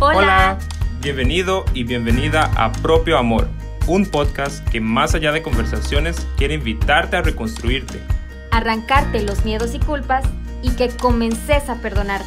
Hola. 0.00 0.58
bienvenido 1.00 1.64
y 1.72 1.84
bienvenida 1.84 2.50
a 2.56 2.70
Propio 2.72 3.16
Amor, 3.16 3.48
un 3.86 4.04
podcast 4.04 4.66
que 4.68 4.80
más 4.80 5.14
allá 5.14 5.32
de 5.32 5.42
conversaciones 5.42 6.26
quiere 6.36 6.54
invitarte 6.54 7.16
a 7.16 7.22
reconstruirte, 7.22 7.98
arrancarte 8.50 9.22
los 9.22 9.44
miedos 9.46 9.74
y 9.74 9.78
culpas 9.78 10.24
y 10.62 10.70
que 10.72 10.88
comences 10.90 11.70
a 11.70 11.76
perdonarte. 11.76 12.26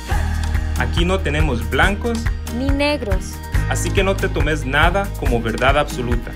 Aquí 0.79 1.05
no 1.05 1.19
tenemos 1.19 1.69
blancos 1.69 2.17
ni 2.57 2.69
negros, 2.69 3.35
así 3.69 3.91
que 3.91 4.03
no 4.03 4.15
te 4.15 4.29
tomes 4.29 4.65
nada 4.65 5.07
como 5.19 5.41
verdad 5.41 5.77
absoluta. 5.77 6.31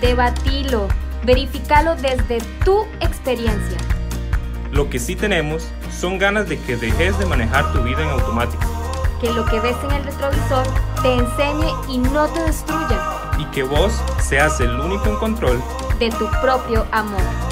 Debatilo, 0.00 0.88
verificalo 1.24 1.96
desde 1.96 2.38
tu 2.64 2.84
experiencia. 3.00 3.78
Lo 4.72 4.90
que 4.90 4.98
sí 4.98 5.16
tenemos 5.16 5.68
son 5.90 6.18
ganas 6.18 6.48
de 6.48 6.58
que 6.60 6.76
dejes 6.76 7.18
de 7.18 7.26
manejar 7.26 7.72
tu 7.72 7.82
vida 7.82 8.02
en 8.02 8.10
automático 8.10 8.78
que 9.20 9.32
lo 9.32 9.44
que 9.46 9.60
ves 9.60 9.76
en 9.84 9.90
el 9.90 10.04
retrovisor 10.04 10.66
te 11.02 11.14
enseñe 11.14 11.72
y 11.88 11.98
no 11.98 12.26
te 12.28 12.40
destruya. 12.42 12.98
Y 13.38 13.44
que 13.46 13.62
vos 13.62 13.92
seas 14.20 14.60
el 14.60 14.78
único 14.78 15.06
en 15.06 15.16
control 15.16 15.62
de 15.98 16.10
tu 16.10 16.28
propio 16.40 16.86
amor. 16.92 17.47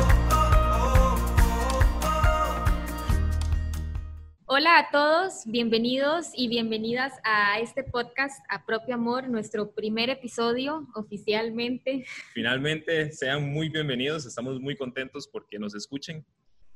Hola 4.76 4.88
a 4.88 4.90
todos, 4.90 5.46
bienvenidos 5.46 6.32
y 6.34 6.48
bienvenidas 6.48 7.14
a 7.24 7.58
este 7.60 7.82
podcast 7.82 8.44
A 8.50 8.66
Propio 8.66 8.96
Amor, 8.96 9.26
nuestro 9.26 9.70
primer 9.70 10.10
episodio 10.10 10.86
oficialmente. 10.94 12.04
Finalmente, 12.34 13.10
sean 13.10 13.50
muy 13.50 13.70
bienvenidos, 13.70 14.26
estamos 14.26 14.60
muy 14.60 14.76
contentos 14.76 15.26
porque 15.28 15.58
nos 15.58 15.74
escuchen. 15.74 16.26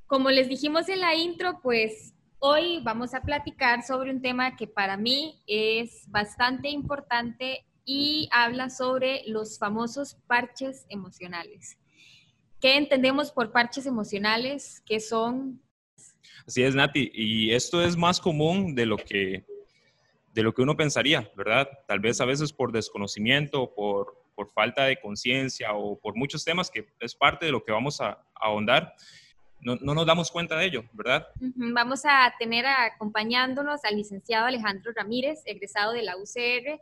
Como 0.06 0.31
les 0.31 0.48
dijimos 0.48 0.89
en 0.89 1.01
la 1.01 1.15
intro, 1.15 1.61
pues 1.62 2.15
Hoy 2.39 2.81
vamos 2.83 3.12
a 3.12 3.21
platicar 3.21 3.83
sobre 3.83 4.11
un 4.11 4.23
tema 4.23 4.56
que 4.56 4.67
para 4.67 4.97
mí 4.97 5.43
es 5.47 6.11
bastante 6.11 6.71
importante 6.71 7.67
y 7.84 8.31
habla 8.33 8.71
sobre 8.71 9.25
los 9.27 9.59
famosos 9.59 10.17
parches 10.27 10.87
emocionales. 10.89 11.77
¿Qué 12.62 12.78
entendemos 12.78 13.31
por 13.31 13.53
parches 13.53 13.84
emocionales? 13.84 14.83
¿Qué 14.87 15.01
son? 15.01 15.61
Así 16.51 16.65
es, 16.65 16.75
Nati. 16.75 17.12
Y 17.15 17.53
esto 17.53 17.81
es 17.81 17.97
más 17.97 18.20
común 18.20 18.75
de 18.75 18.84
lo 18.84 18.97
que, 18.97 19.45
de 20.34 20.43
lo 20.43 20.53
que 20.53 20.62
uno 20.62 20.77
pensaría, 20.77 21.31
¿verdad? 21.37 21.69
Tal 21.87 22.01
vez 22.01 22.20
a 22.20 22.25
veces 22.25 22.53
por 22.53 22.73
desconocimiento, 22.73 23.73
por, 23.73 24.17
por 24.34 24.51
falta 24.51 24.87
de 24.87 24.98
conciencia 24.98 25.75
o 25.75 25.97
por 25.97 26.17
muchos 26.17 26.45
temas 26.45 26.69
que 26.69 26.89
es 26.98 27.15
parte 27.15 27.47
de 27.47 27.53
lo 27.53 27.62
que 27.62 27.71
vamos 27.71 28.01
a, 28.01 28.09
a 28.09 28.25
ahondar 28.34 28.97
no, 29.61 29.77
nos 29.77 30.06
damos 30.06 30.31
cuenta 30.31 30.56
de 30.56 30.67
ello, 30.67 30.84
¿verdad? 30.93 31.27
Vamos 31.39 32.03
a 32.05 32.33
tener 32.39 32.65
acompañándonos 32.67 33.84
al 33.84 33.97
licenciado 33.97 34.47
Alejandro 34.47 34.93
Ramírez, 34.95 35.43
egresado 35.45 35.93
de 35.93 36.03
la 36.03 36.17
UCR, 36.17 36.81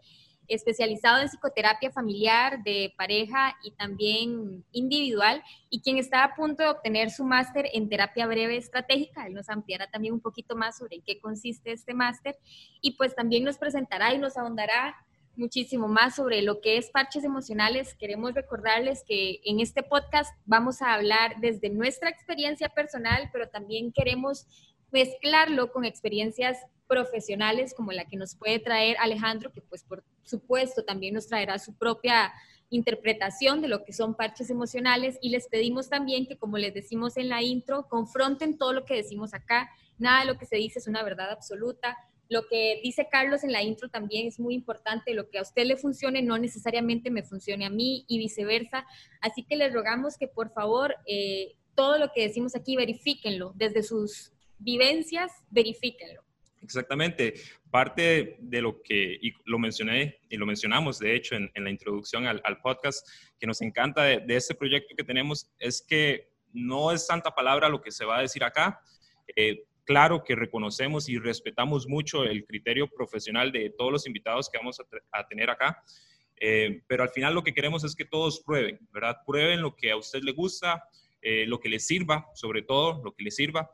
especializado 0.49 1.21
en 1.21 1.29
psicoterapia 1.29 1.91
familiar, 1.91 2.63
de 2.63 2.93
pareja 2.97 3.57
y 3.63 3.73
también 3.73 4.65
individual, 4.73 5.43
y 5.71 5.81
quien 5.81 5.99
está 5.99 6.25
a 6.25 6.35
punto 6.35 6.63
de 6.63 6.71
obtener 6.71 7.11
su 7.11 7.25
máster 7.25 7.69
en 7.73 7.89
terapia 7.89 8.27
breve 8.27 8.57
estratégica. 8.57 9.27
Él 9.27 9.35
nos 9.35 9.49
ampliará 9.49 9.89
también 9.91 10.15
un 10.15 10.21
poquito 10.21 10.57
más 10.57 10.79
sobre 10.79 10.97
en 10.97 11.03
qué 11.03 11.21
consiste 11.21 11.73
este 11.73 11.95
máster, 11.95 12.37
y 12.81 12.93
pues 12.93 13.15
también 13.15 13.45
nos 13.45 13.59
presentará 13.59 14.15
y 14.15 14.19
nos 14.19 14.37
ahondará 14.37 14.97
muchísimo 15.39 15.87
más 15.87 16.17
sobre 16.17 16.43
lo 16.43 16.61
que 16.61 16.77
es 16.77 16.91
parches 16.91 17.25
emocionales, 17.25 17.95
queremos 17.95 18.35
recordarles 18.35 19.05
que 19.07 19.41
en 19.45 19.61
este 19.61 19.83
podcast 19.83 20.35
vamos 20.45 20.83
a 20.83 20.95
hablar 20.95 21.37
desde 21.41 21.71
nuestra 21.71 22.11
experiencia 22.11 22.69
personal, 22.69 23.31
pero 23.33 23.49
también 23.49 23.93
queremos 23.93 24.47
mezclarlo 24.91 25.71
con 25.71 25.85
experiencias 25.85 26.59
profesionales 26.89 27.75
como 27.75 27.93
la 27.93 28.07
que 28.07 28.17
nos 28.17 28.35
puede 28.35 28.59
traer 28.59 28.97
Alejandro, 28.99 29.53
que 29.53 29.61
pues 29.61 29.85
por 29.85 30.03
supuesto 30.25 30.85
también 30.85 31.15
nos 31.15 31.29
traerá 31.29 31.59
su 31.59 31.77
propia 31.77 32.33
interpretación 32.71 33.63
de 33.63 33.69
lo 33.69 33.85
que 33.85 33.93
son 33.93 34.15
parches 34.15 34.51
emocionales. 34.51 35.19
Y 35.23 35.31
les 35.31 35.47
pedimos 35.47 35.89
también 35.89 36.27
que 36.27 36.37
como 36.37 36.59
les 36.59 36.75
decimos 36.75 37.17
en 37.17 37.29
la 37.29 37.43
intro, 37.43 37.87
confronten 37.89 38.59
todo 38.59 38.73
lo 38.73 38.85
que 38.85 38.95
decimos 38.95 39.35
acá, 39.35 39.71
nada 39.99 40.21
de 40.21 40.27
lo 40.27 40.39
que 40.39 40.47
se 40.47 40.57
dice 40.57 40.79
es 40.81 40.89
una 40.89 41.03
verdad 41.03 41.31
absoluta, 41.31 41.97
lo 42.29 42.47
que 42.47 42.81
dice 42.83 43.09
Carlos 43.11 43.43
en 43.43 43.53
la 43.53 43.63
intro 43.63 43.89
también 43.89 44.27
es 44.27 44.39
muy 44.39 44.55
importante, 44.55 45.15
lo 45.15 45.31
que 45.31 45.39
a 45.39 45.43
usted 45.43 45.65
le 45.65 45.77
funcione 45.77 46.21
no 46.21 46.37
necesariamente 46.37 47.11
me 47.11 47.23
funcione 47.23 47.65
a 47.65 47.71
mí 47.71 48.05
y 48.07 48.19
viceversa. 48.19 48.87
Así 49.23 49.45
que 49.45 49.57
les 49.57 49.73
rogamos 49.73 50.19
que 50.19 50.29
por 50.29 50.53
favor 50.53 50.95
eh, 51.07 51.57
todo 51.75 51.99
lo 51.99 52.13
que 52.13 52.23
decimos 52.23 52.55
aquí 52.55 52.77
verifíquenlo, 52.77 53.53
desde 53.57 53.83
sus 53.83 54.33
vivencias, 54.59 55.33
verifíquenlo. 55.51 56.28
Exactamente. 56.63 57.35
Parte 57.71 58.37
de 58.41 58.63
lo 58.63 58.83
que, 58.83 59.19
y 59.21 59.33
lo 59.45 59.59
mencioné 59.59 60.21
y 60.29 60.37
lo 60.37 60.47
mencionamos 60.47 60.99
de 60.99 61.15
hecho 61.15 61.37
en, 61.37 61.51
la 61.55 61.71
introducción 61.71 62.27
al, 62.27 62.61
podcast, 62.63 63.07
que 63.39 63.47
nos 63.47 63.61
encanta 63.61 64.03
de, 64.05 64.21
de 64.21 64.37
este 64.37 64.55
proyecto 64.55 64.95
que 64.97 65.05
tenemos, 65.05 65.51
es 65.59 65.83
que 65.83 66.29
no 66.53 66.93
es 66.93 67.07
tanta 67.07 67.35
palabra 67.35 67.69
lo 67.69 67.81
que 67.81 67.91
se 67.91 68.05
va 68.05 68.19
a 68.19 68.23
decir 68.23 68.45
acá. 68.45 68.81
Eh, 69.37 69.65
claro 69.85 70.23
que 70.25 70.35
reconocemos 70.35 71.09
y 71.09 71.19
respetamos 71.19 71.87
mucho 71.89 72.25
el 72.25 72.45
criterio 72.45 72.89
profesional 72.89 73.53
de 73.53 73.71
todos 73.71 73.93
los 73.93 74.07
invitados 74.07 74.51
que 74.51 74.59
vamos 74.59 74.79
a, 75.13 75.27
tener 75.29 75.51
acá, 75.51 75.83
eh, 76.37 76.83
pero 76.87 77.03
al 77.03 77.11
final 77.11 77.35
lo 77.35 77.43
que 77.43 77.55
queremos 77.55 77.85
es 77.85 77.97
que 77.97 78.05
todos 78.05 78.41
prueben, 78.41 78.79
¿verdad? 78.93 79.17
Prueben 79.27 79.63
lo 79.63 79.75
que 79.75 79.91
a 79.91 79.97
usted 79.97 80.23
le 80.23 80.33
gusta, 80.33 80.85
eh, 81.23 81.47
lo 81.47 81.59
que 81.59 81.69
le 81.69 81.79
sirva, 81.79 82.27
sobre 82.35 82.63
todo 82.63 83.03
lo 83.03 83.15
que 83.15 83.25
le 83.25 83.31
sirva. 83.31 83.71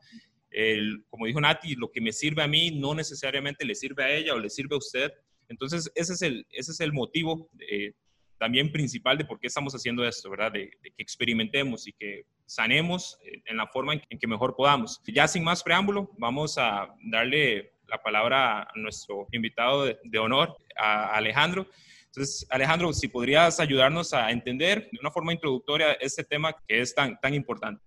Como 1.09 1.25
dijo 1.25 1.41
Nati, 1.41 1.75
lo 1.75 1.91
que 1.91 2.01
me 2.01 2.11
sirve 2.11 2.43
a 2.43 2.47
mí 2.47 2.71
no 2.71 2.93
necesariamente 2.95 3.65
le 3.65 3.75
sirve 3.75 4.03
a 4.03 4.11
ella 4.11 4.33
o 4.33 4.39
le 4.39 4.49
sirve 4.49 4.75
a 4.75 4.79
usted. 4.79 5.11
Entonces, 5.49 5.91
ese 5.95 6.13
es 6.13 6.21
el, 6.21 6.47
ese 6.49 6.71
es 6.71 6.79
el 6.79 6.93
motivo 6.93 7.49
eh, 7.69 7.93
también 8.37 8.71
principal 8.71 9.17
de 9.17 9.25
por 9.25 9.39
qué 9.39 9.47
estamos 9.47 9.73
haciendo 9.73 10.05
esto, 10.05 10.29
¿verdad? 10.29 10.51
De, 10.51 10.69
que 10.81 10.91
experimentemos 10.97 11.87
y 11.87 11.93
que 11.93 12.25
sanemos 12.45 13.17
en 13.45 13.57
la 13.57 13.67
forma 13.67 13.93
en 13.93 14.19
que 14.19 14.27
mejor 14.27 14.55
podamos. 14.55 15.01
Ya 15.07 15.27
sin 15.27 15.43
más 15.43 15.63
preámbulo, 15.63 16.11
vamos 16.17 16.57
a 16.57 16.87
darle 17.11 17.73
la 17.87 18.01
palabra 18.01 18.61
a 18.63 18.71
nuestro 18.75 19.27
invitado 19.31 19.85
de, 19.85 20.19
honor, 20.19 20.55
a 20.75 21.15
Alejandro. 21.15 21.67
Entonces, 22.05 22.47
Alejandro, 22.49 22.93
si 22.93 23.07
podrías 23.07 23.59
ayudarnos 23.59 24.13
a 24.13 24.31
entender 24.31 24.89
de 24.91 24.99
una 24.99 25.11
forma 25.11 25.33
introductoria 25.33 25.93
este 25.93 26.23
tema 26.23 26.55
que 26.67 26.81
es 26.81 26.95
tan, 26.95 27.19
tan 27.19 27.33
importante. 27.33 27.83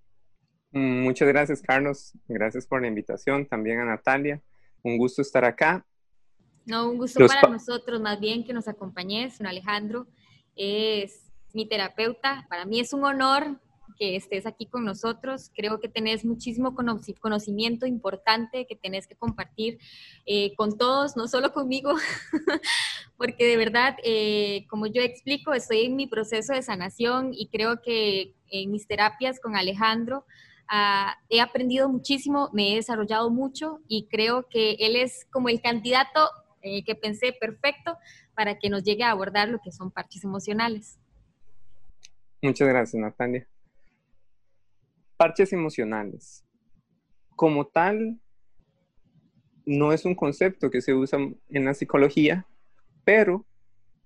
Mm, 0.71 1.03
muchas 1.03 1.29
gracias, 1.29 1.63
Carlos. 1.63 2.13
Gracias 2.27 2.67
por 2.67 2.83
la 2.83 2.89
invitación. 2.89 3.47
También 3.47 3.81
a 3.81 3.85
Natalia. 3.85 4.43
Un 4.83 4.99
gusto 4.99 5.23
estar 5.23 5.45
acá. 5.45 5.85
No, 6.67 6.91
un 6.91 6.99
gusto 6.99 7.27
para 7.27 7.49
nosotros, 7.49 7.99
más 8.01 8.21
bien 8.21 8.45
que 8.45 8.53
nos 8.53 8.69
acompañes, 8.69 9.41
Alejandro 9.41 10.07
es 10.55 11.33
mi 11.55 11.67
terapeuta. 11.67 12.47
Para 12.51 12.67
mí 12.67 12.79
es 12.81 12.93
un 12.93 13.05
honor 13.05 13.59
que 13.99 14.17
estés 14.17 14.45
aquí 14.45 14.67
con 14.67 14.85
nosotros. 14.85 15.51
Creo 15.57 15.81
que 15.81 15.89
tenés 15.89 16.27
muchísimo 16.27 16.75
conocimiento 17.21 17.87
importante 17.87 18.67
que 18.67 18.77
tenés 18.77 19.07
que 19.07 19.17
compartir 19.17 19.79
eh, 20.27 20.55
con 20.57 20.77
todos, 20.77 21.17
no 21.17 21.27
solo 21.27 21.53
conmigo, 21.53 21.95
porque 23.17 23.47
de 23.47 23.57
verdad, 23.57 23.97
eh, 24.05 24.67
como 24.69 24.87
yo 24.87 25.01
explico, 25.01 25.55
estoy 25.55 25.87
en 25.87 25.97
mi 25.97 26.07
proceso 26.07 26.53
de 26.53 26.63
sanación 26.63 27.31
y 27.33 27.49
creo 27.49 27.81
que 27.81 28.35
en 28.51 28.71
mis 28.71 28.87
terapias 28.87 29.41
con 29.41 29.57
Alejandro 29.57 30.27
ah, 30.69 31.17
he 31.29 31.41
aprendido 31.41 31.89
muchísimo, 31.89 32.51
me 32.53 32.73
he 32.73 32.77
desarrollado 32.77 33.31
mucho 33.31 33.81
y 33.89 34.07
creo 34.09 34.49
que 34.49 34.73
él 34.81 34.97
es 34.97 35.27
como 35.31 35.49
el 35.49 35.61
candidato 35.61 36.31
eh, 36.63 36.85
que 36.85 36.95
pensé 36.95 37.33
perfecto 37.33 37.97
para 38.35 38.59
que 38.59 38.71
nos 38.71 38.83
llegue 38.83 39.05
a 39.05 39.11
abordar 39.11 39.49
lo 39.49 39.61
que 39.61 39.73
son 39.73 39.91
parches 39.91 40.25
emocionales. 40.25 40.99
Muchas 42.43 42.69
gracias, 42.69 43.01
Natalia. 43.01 43.49
Parches 45.17 45.53
emocionales. 45.53 46.45
Como 47.35 47.67
tal, 47.67 48.21
no 49.67 49.93
es 49.93 50.05
un 50.05 50.15
concepto 50.15 50.71
que 50.71 50.81
se 50.81 50.95
usa 50.95 51.19
en 51.51 51.65
la 51.65 51.75
psicología, 51.75 52.47
pero 53.05 53.45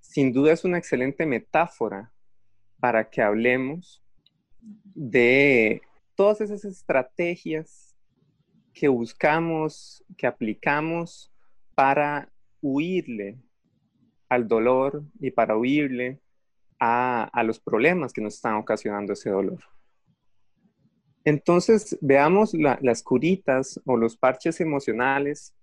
sin 0.00 0.32
duda 0.32 0.52
es 0.52 0.64
una 0.64 0.78
excelente 0.78 1.24
metáfora 1.24 2.12
para 2.80 3.08
que 3.08 3.22
hablemos 3.22 4.02
de 4.60 5.82
todas 6.22 6.40
esas 6.40 6.64
estrategias 6.64 7.96
que 8.72 8.86
buscamos, 8.86 10.04
que 10.16 10.28
aplicamos 10.28 11.32
para 11.74 12.32
huirle 12.60 13.40
al 14.28 14.46
dolor 14.46 15.02
y 15.18 15.32
para 15.32 15.56
huirle 15.56 16.20
a, 16.78 17.42
los 17.44 17.58
problemas 17.58 18.12
que 18.12 18.20
nos 18.20 18.34
están 18.34 18.54
ocasionando 18.54 19.14
ese 19.14 19.30
dolor. 19.30 19.64
Entonces, 21.24 21.98
veamos 22.00 22.54
las 22.54 23.02
curitas 23.02 23.80
o 23.84 23.96
los 23.96 24.16
parches 24.16 24.60
emocionales 24.60 25.56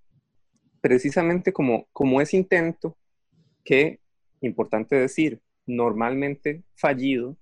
precisamente 0.81 1.53
como, 1.53 1.88
como 1.94 2.19
ese 2.19 2.35
intento 2.35 2.97
que, 3.63 4.01
importante 4.41 4.97
decir, 4.97 5.39
normalmente 5.65 6.65
fallido 6.75 7.38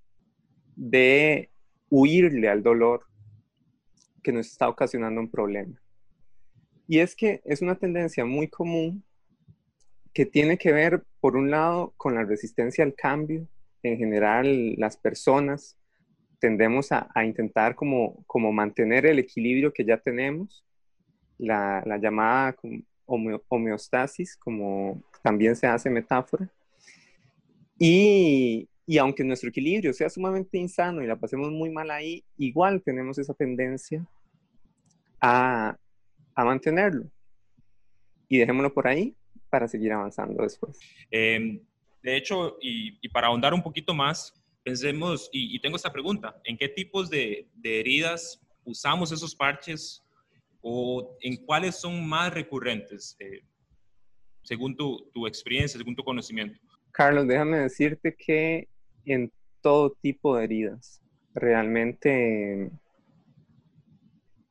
de 0.75 1.49
huirle 1.89 2.49
al 2.49 2.63
dolor 2.63 3.05
que 4.23 4.31
nos 4.31 4.47
está 4.47 4.67
ocasionando 4.67 5.21
un 5.21 5.29
problema. 5.29 5.79
Y 6.87 6.99
es 6.99 7.15
que 7.15 7.41
es 7.45 7.61
una 7.61 7.75
tendencia 7.75 8.25
muy 8.25 8.47
común 8.47 9.03
que 10.13 10.25
tiene 10.25 10.57
que 10.57 10.71
ver, 10.71 11.03
por 11.19 11.35
un 11.35 11.51
lado, 11.51 11.93
con 11.97 12.15
la 12.15 12.23
resistencia 12.23 12.83
al 12.83 12.95
cambio. 12.95 13.47
En 13.83 13.97
general, 13.97 14.75
las 14.75 14.97
personas 14.97 15.77
tendemos 16.39 16.91
a, 16.91 17.09
intentar 17.23 17.75
como, 17.75 18.23
como, 18.25 18.51
mantener 18.51 19.05
el 19.05 19.19
equilibrio 19.19 19.73
que 19.73 19.85
ya 19.85 19.97
tenemos, 19.97 20.65
la, 21.37 21.83
llamada 22.01 22.55
homeostasis, 23.05 24.35
como 24.37 25.03
también 25.21 25.55
se 25.55 25.67
hace 25.67 25.89
metáfora. 25.89 26.49
Y, 27.77 28.67
y 28.89 28.97
aunque 28.99 29.25
nuestro 29.25 29.49
equilibrio 29.49 29.91
sea 29.91 30.09
sumamente 30.09 30.57
insano 30.57 31.03
y 31.03 31.07
la 31.07 31.17
pasemos 31.19 31.51
muy 31.51 31.69
mal 31.69 31.91
ahí, 31.91 32.23
igual 32.37 32.81
tenemos 32.81 33.19
esa 33.19 33.33
tendencia 33.33 34.07
a, 35.19 35.77
a 36.33 36.45
mantenerlo. 36.45 37.11
Y 38.29 38.37
dejémoslo 38.37 38.73
por 38.73 38.87
ahí 38.87 39.13
para 39.49 39.67
seguir 39.67 39.91
avanzando 39.91 40.41
después. 40.41 40.79
Em, 41.11 41.61
de 42.01 42.15
hecho, 42.15 42.57
y, 42.61 43.09
para 43.09 43.27
ahondar 43.27 43.53
un 43.53 43.61
poquito 43.61 43.93
más, 43.93 44.33
pensemos, 44.63 45.29
y, 45.33 45.59
tengo 45.59 45.75
esta 45.75 45.91
pregunta, 45.91 46.39
¿en 46.45 46.57
qué 46.57 46.69
tipos 46.69 47.09
de, 47.09 47.49
de, 47.55 47.81
heridas 47.81 48.39
usamos 48.63 49.11
esos 49.11 49.35
parches 49.35 50.01
o 50.61 51.17
en 51.19 51.35
cuáles 51.45 51.75
son 51.75 52.07
más 52.07 52.33
recurrentes, 52.33 53.17
eh, 53.19 53.41
según 54.43 54.77
tu, 54.77 55.09
tu 55.13 55.27
experiencia, 55.27 55.77
según 55.77 55.95
tu 55.95 56.05
conocimiento? 56.05 56.57
Carlos, 56.91 57.27
déjame 57.27 57.57
decirte 57.57 58.15
que 58.15 58.69
en 59.13 59.31
todo 59.62 59.92
tipo 60.01 60.38
de 60.38 60.44
heridas, 60.44 61.01
realmente 61.33 62.71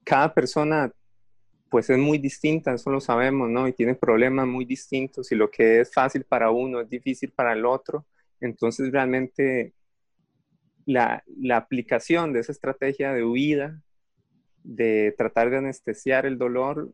cada 0.05 0.33
persona 0.33 0.93
pues 1.69 1.91
es 1.91 1.99
muy 1.99 2.19
distinta, 2.19 2.75
eso 2.75 2.91
lo 2.91 3.01
sabemos, 3.01 3.51
¿no? 3.51 3.67
Y 3.67 3.73
tiene 3.73 3.95
problemas 3.95 4.47
muy 4.47 4.65
distintos 4.65 5.33
y 5.33 5.35
lo 5.35 5.51
que 5.51 5.81
es 5.81 5.93
fácil 5.93 6.25
para 6.25 6.51
uno 6.51 6.81
es 6.81 6.89
difícil 6.89 7.33
para 7.33 7.53
el 7.53 7.67
otro. 7.67 8.07
Entonces 8.41 8.93
realmente 8.93 9.75
la, 10.87 11.23
aplicación 11.53 12.33
de 12.33 12.41
esa 12.41 12.53
estrategia 12.53 13.13
de 13.13 13.25
huida, 13.25 13.83
de 14.63 15.15
tratar 15.19 15.51
de 15.51 15.59
anestesiar 15.59 16.25
el 16.25 16.39
dolor, 16.39 16.93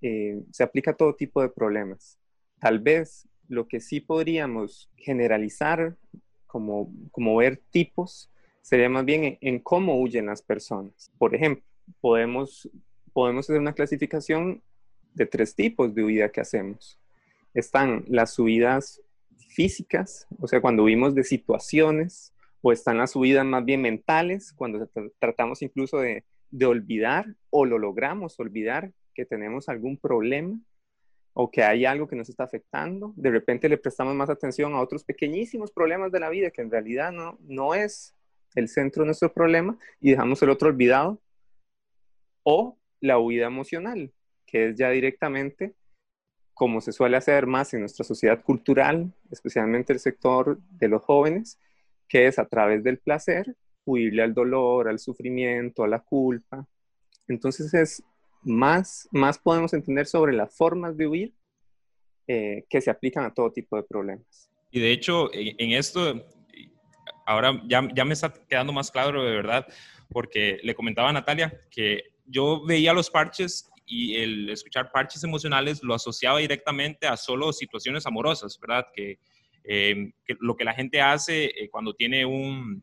eh, 0.00 0.40
se 0.52 0.62
aplica 0.62 0.92
a 0.92 0.96
todo 0.96 1.16
tipo 1.16 1.42
de 1.42 1.48
problemas. 1.48 2.18
Tal 2.60 2.78
vez 2.78 3.28
lo 3.48 3.66
que 3.66 3.80
sí 3.80 4.00
podríamos 4.00 4.90
generalizar 4.96 5.96
como, 6.54 6.88
como 7.10 7.34
ver 7.34 7.60
tipos 7.72 8.30
sería 8.62 8.88
más 8.88 9.04
bien 9.04 9.38
en 9.40 9.58
cómo 9.58 10.00
huyen 10.00 10.26
las 10.26 10.40
personas. 10.40 11.10
Por 11.18 11.34
ejemplo, 11.34 11.64
podemos 12.00 12.70
podemos 13.12 13.46
hacer 13.50 13.60
una 13.60 13.72
clasificación 13.72 14.62
de 15.14 15.26
tres 15.26 15.56
tipos 15.56 15.92
de 15.96 16.04
huida 16.04 16.28
que 16.28 16.40
hacemos. 16.40 17.00
Están 17.54 18.04
las 18.06 18.38
huidas 18.38 19.02
físicas, 19.48 20.28
o 20.38 20.46
sea, 20.46 20.60
cuando 20.60 20.84
huimos 20.84 21.12
de 21.16 21.24
situaciones, 21.24 22.32
o 22.62 22.70
están 22.70 22.98
las 22.98 23.16
huidas 23.16 23.44
más 23.44 23.64
bien 23.64 23.82
mentales, 23.82 24.52
cuando 24.52 24.88
tratamos 25.18 25.60
incluso 25.60 25.98
de, 25.98 26.22
de 26.52 26.66
olvidar 26.66 27.26
o 27.50 27.66
lo 27.66 27.78
logramos 27.78 28.38
olvidar 28.38 28.92
que 29.12 29.26
tenemos 29.26 29.68
algún 29.68 29.96
problema 29.96 30.56
o 31.34 31.50
que 31.50 31.62
hay 31.62 31.84
algo 31.84 32.08
que 32.08 32.16
nos 32.16 32.28
está 32.28 32.44
afectando. 32.44 33.12
De 33.16 33.30
repente 33.30 33.68
le 33.68 33.76
prestamos 33.76 34.14
más 34.14 34.30
atención 34.30 34.72
a 34.72 34.80
otros 34.80 35.04
pequeñísimos 35.04 35.72
problemas 35.72 36.10
de 36.12 36.20
la 36.20 36.30
vida 36.30 36.50
que 36.50 36.62
en 36.62 36.70
realidad 36.70 37.12
no, 37.12 37.36
no 37.40 37.74
es 37.74 38.14
el 38.54 38.68
centro 38.68 39.02
de 39.02 39.06
nuestro 39.06 39.32
problema 39.32 39.76
y 40.00 40.12
dejamos 40.12 40.40
el 40.42 40.50
otro 40.50 40.68
olvidado. 40.68 41.20
O 42.44 42.78
la 43.00 43.18
huida 43.18 43.46
emocional, 43.46 44.12
que 44.46 44.68
es 44.68 44.76
ya 44.76 44.90
directamente 44.90 45.74
como 46.54 46.80
se 46.80 46.92
suele 46.92 47.16
hacer 47.16 47.46
más 47.46 47.74
en 47.74 47.80
nuestra 47.80 48.04
sociedad 48.04 48.40
cultural, 48.42 49.12
especialmente 49.30 49.92
el 49.92 49.98
sector 49.98 50.60
de 50.70 50.88
los 50.88 51.02
jóvenes, 51.02 51.58
que 52.08 52.28
es 52.28 52.38
a 52.38 52.46
través 52.46 52.84
del 52.84 52.98
placer, 52.98 53.56
huirle 53.84 54.22
al 54.22 54.34
dolor, 54.34 54.88
al 54.88 55.00
sufrimiento, 55.00 55.82
a 55.82 55.88
la 55.88 55.98
culpa. 55.98 56.64
Entonces 57.26 57.74
es 57.74 58.04
más, 58.44 59.08
más 59.12 59.38
podemos 59.38 59.72
entender 59.72 60.06
sobre 60.06 60.32
las 60.32 60.56
formas 60.56 60.96
de 60.96 61.06
huir 61.06 61.34
eh, 62.26 62.64
que 62.68 62.80
se 62.80 62.90
aplican 62.90 63.24
a 63.24 63.34
todo 63.34 63.52
tipo 63.52 63.76
de 63.76 63.82
problemas. 63.82 64.50
Y 64.70 64.80
de 64.80 64.92
hecho, 64.92 65.30
en, 65.32 65.72
esto, 65.72 66.26
ahora 67.26 67.62
ya, 67.66 67.88
ya 67.94 68.04
me 68.04 68.14
está 68.14 68.32
quedando 68.32 68.72
más 68.72 68.90
claro 68.90 69.22
de 69.22 69.30
verdad, 69.30 69.66
porque 70.08 70.58
le 70.62 70.74
comentaba 70.74 71.10
a 71.10 71.12
Natalia 71.12 71.60
que 71.70 72.14
yo 72.26 72.64
veía 72.64 72.92
los 72.92 73.10
parches 73.10 73.70
y 73.86 74.16
el 74.16 74.50
escuchar 74.50 74.90
parches 74.90 75.22
emocionales 75.24 75.82
lo 75.82 75.94
asociaba 75.94 76.38
directamente 76.38 77.06
a 77.06 77.16
solo 77.16 77.52
situaciones 77.52 78.06
amorosas, 78.06 78.58
¿verdad? 78.58 78.86
Que, 78.94 79.18
em, 79.64 80.12
lo 80.40 80.56
que 80.56 80.64
la 80.64 80.74
gente 80.74 81.00
hace 81.00 81.44
eh, 81.44 81.68
cuando 81.70 81.94
tiene 81.94 82.24
un, 82.24 82.82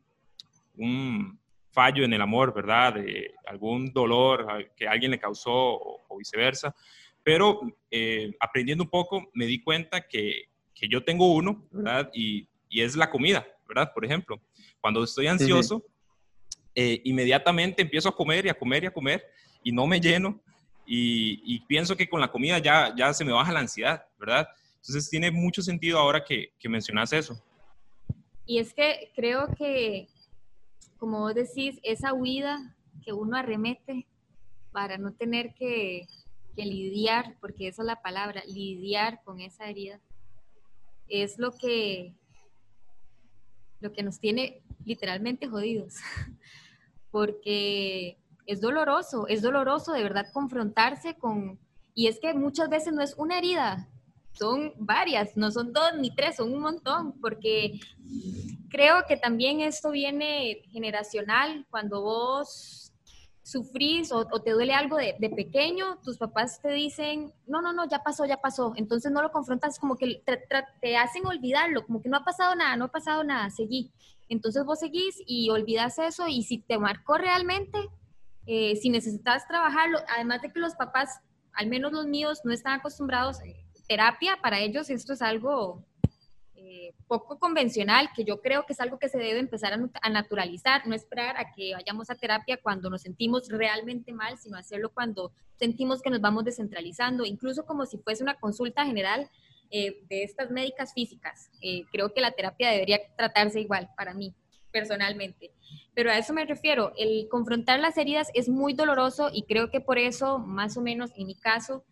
un, 0.76 1.38
fallo 1.72 2.04
en 2.04 2.12
el 2.12 2.20
amor, 2.20 2.54
¿verdad? 2.54 2.94
De 2.94 3.34
algún 3.46 3.92
dolor 3.92 4.70
que 4.76 4.86
alguien 4.86 5.10
le 5.10 5.18
causó 5.18 5.52
o, 5.52 6.18
viceversa. 6.18 6.74
Pero 7.24 7.60
eh, 7.90 8.32
aprendiendo 8.38 8.84
un 8.84 8.90
poco 8.90 9.30
me 9.34 9.46
di 9.46 9.62
cuenta 9.62 10.06
que, 10.06 10.44
que 10.74 10.88
yo 10.88 11.02
tengo 11.02 11.32
uno, 11.32 11.66
¿verdad? 11.70 12.10
Y, 12.12 12.46
y, 12.68 12.82
es 12.82 12.96
la 12.96 13.10
comida, 13.10 13.46
¿verdad? 13.66 13.92
Por 13.92 14.04
ejemplo, 14.04 14.40
cuando 14.80 15.02
estoy 15.02 15.26
ansioso, 15.26 15.82
eh, 16.74 17.00
inmediatamente 17.04 17.82
empiezo 17.82 18.08
a 18.08 18.16
comer 18.16 18.46
y 18.46 18.48
a 18.48 18.54
comer 18.54 18.84
y 18.84 18.86
a 18.86 18.92
comer 18.92 19.24
y 19.62 19.72
no 19.72 19.86
me 19.86 20.00
lleno 20.00 20.40
y, 20.86 21.60
pienso 21.60 21.96
que 21.96 22.08
con 22.08 22.20
la 22.20 22.30
comida 22.30 22.58
ya, 22.58 22.94
ya 22.96 23.12
se 23.14 23.24
me 23.24 23.32
baja 23.32 23.52
la 23.52 23.60
ansiedad, 23.60 24.04
¿verdad? 24.18 24.48
Entonces 24.76 25.08
tiene 25.08 25.30
mucho 25.30 25.62
sentido 25.62 25.98
ahora 25.98 26.24
que, 26.24 26.52
que 26.58 26.68
mencionas 26.68 27.12
eso. 27.12 27.42
Y 28.44 28.58
es 28.58 28.74
que 28.74 29.10
creo 29.14 29.48
que, 29.56 30.08
como 31.02 31.18
vos 31.18 31.34
decís, 31.34 31.80
esa 31.82 32.14
huida 32.14 32.76
que 33.04 33.12
uno 33.12 33.36
arremete 33.36 34.06
para 34.70 34.98
no 34.98 35.12
tener 35.12 35.52
que, 35.52 36.06
lidiar, 36.54 37.36
porque 37.40 37.66
esa 37.66 37.82
es 37.82 37.86
la 37.86 38.00
palabra, 38.02 38.40
lidiar 38.46 39.20
con 39.24 39.40
esa 39.40 39.68
herida, 39.68 40.00
es 41.08 41.40
lo 41.40 41.50
que, 41.50 42.14
lo 43.80 43.92
que 43.92 44.04
nos 44.04 44.20
tiene 44.20 44.62
literalmente 44.84 45.48
jodidos. 45.48 45.96
porque 47.10 48.16
es 48.46 48.60
doloroso, 48.60 49.26
es 49.26 49.42
doloroso 49.42 49.90
de 49.90 50.04
verdad 50.04 50.30
confrontarse 50.32 51.16
con, 51.16 51.58
y 51.94 52.06
es 52.06 52.20
que 52.20 52.32
muchas 52.32 52.68
veces 52.68 52.94
no 52.94 53.02
es 53.02 53.16
una 53.18 53.38
herida, 53.38 53.88
son 54.32 54.72
varias, 54.78 55.36
no 55.36 55.50
son 55.50 55.72
dos 55.72 55.92
ni 55.98 56.14
tres, 56.14 56.36
son 56.36 56.52
un 56.52 56.60
montón, 56.60 57.20
porque 57.20 57.80
creo 58.70 59.04
que 59.06 59.16
también 59.16 59.60
esto 59.60 59.90
viene 59.90 60.62
generacional, 60.70 61.66
cuando 61.70 62.02
vos 62.02 62.92
sufrís 63.42 64.12
o, 64.12 64.24
te 64.24 64.52
duele 64.52 64.72
algo 64.72 64.96
de, 64.96 65.14
pequeño, 65.36 65.98
tus 66.02 66.16
papás 66.16 66.60
te 66.62 66.70
dicen, 66.70 67.32
no, 67.46 67.60
no, 67.60 67.72
no, 67.72 67.88
ya 67.88 68.02
pasó, 68.02 68.24
ya 68.24 68.40
pasó, 68.40 68.72
entonces 68.76 69.12
no 69.12 69.20
lo 69.20 69.30
confrontas, 69.30 69.78
como 69.78 69.96
que 69.96 70.22
te, 70.24 70.40
te 70.80 70.96
hacen 70.96 71.26
olvidarlo, 71.26 71.84
como 71.84 72.00
que 72.00 72.08
no 72.08 72.16
ha 72.16 72.24
pasado 72.24 72.54
nada, 72.54 72.76
no 72.76 72.86
ha 72.86 72.92
pasado 72.92 73.24
nada, 73.24 73.50
seguí. 73.50 73.92
Entonces 74.28 74.64
vos 74.64 74.78
seguís 74.78 75.16
y 75.26 75.50
olvidas 75.50 75.98
eso 75.98 76.26
y 76.26 76.44
si 76.44 76.58
te 76.58 76.78
marcó 76.78 77.18
realmente, 77.18 77.78
eh, 78.46 78.76
si 78.76 78.88
necesitas 78.88 79.46
trabajarlo, 79.46 79.98
además 80.08 80.40
de 80.42 80.52
que 80.52 80.58
los 80.58 80.74
papás, 80.74 81.20
al 81.52 81.66
menos 81.66 81.92
los 81.92 82.06
míos, 82.06 82.40
no 82.44 82.52
están 82.52 82.78
acostumbrados 82.78 83.38
terapia, 83.86 84.38
para 84.42 84.60
ellos 84.60 84.90
esto 84.90 85.12
es 85.12 85.22
algo 85.22 85.84
eh, 86.54 86.94
poco 87.08 87.38
convencional, 87.38 88.10
que 88.14 88.24
yo 88.24 88.40
creo 88.40 88.64
que 88.64 88.72
es 88.72 88.80
algo 88.80 88.98
que 88.98 89.08
se 89.08 89.18
debe 89.18 89.38
empezar 89.38 89.72
a, 89.72 90.10
naturalizar, 90.10 90.86
no 90.86 90.94
esperar 90.94 91.36
a 91.36 91.52
que 91.52 91.74
vayamos 91.74 92.08
a 92.08 92.14
terapia 92.14 92.56
cuando 92.62 92.88
nos 92.88 93.02
sentimos 93.02 93.48
realmente 93.48 94.12
mal, 94.12 94.38
sino 94.38 94.56
hacerlo 94.56 94.90
cuando 94.90 95.32
sentimos 95.56 96.00
que 96.00 96.10
nos 96.10 96.20
vamos 96.20 96.44
descentralizando, 96.44 97.24
incluso 97.24 97.66
como 97.66 97.84
si 97.84 97.98
fuese 97.98 98.22
una 98.22 98.38
consulta 98.38 98.86
general 98.86 99.28
eh, 99.70 100.04
de 100.08 100.22
estas 100.22 100.50
médicas 100.50 100.94
físicas. 100.94 101.50
Eh, 101.60 101.84
creo 101.90 102.14
que 102.14 102.20
la 102.20 102.30
terapia 102.30 102.70
debería 102.70 103.00
tratarse 103.16 103.60
igual 103.60 103.90
para 103.96 104.14
mí, 104.14 104.34
personalmente. 104.70 105.50
Pero 105.94 106.10
a 106.10 106.18
eso 106.18 106.32
me 106.32 106.44
refiero, 106.44 106.92
el 106.96 107.28
confrontar 107.28 107.80
las 107.80 107.98
heridas 107.98 108.28
es 108.34 108.48
muy 108.48 108.72
doloroso 108.72 109.30
y 109.32 109.42
creo 109.42 109.70
que 109.70 109.80
por 109.80 109.98
eso, 109.98 110.38
más 110.38 110.76
o 110.76 110.80
menos 110.80 111.10
en 111.16 111.26
mi 111.26 111.34
caso, 111.34 111.84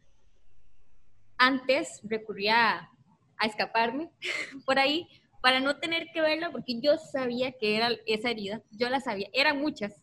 antes 1.41 2.03
recurría 2.05 2.91
a, 3.39 3.47
escaparme 3.47 4.11
por 4.67 4.79
ahí 4.79 5.09
para 5.41 5.59
no 5.59 5.79
tener 5.79 6.09
que 6.13 6.21
verla 6.21 6.53
porque 6.53 6.79
yo 6.81 6.99
sabía 6.99 7.53
que 7.53 7.77
era 7.77 7.89
esa 8.07 8.31
herida, 8.31 8.63
yo 8.71 8.91
la 8.91 9.01
sabía, 9.01 9.29
eran 9.33 9.59
muchas 9.59 9.95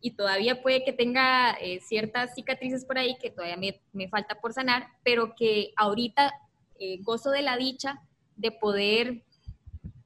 y 0.00 0.12
todavía 0.12 0.62
puede 0.62 0.82
que 0.82 0.94
tenga 0.94 1.52
eh, 1.60 1.80
ciertas 1.80 2.34
cicatrices 2.34 2.86
por 2.86 2.98
ahí 2.98 3.16
que 3.20 3.30
todavía 3.30 3.58
me, 3.58 3.82
me, 3.92 4.08
falta 4.08 4.40
por 4.40 4.54
sanar, 4.54 4.88
pero 5.02 5.34
que 5.34 5.72
ahorita 5.76 6.32
eh, 6.78 6.98
gozo 7.02 7.30
de 7.30 7.42
la 7.42 7.56
dicha 7.58 8.00
de 8.36 8.50
poder 8.50 9.22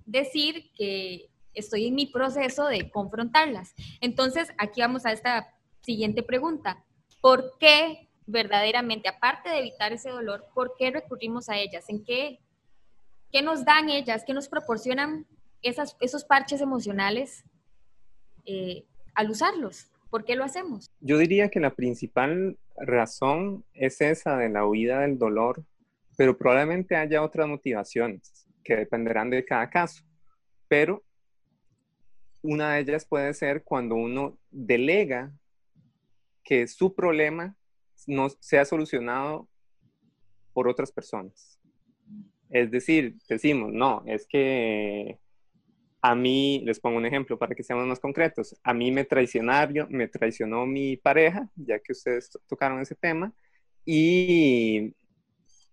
decir 0.07 0.71
que 0.75 1.31
estoy 1.55 1.87
en 1.87 1.95
mi 1.95 2.07
proceso 2.07 2.67
de 2.67 2.91
confrontarlas. 2.91 3.75
Entonces, 4.01 4.49
aquí 4.59 4.81
vamos 4.81 5.07
a 5.07 5.13
esta 5.13 5.55
siguiente 5.81 6.23
pregunta. 6.23 6.85
¿Por 7.21 7.57
qué 7.59 8.08
verdaderamente, 8.29 9.09
aparte 9.09 9.49
de 9.49 9.59
evitar 9.59 9.93
ese 9.93 10.11
dolor, 10.11 10.47
por 10.55 10.75
qué 10.79 10.91
recurrimos 10.91 11.49
a 11.49 11.57
ellas? 11.57 11.89
¿En 11.89 12.05
qué, 12.05 12.39
qué 13.33 13.43
nos 13.43 13.65
dan 13.65 13.89
ellas? 13.89 14.23
¿Qué 14.27 14.35
nos 14.35 14.49
proporcionan 14.49 15.27
esas, 15.63 15.97
esos 16.01 16.25
parches 16.25 16.61
emocionales 16.61 17.43
eh, 18.45 18.85
al 19.15 19.31
usarlos? 19.31 19.91
¿Por 20.11 20.27
qué 20.27 20.37
lo 20.37 20.45
hacemos? 20.45 20.91
Yo 21.01 21.17
diría 21.17 21.49
que 21.49 21.59
la 21.59 21.75
principal 21.75 22.59
razón 22.77 23.65
es 23.73 24.01
esa 24.03 24.37
de 24.37 24.51
la 24.51 24.67
huida 24.67 25.01
del 25.01 25.19
dolor, 25.19 25.65
pero 26.17 26.37
probablemente 26.37 26.97
haya 26.97 27.23
otras 27.23 27.49
motivaciones 27.49 28.47
que 28.63 28.77
dependerán 28.77 29.31
de 29.31 29.45
cada 29.45 29.71
caso. 29.71 30.03
Pero 30.69 31.03
una 32.43 32.75
de 32.75 32.81
ellas 32.81 33.07
puede 33.07 33.33
ser 33.33 33.65
cuando 33.65 33.95
uno 33.95 34.39
delega 34.51 35.33
que 36.45 36.67
su 36.69 36.95
problema 36.95 37.58
no 38.09 38.29
sea 38.41 38.65
solucionado 38.65 39.49
por 40.53 40.67
otras 40.67 40.91
personas. 40.91 41.61
Es 42.51 42.71
decir, 42.71 43.17
decimos, 43.29 43.73
no, 43.73 44.03
es 44.07 44.27
que 44.27 45.19
a 46.01 46.15
mí, 46.15 46.63
les 46.65 46.81
pongo 46.81 46.97
un 46.97 47.07
ejemplo 47.07 47.39
para 47.39 47.55
que 47.55 47.63
seamos 47.63 47.87
más 47.87 48.01
concretos, 48.01 48.57
a 48.63 48.73
mí 48.73 48.91
me 48.91 49.05
traicionaron, 49.05 49.89
me 49.91 50.09
traicionó 50.09 50.67
mi 50.67 50.97
pareja, 50.97 51.49
ya 51.55 51.79
que 51.79 51.93
ustedes 51.93 52.31
tocaron 52.49 52.81
ese 52.81 52.95
tema, 52.95 53.33
y, 53.85 54.95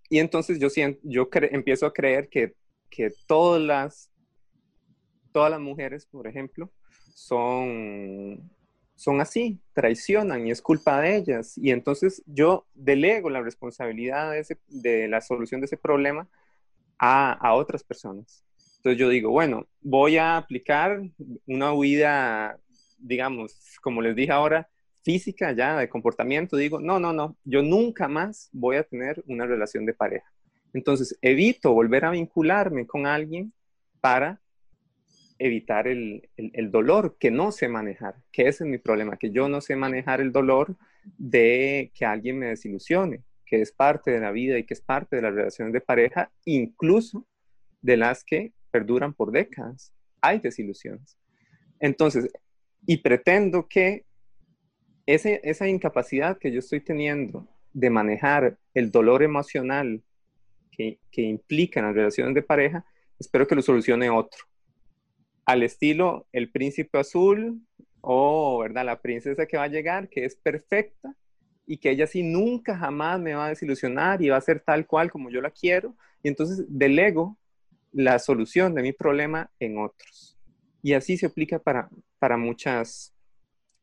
y 0.09 0.19
entonces 0.19 0.59
yo, 0.59 0.67
yo 1.03 1.29
empiezo 1.31 1.85
a 1.85 1.93
creer 1.93 2.29
que, 2.29 2.53
que 2.89 3.11
todas 3.27 4.11
todas 5.31 5.51
las 5.51 5.59
mujeres, 5.59 6.05
por 6.05 6.27
ejemplo, 6.27 6.71
son, 7.13 8.49
son 8.95 9.21
así, 9.21 9.59
traicionan 9.73 10.47
y 10.47 10.51
es 10.51 10.61
culpa 10.61 11.01
de 11.01 11.17
ellas. 11.17 11.57
Y 11.57 11.71
entonces 11.71 12.23
yo 12.25 12.65
delego 12.73 13.29
la 13.29 13.41
responsabilidad 13.41 14.33
de, 14.67 15.07
la 15.07 15.21
solución 15.21 15.61
de 15.61 15.65
ese 15.65 15.77
problema 15.77 16.27
a, 16.97 17.33
a, 17.33 17.53
otras 17.53 17.83
personas. 17.83 18.43
Entonces 18.77 18.99
yo 18.99 19.09
digo, 19.09 19.31
bueno, 19.31 19.67
voy 19.81 20.17
a 20.17 20.37
aplicar 20.37 21.01
una 21.45 21.73
huida, 21.73 22.57
digamos, 22.97 23.77
como 23.81 24.01
les 24.01 24.15
dije 24.15 24.31
ahora, 24.31 24.69
física 25.03 25.51
ya, 25.51 25.77
de 25.77 25.87
comportamiento. 25.89 26.57
Digo, 26.57 26.79
no, 26.79 26.99
no, 26.99 27.13
no, 27.13 27.37
yo 27.43 27.61
nunca 27.61 28.07
más 28.07 28.49
voy 28.51 28.77
a 28.77 28.83
tener 28.83 29.23
una 29.27 29.45
relación 29.45 29.85
de 29.85 29.93
pareja. 29.93 30.31
Entonces 30.73 31.17
evito 31.21 31.73
volver 31.73 32.05
a 32.05 32.11
vincularme 32.11 32.85
con 32.87 33.05
alguien 33.05 33.53
para 34.01 34.41
evitar 35.37 35.87
el, 35.87 36.29
dolor 36.71 37.17
que 37.19 37.31
no 37.31 37.51
sé 37.51 37.67
manejar, 37.67 38.15
que 38.31 38.47
ese 38.47 38.63
es 38.63 38.69
mi 38.69 38.77
problema, 38.77 39.17
que 39.17 39.31
yo 39.31 39.49
no 39.49 39.61
sé 39.61 39.75
manejar 39.75 40.21
el 40.21 40.31
dolor 40.31 40.75
de 41.17 41.91
que 41.93 42.05
alguien 42.05 42.39
me 42.39 42.47
desilusione, 42.47 43.21
que 43.45 43.61
es 43.61 43.71
parte 43.71 44.11
de 44.11 44.19
la 44.19 44.31
vida 44.31 44.57
y 44.57 44.63
que 44.63 44.73
es 44.73 44.81
parte 44.81 45.17
de 45.17 45.21
las 45.21 45.33
relaciones 45.33 45.73
de 45.73 45.81
pareja, 45.81 46.31
incluso 46.45 47.25
de 47.81 47.97
las 47.97 48.23
que 48.23 48.53
perduran 48.71 49.13
por 49.13 49.31
décadas. 49.31 49.93
Hay 50.21 50.39
desilusiones. 50.39 51.17
Entonces, 51.79 52.31
y 52.87 52.97
pretendo 52.97 53.67
que 53.67 54.05
ese, 55.05 55.41
esa 55.43 55.67
incapacidad 55.67 56.37
que 56.37 56.51
yo 56.51 56.59
estoy 56.59 56.79
teniendo 56.79 57.47
de 57.73 57.89
manejar 57.89 58.57
el 58.73 58.89
dolor 58.89 59.21
emocional 59.21 60.01
que, 60.71 60.99
que 61.11 61.21
implica 61.21 61.79
en 61.79 61.87
las 61.87 61.95
relaciones 61.95 62.33
de 62.33 62.41
pareja, 62.41 62.85
espero 63.19 63.45
que 63.45 63.55
lo 63.55 63.61
solucione 63.61 64.09
otro 64.09 64.45
al 65.45 65.63
estilo 65.63 66.27
el 66.31 66.51
príncipe 66.51 66.97
azul 66.97 67.61
o, 68.01 68.59
¿verdad? 68.59 68.85
La 68.85 69.01
princesa 69.01 69.45
que 69.45 69.57
va 69.57 69.63
a 69.63 69.69
llegar, 69.69 70.09
que 70.09 70.25
es 70.25 70.35
perfecta 70.35 71.15
y 71.65 71.77
que 71.77 71.91
ella 71.91 72.07
sí 72.07 72.23
nunca 72.23 72.77
jamás 72.77 73.19
me 73.19 73.33
va 73.33 73.47
a 73.47 73.49
desilusionar 73.49 74.21
y 74.21 74.29
va 74.29 74.37
a 74.37 74.41
ser 74.41 74.59
tal 74.59 74.85
cual 74.85 75.11
como 75.11 75.29
yo 75.29 75.41
la 75.41 75.51
quiero. 75.51 75.95
Y 76.21 76.27
entonces 76.27 76.65
delego 76.67 77.37
la 77.91 78.19
solución 78.19 78.75
de 78.75 78.81
mi 78.81 78.91
problema 78.91 79.51
en 79.59 79.77
otros. 79.77 80.37
Y 80.83 80.93
así 80.93 81.17
se 81.17 81.25
aplica 81.25 81.57
para, 81.59 81.89
para, 82.19 82.37
muchas, 82.37 83.15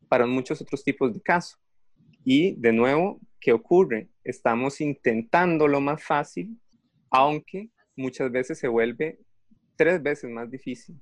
para 0.08 0.26
muchos 0.26 0.60
otros 0.60 0.84
tipos 0.84 1.12
de 1.12 1.20
casos. 1.20 1.58
Y 2.24 2.54
de 2.60 2.72
nuevo, 2.72 3.20
¿qué 3.40 3.52
ocurre? 3.52 4.08
Estamos 4.22 4.80
intentando 4.80 5.66
lo 5.66 5.80
más 5.80 6.02
fácil, 6.04 6.60
aunque 7.10 7.70
muchas 7.96 8.30
veces 8.30 8.58
se 8.58 8.68
vuelve 8.68 9.18
tres 9.76 10.00
veces 10.00 10.30
más 10.30 10.48
difícil. 10.48 11.00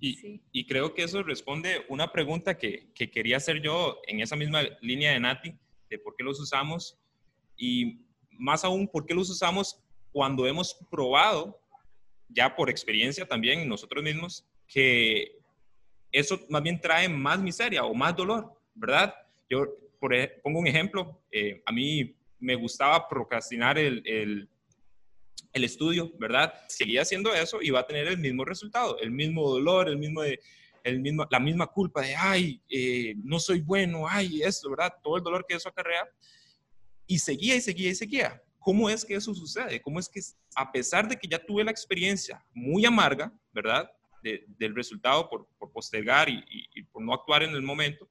Y, 0.00 0.40
y, 0.50 0.66
creo 0.66 0.94
que 0.94 1.02
eso 1.02 1.22
responde 1.22 1.84
una 1.88 2.10
pregunta 2.10 2.56
que, 2.56 2.90
que, 2.94 3.10
quería 3.10 3.36
hacer 3.36 3.60
yo 3.60 4.00
en 4.06 4.20
esa 4.20 4.34
misma 4.34 4.62
línea 4.80 5.12
de 5.12 5.20
Nati, 5.20 5.54
de 5.90 5.98
por 5.98 6.16
qué 6.16 6.24
los 6.24 6.40
usamos 6.40 6.98
y 7.56 8.00
más 8.38 8.64
aún 8.64 8.88
por 8.88 9.04
qué 9.04 9.14
los 9.14 9.28
usamos 9.28 9.82
cuando 10.12 10.46
hemos 10.46 10.74
probado, 10.90 11.60
ya 12.28 12.54
por 12.56 12.70
experiencia 12.70 13.26
también 13.26 13.68
nosotros 13.68 14.02
mismos, 14.02 14.46
que 14.66 15.38
eso 16.12 16.40
más 16.48 16.62
bien 16.62 16.80
trae 16.80 17.08
más 17.08 17.40
miseria 17.40 17.84
o 17.84 17.94
más 17.94 18.16
dolor, 18.16 18.52
¿verdad? 18.74 19.14
Yo 19.48 19.66
por, 19.98 20.14
pongo 20.42 20.60
un 20.60 20.66
ejemplo, 20.66 21.20
eh, 21.30 21.62
a 21.66 21.72
mí 21.72 22.16
me 22.38 22.54
gustaba 22.54 23.06
procrastinar 23.08 23.78
el, 23.78 24.02
el 24.06 24.48
el 25.52 25.64
estudio, 25.64 26.12
¿verdad? 26.18 26.52
Seguía 26.68 27.02
haciendo 27.02 27.34
eso 27.34 27.60
y 27.60 27.70
va 27.70 27.80
a 27.80 27.86
tener 27.86 28.06
el 28.06 28.18
mismo 28.18 28.44
resultado, 28.44 28.98
el 28.98 29.10
mismo 29.10 29.48
dolor, 29.48 29.88
el 29.88 29.98
mismo, 29.98 30.22
el 30.22 31.00
mismo 31.00 31.26
la 31.30 31.40
misma 31.40 31.66
culpa 31.66 32.02
de, 32.02 32.14
ay, 32.14 32.62
eh, 32.68 33.14
no 33.24 33.38
soy 33.40 33.60
bueno, 33.60 34.06
ay, 34.08 34.42
esto, 34.42 34.70
¿verdad? 34.70 34.92
Todo 35.02 35.16
el 35.16 35.22
dolor 35.22 35.44
que 35.46 35.54
eso 35.56 35.68
acarrea. 35.68 36.08
Y 37.06 37.18
seguía 37.18 37.56
y 37.56 37.60
seguía 37.60 37.90
y 37.90 37.94
seguía. 37.94 38.42
¿Cómo 38.60 38.88
es 38.88 39.04
que 39.04 39.14
eso 39.14 39.34
sucede? 39.34 39.80
¿Cómo 39.80 39.98
es 39.98 40.08
que 40.08 40.20
a 40.54 40.70
pesar 40.70 41.08
de 41.08 41.16
que 41.16 41.26
ya 41.26 41.44
tuve 41.44 41.64
la 41.64 41.70
experiencia 41.70 42.44
muy 42.52 42.84
amarga, 42.84 43.32
¿verdad? 43.52 43.90
del 44.22 44.74
resultado 44.74 45.30
por, 45.30 45.48
postergar 45.72 46.28
y, 46.28 46.82
por 46.92 47.02
no 47.02 47.14
actuar 47.14 47.42
en 47.42 47.52
el 47.52 47.62
momento, 47.62 48.06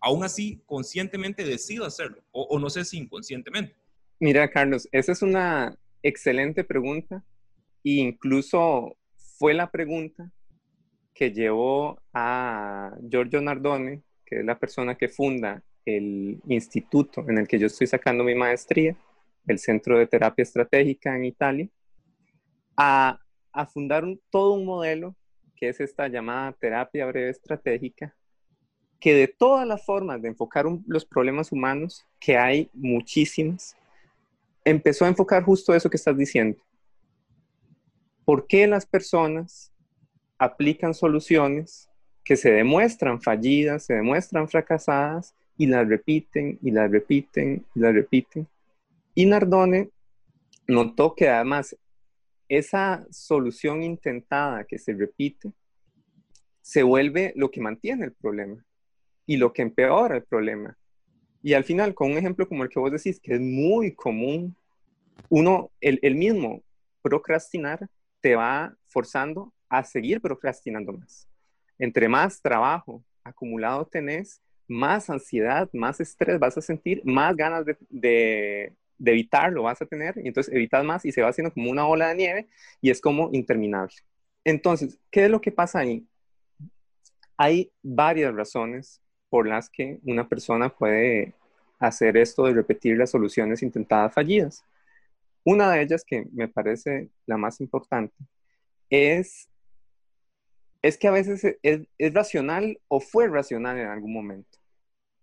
aún 0.00 0.24
así 0.24 0.62
conscientemente 0.64 1.44
decido 1.44 1.84
hacerlo, 1.84 2.24
o, 2.30 2.44
o 2.44 2.58
no 2.58 2.70
sé 2.70 2.82
si 2.84 2.96
inconscientemente. 2.96 3.76
Mira, 4.20 4.50
Carlos, 4.50 4.88
esa 4.90 5.12
es 5.12 5.20
una, 5.20 5.76
excelente 6.04 6.62
pregunta. 6.62 7.24
E 7.82 7.94
incluso 7.94 8.96
fue 9.16 9.54
la 9.54 9.70
pregunta 9.70 10.30
que 11.12 11.32
llevó 11.32 12.00
a 12.12 12.96
Giorgio 13.08 13.40
Nardone, 13.40 14.02
que 14.24 14.40
es 14.40 14.44
la 14.44 14.58
persona 14.58 14.94
que 14.96 15.08
funda 15.08 15.62
el 15.84 16.40
instituto 16.48 17.24
en 17.28 17.38
el 17.38 17.48
que 17.48 17.58
yo 17.58 17.66
estoy 17.66 17.86
sacando 17.86 18.24
mi 18.24 18.34
maestría, 18.34 18.96
el 19.46 19.58
Centro 19.58 19.98
de 19.98 20.06
Terapia 20.06 20.42
Estratégica 20.42 21.14
en 21.14 21.24
Italia, 21.24 21.68
a, 22.76 23.20
fundar 23.72 24.04
todo 24.30 24.54
un 24.54 24.64
modelo 24.64 25.14
que 25.56 25.68
es 25.68 25.80
esta 25.80 26.08
llamada 26.08 26.52
terapia 26.52 27.06
breve 27.06 27.30
estratégica, 27.30 28.14
que 28.98 29.14
de 29.14 29.28
todas 29.28 29.66
las 29.66 29.84
formas 29.84 30.20
de 30.20 30.28
enfocar 30.28 30.66
los 30.86 31.04
problemas 31.04 31.52
humanos, 31.52 32.04
que 32.18 32.36
hay 32.36 32.68
muchísimas, 32.72 33.76
empezó 34.64 35.04
a 35.04 35.08
enfocar 35.08 35.42
justo 35.42 35.74
eso 35.74 35.90
que 35.90 35.96
estás 35.96 36.16
diciendo. 36.16 36.58
¿Por 38.24 38.46
qué 38.46 38.66
las 38.66 38.86
personas 38.86 39.72
aplican 40.38 40.94
soluciones 40.94 41.88
que 42.24 42.36
se 42.36 42.50
demuestran 42.50 43.20
fallidas, 43.20 43.84
se 43.84 43.94
demuestran 43.94 44.48
fracasadas 44.48 45.34
y 45.58 45.66
las 45.66 45.86
repiten 45.86 46.58
y 46.62 46.70
las 46.70 46.90
repiten 46.90 47.64
y 47.74 47.78
las 47.80 47.94
repiten? 47.94 48.48
Y 49.14 49.26
Nardone 49.26 49.90
notó 50.66 51.14
que 51.14 51.28
además 51.28 51.76
esa 52.48 53.06
solución 53.10 53.82
intentada 53.82 54.64
que 54.64 54.78
se 54.78 54.92
repite 54.94 55.52
se 56.62 56.82
vuelve 56.82 57.32
lo 57.36 57.50
que 57.50 57.60
mantiene 57.60 58.06
el 58.06 58.12
problema 58.12 58.64
y 59.26 59.36
lo 59.36 59.52
que 59.52 59.62
empeora 59.62 60.16
el 60.16 60.24
problema. 60.24 60.76
Y 61.44 61.52
al 61.52 61.64
final, 61.64 61.94
con 61.94 62.10
un 62.10 62.16
ejemplo 62.16 62.48
como 62.48 62.62
el 62.62 62.70
que 62.70 62.80
vos 62.80 62.90
decís, 62.90 63.20
que 63.20 63.34
es 63.34 63.40
muy 63.40 63.94
común, 63.94 64.56
uno, 65.28 65.70
el, 65.78 65.98
el 66.00 66.14
mismo 66.14 66.62
procrastinar 67.02 67.86
te 68.22 68.34
va 68.34 68.74
forzando 68.88 69.52
a 69.68 69.84
seguir 69.84 70.22
procrastinando 70.22 70.94
más. 70.94 71.28
Entre 71.78 72.08
más 72.08 72.40
trabajo 72.40 73.04
acumulado 73.22 73.84
tenés, 73.84 74.40
más 74.66 75.10
ansiedad, 75.10 75.68
más 75.74 76.00
estrés 76.00 76.38
vas 76.38 76.56
a 76.56 76.62
sentir, 76.62 77.02
más 77.04 77.36
ganas 77.36 77.66
de, 77.66 77.76
de, 77.90 78.72
de, 78.96 79.10
evitarlo 79.10 79.64
vas 79.64 79.82
a 79.82 79.86
tener, 79.86 80.14
y 80.16 80.28
entonces 80.28 80.50
evitas 80.50 80.82
más 80.82 81.04
y 81.04 81.12
se 81.12 81.20
va 81.20 81.28
haciendo 81.28 81.52
como 81.52 81.70
una 81.70 81.86
ola 81.86 82.08
de 82.08 82.14
nieve 82.14 82.48
y 82.80 82.88
es 82.88 83.02
como 83.02 83.28
interminable. 83.34 83.94
Entonces, 84.44 84.98
¿qué 85.10 85.26
es 85.26 85.30
lo 85.30 85.42
que 85.42 85.52
pasa 85.52 85.80
ahí? 85.80 86.06
Hay 87.36 87.70
varias 87.82 88.34
razones 88.34 89.02
por 89.34 89.48
las 89.48 89.68
que 89.68 89.98
una 90.04 90.28
persona 90.28 90.68
puede 90.68 91.34
hacer 91.80 92.16
esto 92.16 92.44
de 92.44 92.52
repetir 92.52 92.96
las 92.96 93.10
soluciones 93.10 93.64
intentadas 93.64 94.14
fallidas. 94.14 94.64
Una 95.42 95.72
de 95.72 95.82
ellas, 95.82 96.04
que 96.04 96.28
me 96.32 96.46
parece 96.46 97.08
la 97.26 97.36
más 97.36 97.60
importante, 97.60 98.14
es 98.88 99.48
es 100.82 100.96
que 100.96 101.08
a 101.08 101.10
veces 101.10 101.56
es, 101.64 102.14
racional 102.14 102.78
o 102.86 103.00
fue 103.00 103.26
racional 103.26 103.76
en 103.76 103.88
algún 103.88 104.12
momento. 104.12 104.56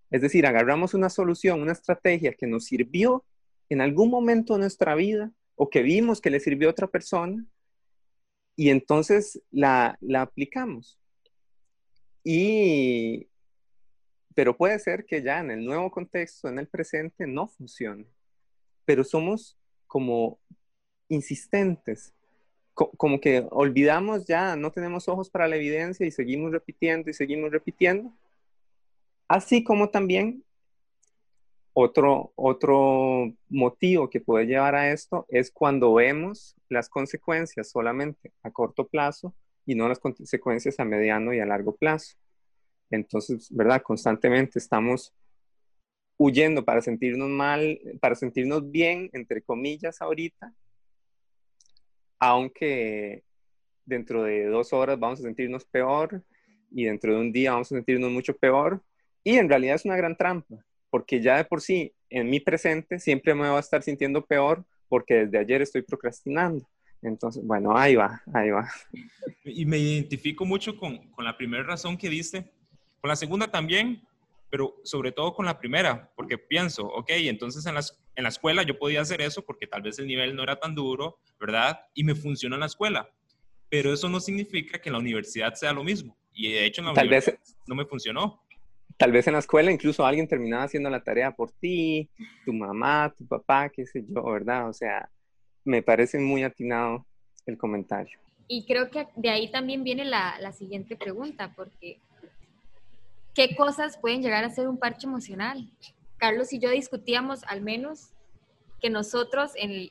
Es 0.09 0.21
decir, 0.21 0.45
agarramos 0.45 0.93
una 0.93 1.09
solución, 1.09 1.61
una 1.61 1.71
estrategia 1.71 2.33
que 2.33 2.47
nos 2.47 2.65
sirvió 2.65 3.23
en 3.69 3.79
algún 3.79 4.09
momento 4.09 4.55
de 4.55 4.59
nuestra 4.59 4.93
vida 4.93 5.31
o 5.55 5.69
que 5.69 5.83
vimos 5.83 6.19
que 6.19 6.31
le 6.31 6.41
sirvió 6.41 6.67
a 6.67 6.71
otra 6.71 6.87
persona 6.87 7.45
y 8.57 8.71
entonces 8.71 9.41
la, 9.51 9.97
la 10.01 10.23
aplicamos. 10.23 10.99
Y, 12.25 13.30
pero 14.35 14.55
puede 14.55 14.79
ser 14.79 15.05
que 15.05 15.21
ya 15.21 15.39
en 15.39 15.51
el 15.51 15.65
nuevo 15.65 15.91
contexto, 15.91 16.47
en 16.47 16.59
el 16.59 16.67
presente, 16.67 17.27
no 17.27 17.47
funcione. 17.47 18.05
Pero 18.85 19.03
somos 19.03 19.57
como 19.87 20.39
insistentes 21.09 22.13
como 22.73 23.19
que 23.19 23.45
olvidamos 23.51 24.25
ya, 24.25 24.55
no 24.55 24.71
tenemos 24.71 25.07
ojos 25.07 25.29
para 25.29 25.47
la 25.47 25.55
evidencia 25.55 26.05
y 26.05 26.11
seguimos 26.11 26.51
repitiendo 26.51 27.09
y 27.09 27.13
seguimos 27.13 27.51
repitiendo. 27.51 28.11
Así 29.27 29.63
como 29.63 29.89
también 29.89 30.43
otro, 31.73 32.33
otro 32.35 33.33
motivo 33.49 34.09
que 34.09 34.19
puede 34.19 34.45
llevar 34.45 34.75
a 34.75 34.91
esto 34.91 35.25
es 35.29 35.51
cuando 35.51 35.93
vemos 35.93 36.55
las 36.69 36.89
consecuencias 36.89 37.69
solamente 37.69 38.31
a 38.43 38.51
corto 38.51 38.87
plazo 38.87 39.33
y 39.65 39.75
no 39.75 39.87
las 39.87 39.99
consecuencias 39.99 40.79
a 40.79 40.85
mediano 40.85 41.33
y 41.33 41.39
a 41.39 41.45
largo 41.45 41.75
plazo. 41.75 42.17
Entonces, 42.91 43.47
¿verdad? 43.49 43.81
Constantemente 43.81 44.59
estamos 44.59 45.13
huyendo 46.17 46.63
para 46.63 46.81
sentirnos 46.81 47.29
mal, 47.29 47.79
para 47.99 48.15
sentirnos 48.15 48.69
bien, 48.69 49.09
entre 49.13 49.41
comillas, 49.41 50.01
ahorita, 50.01 50.53
aunque 52.19 53.23
dentro 53.85 54.23
de 54.23 54.45
dos 54.45 54.71
horas 54.73 54.99
vamos 54.99 55.19
a 55.19 55.23
sentirnos 55.23 55.65
peor 55.65 56.23
y 56.69 56.85
dentro 56.85 57.15
de 57.15 57.19
un 57.19 57.31
día 57.31 57.53
vamos 57.53 57.71
a 57.71 57.75
sentirnos 57.75 58.11
mucho 58.11 58.37
peor. 58.37 58.83
Y 59.23 59.37
en 59.37 59.49
realidad 59.49 59.75
es 59.75 59.85
una 59.85 59.95
gran 59.95 60.15
trampa, 60.15 60.63
porque 60.89 61.21
ya 61.21 61.37
de 61.37 61.45
por 61.45 61.61
sí, 61.61 61.93
en 62.09 62.29
mi 62.29 62.39
presente, 62.39 62.99
siempre 62.99 63.33
me 63.33 63.47
voy 63.47 63.57
a 63.57 63.59
estar 63.59 63.81
sintiendo 63.81 64.23
peor 64.25 64.63
porque 64.87 65.25
desde 65.25 65.39
ayer 65.39 65.61
estoy 65.61 65.81
procrastinando. 65.81 66.69
Entonces, 67.01 67.43
bueno, 67.43 67.75
ahí 67.75 67.95
va, 67.95 68.21
ahí 68.33 68.51
va. 68.51 68.69
Y 69.43 69.65
me 69.65 69.79
identifico 69.79 70.45
mucho 70.45 70.77
con, 70.77 71.09
con 71.11 71.25
la 71.25 71.35
primera 71.35 71.63
razón 71.63 71.97
que 71.97 72.09
diste. 72.09 72.51
Con 73.01 73.09
la 73.09 73.15
segunda 73.15 73.49
también, 73.49 74.01
pero 74.51 74.75
sobre 74.83 75.11
todo 75.11 75.33
con 75.33 75.45
la 75.45 75.57
primera, 75.57 76.11
porque 76.15 76.37
pienso, 76.37 76.85
ok, 76.85 77.09
entonces 77.09 77.65
en, 77.65 77.73
las, 77.73 77.99
en 78.15 78.23
la 78.23 78.29
escuela 78.29 78.63
yo 78.63 78.77
podía 78.77 79.01
hacer 79.01 79.21
eso 79.21 79.43
porque 79.43 79.65
tal 79.65 79.81
vez 79.81 79.97
el 79.97 80.07
nivel 80.07 80.35
no 80.35 80.43
era 80.43 80.59
tan 80.59 80.75
duro, 80.75 81.17
¿verdad? 81.39 81.79
Y 81.95 82.03
me 82.03 82.13
funcionó 82.13 82.57
en 82.57 82.59
la 82.59 82.65
escuela, 82.67 83.09
pero 83.69 83.93
eso 83.93 84.09
no 84.09 84.19
significa 84.19 84.79
que 84.79 84.89
en 84.89 84.93
la 84.93 84.99
universidad 84.99 85.53
sea 85.55 85.73
lo 85.73 85.83
mismo. 85.83 86.15
Y 86.33 86.51
de 86.51 86.65
hecho 86.65 86.81
en 86.81 86.87
la 86.87 86.93
tal 86.93 87.07
universidad 87.07 87.39
vez, 87.39 87.57
no 87.65 87.75
me 87.75 87.85
funcionó. 87.85 88.43
Tal 88.97 89.11
vez 89.11 89.25
en 89.25 89.33
la 89.33 89.39
escuela 89.39 89.71
incluso 89.71 90.05
alguien 90.05 90.27
terminaba 90.27 90.63
haciendo 90.63 90.89
la 90.89 91.03
tarea 91.03 91.31
por 91.31 91.51
ti, 91.51 92.09
tu 92.45 92.53
mamá, 92.53 93.13
tu 93.17 93.25
papá, 93.25 93.69
qué 93.69 93.85
sé 93.85 94.03
yo, 94.07 94.23
¿verdad? 94.25 94.69
O 94.69 94.73
sea, 94.73 95.09
me 95.63 95.81
parece 95.81 96.19
muy 96.19 96.43
atinado 96.43 97.05
el 97.45 97.57
comentario. 97.57 98.19
Y 98.47 98.65
creo 98.65 98.91
que 98.91 99.07
de 99.15 99.29
ahí 99.29 99.49
también 99.49 99.83
viene 99.85 100.03
la, 100.03 100.37
la 100.41 100.51
siguiente 100.51 100.97
pregunta, 100.97 101.53
porque 101.55 101.99
¿qué 103.33 103.55
cosas 103.55 103.97
pueden 103.97 104.21
llegar 104.21 104.43
a 104.43 104.49
ser 104.49 104.67
un 104.67 104.77
parche 104.77 105.07
emocional? 105.07 105.71
Carlos 106.17 106.53
y 106.53 106.59
yo 106.59 106.69
discutíamos 106.69 107.43
al 107.45 107.61
menos 107.61 108.13
que 108.79 108.89
nosotros 108.89 109.51
en, 109.55 109.89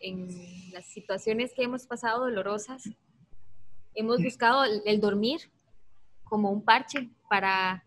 las 0.73 0.87
situaciones 0.87 1.53
que 1.55 1.63
hemos 1.63 1.87
pasado 1.87 2.21
dolorosas, 2.21 2.89
hemos 3.95 4.23
buscado 4.23 4.65
el, 4.65 5.01
dormir 5.01 5.51
como 6.25 6.51
un 6.51 6.65
parche 6.65 7.11
para, 7.29 7.85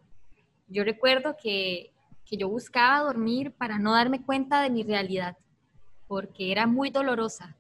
yo 0.68 0.84
recuerdo 0.84 1.36
que, 1.42 1.94
que 2.26 2.38
yo 2.38 2.50
buscaba 2.50 3.00
dormir 3.06 3.54
para 3.54 3.80
no 3.80 3.94
darme 3.94 4.22
cuenta 4.22 4.62
de 4.62 4.70
mi 4.70 4.84
realidad, 4.84 5.38
porque 6.08 6.52
era 6.52 6.68
muy 6.68 6.90
dolorosa. 6.90 7.56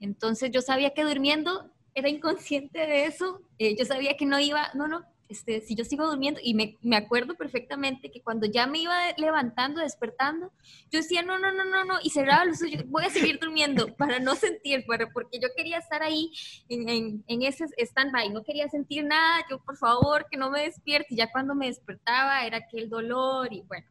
Entonces 0.00 0.50
yo 0.50 0.60
sabía 0.60 0.92
que 0.92 1.04
durmiendo 1.04 1.70
era 1.94 2.08
inconsciente 2.08 2.78
de 2.78 3.06
eso, 3.06 3.40
eh, 3.58 3.76
yo 3.76 3.84
sabía 3.84 4.16
que 4.16 4.26
no 4.26 4.38
iba, 4.38 4.68
no, 4.74 4.86
no, 4.86 5.04
este, 5.28 5.60
si 5.60 5.74
yo 5.74 5.84
sigo 5.84 6.06
durmiendo, 6.06 6.40
y 6.42 6.54
me, 6.54 6.78
me, 6.80 6.96
acuerdo 6.96 7.34
perfectamente 7.34 8.10
que 8.10 8.22
cuando 8.22 8.46
ya 8.46 8.66
me 8.66 8.78
iba 8.78 8.94
levantando, 9.16 9.80
despertando, 9.80 10.50
yo 10.90 11.00
decía, 11.00 11.22
no, 11.22 11.38
no, 11.38 11.52
no, 11.52 11.64
no, 11.64 11.84
no, 11.84 11.98
y 12.02 12.10
cerraba 12.10 12.44
los 12.44 12.62
ojos, 12.62 12.84
voy 12.86 13.04
a 13.04 13.10
seguir 13.10 13.38
durmiendo 13.38 13.94
para 13.96 14.18
no 14.18 14.34
sentir, 14.36 14.84
para, 14.86 15.10
porque 15.10 15.38
yo 15.38 15.48
quería 15.56 15.78
estar 15.78 16.02
ahí 16.02 16.32
en, 16.68 16.88
en, 16.88 17.24
en 17.26 17.42
ese 17.42 17.66
stand-by, 17.76 18.30
no 18.30 18.42
quería 18.42 18.68
sentir 18.68 19.04
nada, 19.04 19.44
yo 19.50 19.58
por 19.58 19.76
favor 19.76 20.26
que 20.30 20.38
no 20.38 20.50
me 20.50 20.62
despierte, 20.62 21.14
y 21.14 21.16
ya 21.16 21.30
cuando 21.30 21.54
me 21.54 21.66
despertaba 21.66 22.46
era 22.46 22.58
aquel 22.58 22.88
dolor, 22.88 23.52
y 23.52 23.62
bueno, 23.62 23.86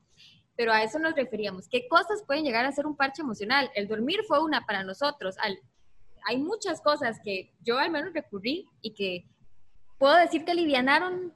pero 0.55 0.73
a 0.73 0.81
eso 0.81 0.97
nos 0.97 1.13
referíamos. 1.13 1.69
¿Qué 1.69 1.87
cosas 1.87 2.23
pueden 2.25 2.43
llegar 2.43 2.65
a 2.65 2.71
ser 2.71 2.87
un 2.87 2.97
parche 2.97 3.21
emocional? 3.21 3.69
El 3.75 3.87
dormir 3.87 4.21
fue 4.27 4.43
una 4.43 4.65
para 4.65 4.83
nosotros. 4.83 5.35
Al, 5.37 5.59
hay 6.27 6.37
muchas 6.37 6.81
cosas 6.81 7.19
que 7.23 7.53
yo 7.63 7.77
al 7.77 7.91
menos 7.91 8.11
recurrí 8.11 8.67
y 8.81 8.95
que 8.95 9.25
puedo 9.97 10.15
decir 10.15 10.45
que 10.45 10.51
alivianaron, 10.51 11.33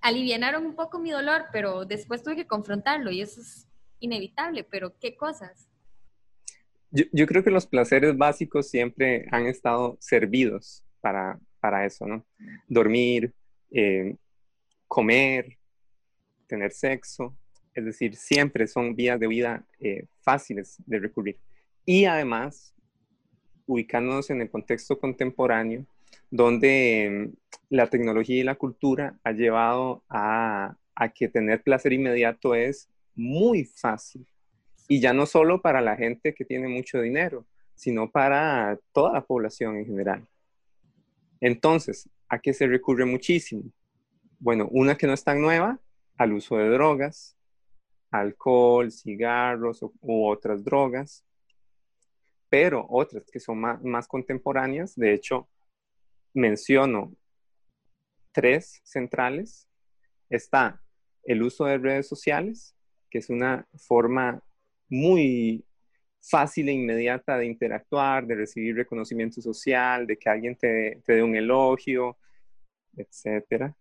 alivianaron 0.00 0.66
un 0.66 0.74
poco 0.74 0.98
mi 0.98 1.10
dolor, 1.10 1.46
pero 1.52 1.84
después 1.84 2.22
tuve 2.22 2.36
que 2.36 2.46
confrontarlo 2.46 3.10
y 3.10 3.22
eso 3.22 3.40
es 3.40 3.68
inevitable, 4.00 4.64
pero 4.64 4.98
¿qué 4.98 5.16
cosas? 5.16 5.68
Yo, 6.90 7.26
creo 7.26 7.42
que 7.42 7.50
los 7.50 7.66
placeres 7.66 8.18
básicos 8.18 8.68
siempre 8.68 9.26
han 9.30 9.46
estado 9.46 9.96
servidos 9.98 10.84
para, 11.00 11.40
para 11.58 11.86
eso, 11.86 12.06
¿no? 12.06 12.26
Dormir, 12.68 13.32
eh, 13.70 14.16
comer, 14.86 15.56
tener 16.46 16.70
sexo, 16.72 17.34
es 17.74 17.86
decir, 17.86 18.14
siempre 18.14 18.66
son 18.66 18.94
vías 18.94 19.18
de 19.18 19.26
vida 19.26 19.64
eh, 19.80 20.04
fáciles 20.20 20.76
de 20.84 20.98
recurrir. 20.98 21.38
Y 21.86 22.04
además, 22.04 22.74
ubicándonos 23.66 24.28
en 24.28 24.42
el 24.42 24.50
contexto 24.50 24.98
contemporáneo, 24.98 25.86
donde 26.32 27.30
la 27.68 27.88
tecnología 27.88 28.40
y 28.40 28.42
la 28.42 28.54
cultura 28.54 29.18
ha 29.22 29.32
llevado 29.32 30.02
a, 30.08 30.76
que 31.14 31.28
tener 31.28 31.62
placer 31.62 31.92
inmediato 31.92 32.54
es 32.54 32.88
muy 33.14 33.64
fácil. 33.64 34.26
Y 34.88 34.98
ya 34.98 35.12
no 35.12 35.26
solo 35.26 35.60
para 35.60 35.82
la 35.82 35.94
gente 35.94 36.32
que 36.32 36.46
tiene 36.46 36.68
mucho 36.68 37.02
dinero, 37.02 37.44
sino 37.74 38.10
para 38.10 38.78
toda 38.92 39.12
la 39.12 39.20
población 39.20 39.76
en 39.76 39.84
general. 39.84 40.26
Entonces, 41.38 42.08
¿a 42.28 42.38
qué 42.38 42.54
se 42.54 42.66
recurre 42.66 43.04
muchísimo? 43.04 43.64
Bueno, 44.38 44.68
una 44.70 44.96
que 44.96 45.06
no 45.06 45.12
es 45.12 45.24
tan 45.24 45.40
nueva, 45.40 45.78
al 46.16 46.32
uso 46.32 46.56
de 46.56 46.70
drogas, 46.70 47.36
alcohol, 48.10 48.90
cigarros 48.90 49.82
u, 49.82 50.26
otras 50.26 50.64
drogas, 50.64 51.26
pero 52.48 52.86
otras 52.88 53.30
que 53.30 53.40
son 53.40 53.58
más 53.58 54.08
contemporáneas, 54.08 54.94
de 54.96 55.12
hecho, 55.12 55.48
menciono 56.34 57.14
tres 58.32 58.80
centrales. 58.84 59.68
Está 60.28 60.82
el 61.24 61.42
uso 61.42 61.66
de 61.66 61.78
redes 61.78 62.08
sociales, 62.08 62.74
que 63.10 63.18
es 63.18 63.30
una 63.30 63.66
forma 63.76 64.42
muy 64.88 65.64
fácil 66.20 66.68
e 66.68 66.72
inmediata 66.72 67.36
de 67.36 67.46
interactuar, 67.46 68.26
de 68.26 68.36
recibir 68.36 68.76
reconocimiento 68.76 69.40
social, 69.40 70.06
de 70.06 70.16
que 70.16 70.30
alguien 70.30 70.56
te, 70.56 71.02
dé 71.06 71.22
un 71.22 71.36
elogio, 71.36 72.16
etcétera, 72.96 73.76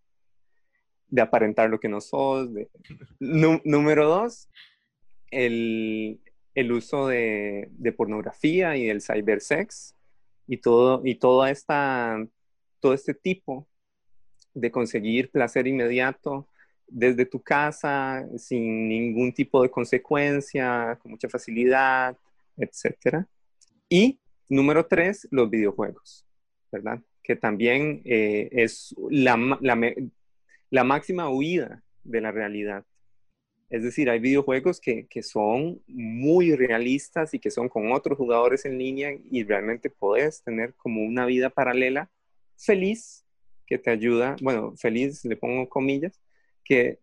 de 1.07 1.21
aparentar 1.21 1.69
lo 1.69 1.79
que 1.79 1.89
no 1.89 2.01
sos. 2.01 2.49
número 3.19 4.07
dos, 4.07 4.49
el, 5.29 6.19
uso 6.71 7.07
de, 7.07 7.67
de, 7.71 7.91
pornografía 7.91 8.75
y 8.75 8.87
del 8.87 9.01
cybersex 9.01 9.95
y 10.47 10.57
todo, 10.57 11.01
y 11.05 11.15
toda 11.15 11.51
esta 11.51 12.25
todo 12.81 12.93
este 12.93 13.13
tipo 13.13 13.67
de 14.53 14.71
conseguir 14.71 15.29
placer 15.31 15.67
inmediato 15.67 16.47
desde 16.87 17.25
tu 17.25 17.41
casa, 17.41 18.27
sin 18.37 18.89
ningún 18.89 19.31
tipo 19.31 19.63
de 19.63 19.71
consecuencia, 19.71 20.99
con 21.01 21.11
mucha 21.11 21.29
facilidad, 21.29 22.17
etc. 22.57 23.25
Y 23.87 24.19
número 24.49 24.85
tres, 24.85 25.27
los 25.31 25.49
videojuegos, 25.49 26.25
¿verdad? 26.71 26.99
Que 27.23 27.37
también 27.37 28.01
eh, 28.03 28.49
es 28.51 28.93
la, 29.09 29.57
la, 29.61 30.83
máxima 30.83 31.29
huida 31.29 31.81
de 32.03 32.19
la 32.19 32.31
realidad. 32.31 32.83
Es 33.69 33.83
decir, 33.83 34.09
hay 34.09 34.19
videojuegos 34.19 34.81
que, 34.81 35.07
que, 35.07 35.23
son 35.23 35.81
muy 35.87 36.57
realistas 36.57 37.33
y 37.33 37.39
que 37.39 37.51
son 37.51 37.69
con 37.69 37.93
otros 37.93 38.17
jugadores 38.17 38.65
en 38.65 38.77
línea 38.77 39.17
y 39.31 39.45
realmente 39.45 39.89
puedes 39.89 40.43
tener 40.43 40.73
como 40.73 41.03
una 41.03 41.25
vida 41.25 41.49
paralela 41.49 42.09
feliz 42.61 43.25
que 43.65 43.77
te 43.77 43.89
ayuda, 43.89 44.35
bueno, 44.41 44.75
feliz 44.77 45.23
le 45.25 45.35
pongo 45.35 45.67
comillas, 45.69 46.19
que, 46.63 46.99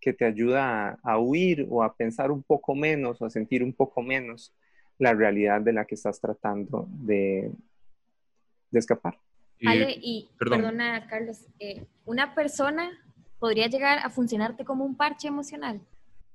que 0.00 0.12
te 0.12 0.24
ayuda 0.24 0.98
a, 1.02 1.18
huir 1.18 1.66
o 1.68 1.82
a 1.82 1.94
pensar 1.94 2.30
un 2.30 2.42
poco 2.42 2.74
menos 2.74 3.20
o 3.20 3.26
a 3.26 3.30
sentir 3.30 3.62
un 3.62 3.72
poco 3.72 4.02
menos 4.02 4.54
la 4.98 5.14
realidad 5.14 5.60
de 5.60 5.72
la 5.72 5.84
que 5.84 5.94
estás 5.94 6.20
tratando 6.20 6.86
de, 6.90 7.50
de 8.70 8.78
escapar. 8.78 9.18
Ale, 9.64 9.96
y 10.00 10.28
perdona, 10.38 11.06
Carlos, 11.06 11.46
eh, 11.58 11.86
¿una 12.04 12.34
persona 12.34 12.90
podría 13.38 13.68
llegar 13.68 13.98
a 13.98 14.10
funcionarte 14.10 14.64
como 14.64 14.84
un 14.84 14.96
parche 14.96 15.28
emocional? 15.28 15.80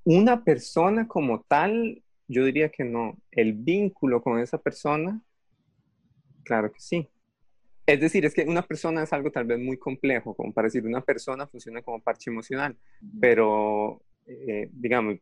Una 0.04 0.44
persona 0.44 1.08
como 1.08 1.42
tal, 1.42 2.02
yo 2.28 2.46
diría 2.46 2.70
que 2.70 2.84
no. 2.84 3.18
El 3.32 3.54
vínculo 3.54 4.22
con 4.22 4.40
esa 4.40 4.58
persona, 4.58 5.22
claro 6.44 6.72
que 6.72 6.80
sí. 6.80 7.10
Es 7.88 8.02
decir, 8.02 8.26
es 8.26 8.34
que 8.34 8.44
una 8.44 8.64
persona 8.64 9.04
es 9.04 9.14
algo 9.14 9.32
tal 9.32 9.46
vez 9.46 9.58
muy 9.60 9.78
complejo, 9.78 10.36
como 10.36 10.52
para 10.52 10.66
decir, 10.66 10.86
una 10.86 11.00
persona 11.00 11.48
funciona 11.48 11.82
como 11.82 12.02
parche 12.02 12.30
emocional, 12.30 12.76
pero 13.22 14.02
eh, 14.26 14.68
digamos, 14.74 15.16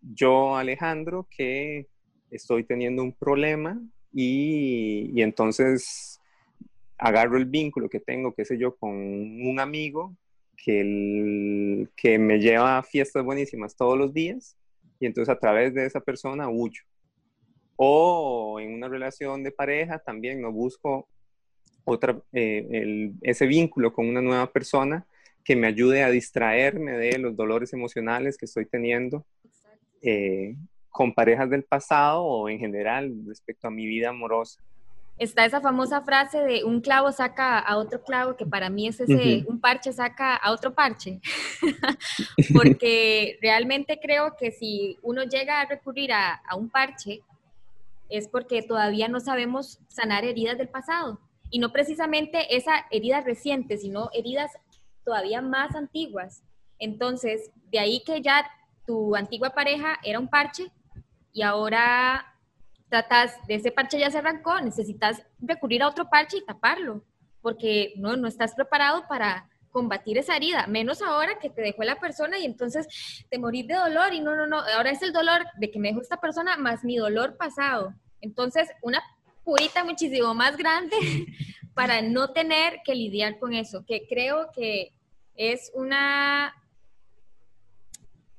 yo, 0.00 0.56
Alejandro, 0.56 1.28
que 1.30 1.86
estoy 2.28 2.64
teniendo 2.64 3.04
un 3.04 3.12
problema 3.12 3.80
y, 4.12 5.12
y, 5.14 5.22
entonces 5.22 6.20
agarro 6.98 7.36
el 7.36 7.44
vínculo 7.44 7.88
que 7.88 8.00
tengo, 8.00 8.34
qué 8.34 8.44
sé 8.44 8.58
yo, 8.58 8.74
con 8.74 8.90
un 8.90 9.60
amigo 9.60 10.16
que, 10.56 10.80
el, 10.80 11.90
que 11.94 12.18
me 12.18 12.40
lleva 12.40 12.78
a 12.78 12.82
fiestas 12.82 13.24
buenísimas 13.24 13.76
todos 13.76 13.96
los 13.96 14.12
días 14.12 14.56
y 14.98 15.06
entonces 15.06 15.32
a 15.32 15.38
través 15.38 15.72
de 15.72 15.86
esa 15.86 16.00
persona 16.00 16.48
huyo. 16.48 16.82
O 17.76 18.58
en 18.58 18.74
una 18.74 18.88
relación 18.88 19.44
de 19.44 19.52
pareja 19.52 20.00
también 20.00 20.42
no 20.42 20.50
busco 20.50 21.08
otra, 21.84 22.18
eh, 22.32 22.66
el, 22.70 23.12
ese 23.22 23.46
vínculo 23.46 23.92
con 23.92 24.08
una 24.08 24.22
nueva 24.22 24.50
persona 24.50 25.06
que 25.44 25.56
me 25.56 25.66
ayude 25.66 26.02
a 26.02 26.10
distraerme 26.10 26.92
de 26.92 27.18
los 27.18 27.36
dolores 27.36 27.72
emocionales 27.72 28.36
que 28.36 28.46
estoy 28.46 28.66
teniendo 28.66 29.24
eh, 30.02 30.56
con 30.90 31.14
parejas 31.14 31.50
del 31.50 31.64
pasado 31.64 32.22
o 32.22 32.48
en 32.48 32.58
general 32.58 33.12
respecto 33.26 33.66
a 33.66 33.70
mi 33.70 33.86
vida 33.86 34.10
amorosa. 34.10 34.60
Está 35.18 35.44
esa 35.44 35.60
famosa 35.60 36.02
frase 36.02 36.40
de 36.40 36.64
un 36.64 36.80
clavo 36.80 37.12
saca 37.12 37.58
a 37.58 37.76
otro 37.76 38.02
clavo, 38.02 38.36
que 38.36 38.46
para 38.46 38.70
mí 38.70 38.88
es 38.88 38.98
ese, 39.00 39.44
un 39.46 39.60
parche 39.60 39.92
saca 39.92 40.34
a 40.34 40.52
otro 40.52 40.74
parche. 40.74 41.20
Porque 42.52 43.38
realmente 43.40 44.00
creo 44.02 44.34
que 44.36 44.50
si 44.50 44.98
uno 45.02 45.24
llega 45.24 45.60
a 45.60 45.66
recurrir 45.66 46.12
a, 46.12 46.34
a 46.34 46.56
un 46.56 46.70
parche, 46.70 47.22
es 48.12 48.28
porque 48.28 48.62
todavía 48.62 49.08
no 49.08 49.20
sabemos 49.20 49.80
sanar 49.88 50.24
heridas 50.24 50.58
del 50.58 50.68
pasado. 50.68 51.18
Y 51.52 51.60
no 51.60 51.70
precisamente 51.70 52.56
esa 52.56 52.86
herida 52.90 53.20
reciente, 53.20 53.76
sino 53.76 54.08
heridas 54.12 54.50
todavía 55.04 55.40
más 55.40 55.76
antiguas. 55.76 56.42
Entonces, 56.78 57.52
de 57.70 57.78
ahí 57.78 58.02
que 58.04 58.20
ya 58.20 58.50
tu 58.86 59.14
antigua 59.14 59.50
pareja 59.50 59.98
era 60.02 60.18
un 60.18 60.28
parche 60.28 60.72
y 61.32 61.42
ahora 61.42 62.26
tratas 62.88 63.34
de 63.46 63.54
ese 63.54 63.70
parche 63.70 63.98
ya 63.98 64.10
se 64.10 64.18
arrancó, 64.18 64.60
necesitas 64.60 65.22
recurrir 65.40 65.82
a 65.82 65.88
otro 65.88 66.10
parche 66.10 66.38
y 66.38 66.44
taparlo, 66.44 67.04
porque 67.40 67.92
no, 67.96 68.16
no 68.16 68.28
estás 68.28 68.54
preparado 68.54 69.06
para 69.06 69.48
combatir 69.70 70.18
esa 70.18 70.36
herida, 70.36 70.66
menos 70.66 71.00
ahora 71.00 71.38
que 71.38 71.48
te 71.48 71.62
dejó 71.62 71.82
la 71.84 72.00
persona 72.00 72.38
y 72.38 72.44
entonces 72.44 73.24
te 73.30 73.38
morís 73.38 73.66
de 73.66 73.74
dolor 73.74 74.12
y 74.12 74.20
no, 74.20 74.36
no, 74.36 74.46
no, 74.46 74.58
ahora 74.58 74.90
es 74.90 75.02
el 75.02 75.12
dolor 75.12 75.42
de 75.58 75.70
que 75.70 75.78
me 75.78 75.88
dejó 75.88 76.02
esta 76.02 76.20
persona 76.20 76.56
más 76.56 76.84
mi 76.84 76.96
dolor 76.96 77.36
pasado. 77.36 77.94
Entonces, 78.20 78.68
una 78.82 79.02
purita 79.44 79.84
muchísimo 79.84 80.34
más 80.34 80.56
grande 80.56 80.96
para 81.74 82.02
no 82.02 82.32
tener 82.32 82.80
que 82.84 82.94
lidiar 82.94 83.38
con 83.38 83.54
eso, 83.54 83.84
que 83.84 84.06
creo 84.08 84.50
que 84.52 84.92
es 85.34 85.70
una 85.74 86.54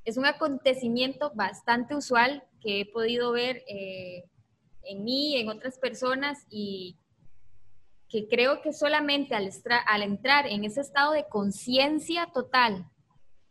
es 0.05 0.17
un 0.17 0.25
acontecimiento 0.25 1.31
bastante 1.33 1.95
usual 1.95 2.43
que 2.61 2.81
he 2.81 2.85
podido 2.85 3.31
ver 3.31 3.63
eh, 3.67 4.25
en 4.83 5.03
mí, 5.03 5.37
en 5.37 5.49
otras 5.49 5.77
personas 5.79 6.45
y 6.49 6.97
que 8.09 8.27
creo 8.27 8.61
que 8.61 8.73
solamente 8.73 9.33
al, 9.33 9.49
al 9.87 10.03
entrar 10.03 10.45
en 10.45 10.65
ese 10.65 10.81
estado 10.81 11.13
de 11.13 11.25
conciencia 11.29 12.27
total 12.33 12.85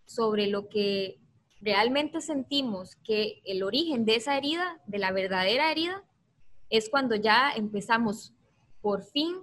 sobre 0.05 0.47
lo 0.47 0.69
que 0.69 1.19
realmente 1.61 2.21
sentimos 2.21 2.97
que 2.97 3.41
el 3.45 3.62
origen 3.62 4.05
de 4.05 4.17
esa 4.17 4.37
herida, 4.37 4.81
de 4.87 4.99
la 4.99 5.11
verdadera 5.11 5.71
herida, 5.71 6.05
es 6.73 6.89
cuando 6.89 7.15
ya 7.15 7.53
empezamos 7.55 8.33
por 8.81 9.05
fin 9.05 9.37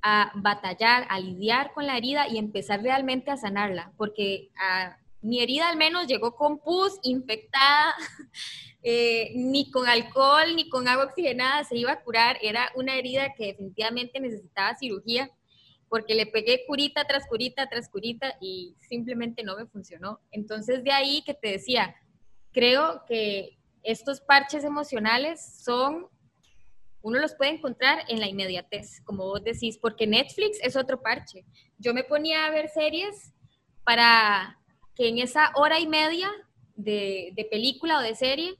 a 0.00 0.30
batallar, 0.36 1.04
a 1.10 1.18
lidiar 1.18 1.72
con 1.74 1.86
la 1.86 1.96
herida 1.96 2.28
y 2.28 2.38
empezar 2.38 2.80
realmente 2.80 3.32
a 3.32 3.36
sanarla, 3.36 3.92
porque 3.96 4.50
a, 4.56 4.96
mi 5.20 5.40
herida 5.40 5.68
al 5.68 5.76
menos 5.76 6.06
llegó 6.06 6.36
con 6.36 6.58
pus, 6.60 7.00
infectada, 7.02 7.94
eh, 8.84 9.32
ni 9.34 9.68
con 9.68 9.88
alcohol, 9.88 10.54
ni 10.54 10.68
con 10.68 10.86
agua 10.86 11.06
oxigenada 11.06 11.64
se 11.64 11.76
iba 11.76 11.90
a 11.90 12.02
curar, 12.02 12.38
era 12.40 12.70
una 12.76 12.94
herida 12.94 13.34
que 13.34 13.46
definitivamente 13.46 14.20
necesitaba 14.20 14.76
cirugía, 14.76 15.30
porque 15.88 16.14
le 16.14 16.26
pegué 16.26 16.64
curita 16.68 17.04
tras 17.04 17.26
curita 17.26 17.68
tras 17.68 17.88
curita 17.88 18.36
y 18.40 18.76
simplemente 18.88 19.42
no 19.42 19.56
me 19.56 19.66
funcionó. 19.66 20.20
Entonces 20.30 20.84
de 20.84 20.92
ahí 20.92 21.22
que 21.26 21.34
te 21.34 21.52
decía, 21.52 21.96
creo 22.52 23.04
que 23.08 23.58
estos 23.82 24.20
parches 24.20 24.62
emocionales 24.62 25.62
son 25.64 26.08
uno 27.04 27.18
los 27.18 27.34
puede 27.34 27.50
encontrar 27.50 27.98
en 28.08 28.18
la 28.18 28.26
inmediatez, 28.26 29.02
como 29.02 29.24
vos 29.24 29.44
decís, 29.44 29.76
porque 29.76 30.06
Netflix 30.06 30.58
es 30.62 30.74
otro 30.74 31.02
parche. 31.02 31.44
Yo 31.78 31.92
me 31.92 32.02
ponía 32.02 32.46
a 32.46 32.50
ver 32.50 32.70
series 32.70 33.34
para 33.84 34.58
que 34.96 35.08
en 35.08 35.18
esa 35.18 35.52
hora 35.54 35.78
y 35.78 35.86
media 35.86 36.30
de, 36.76 37.46
película 37.50 37.98
o 37.98 38.00
de 38.00 38.14
serie 38.14 38.54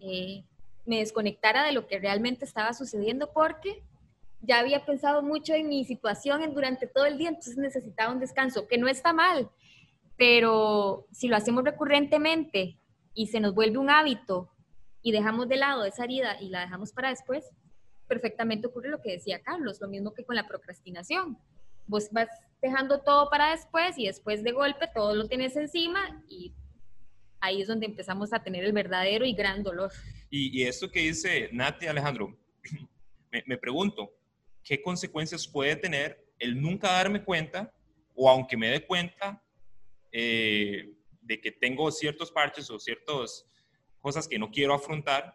eh, 0.00 0.42
me 0.84 0.98
desconectara 0.98 1.62
de 1.62 1.70
lo 1.70 1.86
que 1.86 2.00
realmente 2.00 2.44
estaba 2.44 2.72
sucediendo 2.72 3.32
porque 3.32 3.84
ya 4.40 4.58
había 4.58 4.84
pensado 4.84 5.22
mucho 5.22 5.54
en 5.54 5.68
mi 5.68 5.84
situación 5.84 6.54
durante 6.54 6.88
todo 6.88 7.06
el 7.06 7.18
día, 7.18 7.28
entonces 7.28 7.56
necesitaba 7.56 8.12
un 8.12 8.18
descanso, 8.18 8.66
que 8.66 8.78
no 8.78 8.88
está 8.88 9.12
mal, 9.12 9.48
pero 10.16 11.06
si 11.12 11.28
lo 11.28 11.36
hacemos 11.36 11.62
recurrentemente 11.62 12.78
y 13.14 13.28
se 13.28 13.38
nos 13.38 13.54
vuelve 13.54 13.78
un 13.78 13.90
hábito 13.90 14.50
y 15.04 15.12
dejamos 15.12 15.48
de 15.48 15.56
lado 15.56 15.84
esa 15.84 16.04
herida 16.04 16.40
y 16.40 16.48
la 16.48 16.62
dejamos 16.62 16.90
para 16.90 17.10
después, 17.10 17.44
perfectamente 18.08 18.66
ocurre 18.66 18.88
lo 18.88 19.02
que 19.02 19.12
decía 19.12 19.42
Carlos, 19.42 19.78
lo 19.80 19.86
mismo 19.86 20.14
que 20.14 20.24
con 20.24 20.34
la 20.34 20.48
procrastinación. 20.48 21.38
Vos 21.86 22.08
vas 22.10 22.28
dejando 22.62 23.02
todo 23.02 23.28
para 23.28 23.50
después 23.50 23.98
y 23.98 24.06
después 24.06 24.42
de 24.42 24.52
golpe 24.52 24.88
todo 24.94 25.14
lo 25.14 25.28
tienes 25.28 25.56
encima 25.56 26.24
y 26.26 26.54
ahí 27.38 27.60
es 27.60 27.68
donde 27.68 27.84
empezamos 27.84 28.32
a 28.32 28.42
tener 28.42 28.64
el 28.64 28.72
verdadero 28.72 29.26
y 29.26 29.34
gran 29.34 29.62
dolor. 29.62 29.92
Y, 30.30 30.62
esto 30.62 30.90
que 30.90 31.00
dice 31.00 31.50
Nati 31.52 31.86
Alejandro, 31.86 32.34
me, 33.46 33.58
pregunto, 33.58 34.10
¿qué 34.64 34.80
consecuencias 34.80 35.46
puede 35.46 35.76
tener 35.76 36.32
el 36.38 36.58
nunca 36.58 36.90
darme 36.90 37.22
cuenta 37.22 37.70
o 38.14 38.30
aunque 38.30 38.56
me 38.56 38.70
dé 38.70 38.86
cuenta 38.86 39.44
eh, 40.10 40.94
de 41.20 41.40
que 41.42 41.52
tengo 41.52 41.90
ciertos 41.90 42.32
parches 42.32 42.70
o 42.70 42.78
ciertos 42.78 43.46
cosas 44.04 44.28
que 44.28 44.38
no 44.38 44.50
quiero 44.50 44.74
afrontar, 44.74 45.34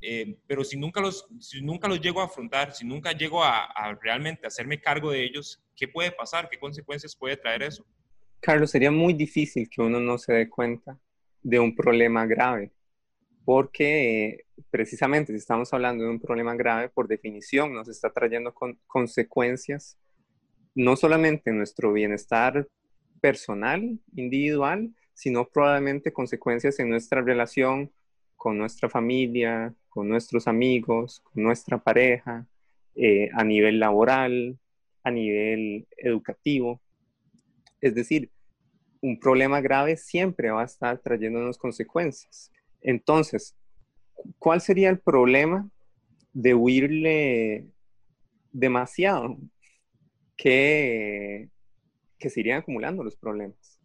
eh, 0.00 0.38
pero 0.46 0.64
si 0.64 0.78
nunca, 0.78 0.98
los, 0.98 1.28
si 1.40 1.60
nunca 1.60 1.86
los 1.88 2.00
llego 2.00 2.22
a 2.22 2.24
afrontar, 2.24 2.72
si 2.72 2.86
nunca 2.86 3.12
llego 3.12 3.44
a, 3.44 3.68
realmente 4.00 4.46
hacerme 4.46 4.80
cargo 4.80 5.10
de 5.10 5.22
ellos, 5.22 5.62
¿qué 5.76 5.86
puede 5.86 6.10
pasar? 6.10 6.48
¿Qué 6.48 6.58
consecuencias 6.58 7.14
puede 7.14 7.36
traer 7.36 7.62
eso? 7.64 7.84
Carlos, 8.40 8.70
sería 8.70 8.90
muy 8.90 9.12
difícil 9.12 9.68
que 9.68 9.82
uno 9.82 10.00
no 10.00 10.16
se 10.16 10.32
dé 10.32 10.48
cuenta 10.48 10.98
de 11.42 11.60
un 11.60 11.76
problema 11.76 12.24
grave, 12.24 12.72
porque 13.44 14.46
precisamente 14.70 15.34
si 15.34 15.38
estamos 15.38 15.70
hablando 15.74 16.02
de 16.04 16.10
un 16.10 16.20
problema 16.20 16.54
grave, 16.54 16.88
por 16.88 17.06
definición 17.06 17.74
nos 17.74 17.88
está 17.88 18.10
trayendo 18.10 18.54
con, 18.54 18.78
consecuencias 18.86 19.98
no 20.74 20.96
solamente 20.96 21.50
en 21.50 21.58
nuestro 21.58 21.92
bienestar 21.92 22.66
personal, 23.20 23.98
individual, 24.14 24.94
sino 25.16 25.48
probablemente 25.48 26.12
consecuencias 26.12 26.78
en 26.78 26.90
nuestra 26.90 27.22
relación 27.22 27.90
con 28.36 28.58
nuestra 28.58 28.90
familia, 28.90 29.74
con 29.88 30.10
nuestros 30.10 30.46
amigos, 30.46 31.20
con 31.20 31.42
nuestra 31.42 31.78
pareja, 31.78 32.46
eh, 32.94 33.30
a 33.32 33.42
nivel 33.42 33.80
laboral, 33.80 34.58
a 35.02 35.10
nivel 35.10 35.88
educativo. 35.96 36.82
Es 37.80 37.94
decir, 37.94 38.30
un 39.00 39.18
problema 39.18 39.62
grave 39.62 39.96
siempre 39.96 40.50
va 40.50 40.60
a 40.60 40.66
estar 40.66 40.98
trayéndonos 40.98 41.56
consecuencias. 41.56 42.52
Entonces, 42.82 43.56
¿cuál 44.38 44.60
sería 44.60 44.90
el 44.90 44.98
problema 44.98 45.66
de 46.34 46.52
huirle 46.52 47.66
demasiado? 48.52 49.38
Que, 50.36 51.48
que 52.18 52.28
se 52.28 52.40
irían 52.40 52.58
acumulando 52.58 53.02
los 53.02 53.16
problemas 53.16 53.75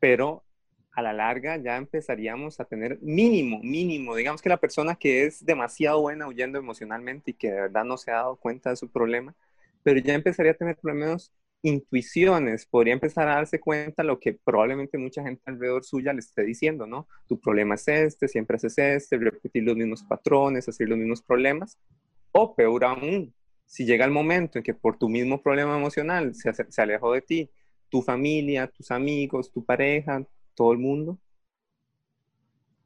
pero 0.00 0.44
a 0.92 1.02
la 1.02 1.12
larga 1.12 1.58
ya 1.58 1.76
empezaríamos 1.76 2.58
a 2.58 2.64
tener 2.64 2.98
mínimo, 3.02 3.60
mínimo, 3.62 4.16
digamos 4.16 4.40
que 4.40 4.48
la 4.48 4.56
persona 4.56 4.96
que 4.96 5.26
es 5.26 5.44
demasiado 5.44 6.00
buena 6.00 6.26
huyendo 6.26 6.58
emocionalmente 6.58 7.32
y 7.32 7.34
que 7.34 7.50
de 7.50 7.60
verdad 7.60 7.84
no 7.84 7.98
se 7.98 8.10
ha 8.10 8.16
dado 8.16 8.36
cuenta 8.36 8.70
de 8.70 8.76
su 8.76 8.90
problema, 8.90 9.34
pero 9.82 10.00
ya 10.00 10.14
empezaría 10.14 10.52
a 10.52 10.54
tener 10.54 10.76
por 10.76 10.92
lo 10.92 10.98
menos 10.98 11.32
intuiciones, 11.62 12.64
podría 12.64 12.94
empezar 12.94 13.28
a 13.28 13.34
darse 13.34 13.60
cuenta 13.60 14.02
lo 14.02 14.20
que 14.20 14.32
probablemente 14.32 14.98
mucha 14.98 15.22
gente 15.22 15.42
alrededor 15.46 15.84
suya 15.84 16.12
le 16.12 16.20
esté 16.20 16.42
diciendo, 16.44 16.86
¿no? 16.86 17.08
Tu 17.28 17.38
problema 17.40 17.74
es 17.74 17.88
este, 17.88 18.28
siempre 18.28 18.56
haces 18.56 18.78
este, 18.78 19.18
repetir 19.18 19.64
los 19.64 19.76
mismos 19.76 20.02
patrones, 20.02 20.68
hacer 20.68 20.88
los 20.88 20.98
mismos 20.98 21.22
problemas, 21.22 21.78
o 22.32 22.54
peor 22.54 22.84
aún, 22.84 23.34
Si 23.66 23.84
llega 23.84 24.04
el 24.04 24.12
momento 24.12 24.58
en 24.58 24.64
que 24.64 24.74
por 24.74 24.96
tu 24.96 25.08
mismo 25.08 25.42
problema 25.42 25.76
emocional 25.76 26.34
se, 26.34 26.52
se 26.54 26.82
alejó 26.82 27.12
de 27.12 27.20
ti, 27.22 27.50
tu 27.88 28.02
familia, 28.02 28.66
tus 28.66 28.90
amigos, 28.90 29.50
tu 29.50 29.64
pareja, 29.64 30.24
todo 30.54 30.72
el 30.72 30.78
mundo, 30.78 31.18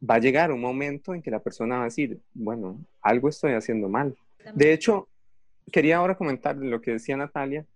va 0.08 0.14
a 0.14 0.20
llegar 0.20 0.52
un 0.52 0.60
momento 0.60 1.14
en 1.14 1.22
que 1.22 1.30
la 1.30 1.40
persona 1.40 1.76
va 1.76 1.82
a 1.82 1.84
decir, 1.84 2.20
bueno, 2.32 2.78
algo 3.02 3.28
estoy 3.28 3.52
haciendo 3.52 3.88
mal. 3.88 4.16
De 4.54 4.72
hecho, 4.72 5.08
quería 5.70 5.98
ahora 5.98 6.16
comentar 6.16 6.56
lo 6.56 6.80
que 6.80 6.92
decía 6.92 7.16
Natalia, 7.16 7.66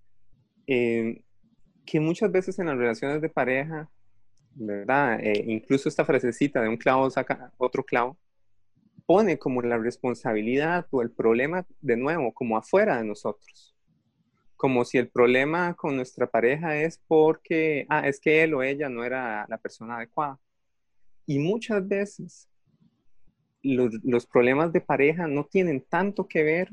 eh, 0.67 1.23
que 1.85 2.01
muchas 2.01 2.33
veces 2.33 2.59
en 2.59 2.67
las 2.67 2.79
relaciones 2.79 3.21
de 3.21 3.29
pareja, 3.29 3.91
¿verdad? 4.55 5.21
Eh, 5.21 5.45
incluso 5.49 5.89
esta 5.89 6.05
frasecita 6.05 6.63
de 6.63 6.69
un 6.69 6.77
clavo 6.77 7.11
saca 7.11 7.53
otro 7.59 7.85
clavo, 7.85 8.17
pone 9.07 9.39
como 9.39 9.61
la 9.61 9.77
responsabilidad 9.77 10.87
o 10.91 11.03
el 11.03 11.11
problema 11.11 11.67
de 11.81 11.97
nuevo 11.97 12.33
como 12.33 12.57
afuera 12.57 12.97
de 12.97 13.05
nosotros. 13.05 13.74
Como 14.65 14.87
si 14.87 14.97
el 14.97 15.11
problema 15.11 15.75
con 15.75 15.95
nuestra 15.95 16.27
pareja 16.27 16.75
es 16.75 16.99
porque, 17.07 17.85
ah, 17.91 18.09
es 18.09 18.19
que 18.19 18.43
él 18.43 18.55
o 18.55 18.63
ella 18.63 18.89
no 18.89 19.05
era 19.05 19.45
la 19.47 19.59
persona 19.59 19.99
adecuada. 19.99 20.41
Y 21.27 21.39
muchas 21.39 21.87
veces 21.87 22.49
los, 23.61 23.93
los 24.03 24.25
problemas 24.25 24.73
de 24.73 24.81
pareja 24.81 25.27
no 25.27 25.45
tienen 25.45 25.83
tanto 25.83 26.27
que 26.27 26.43
ver 26.43 26.71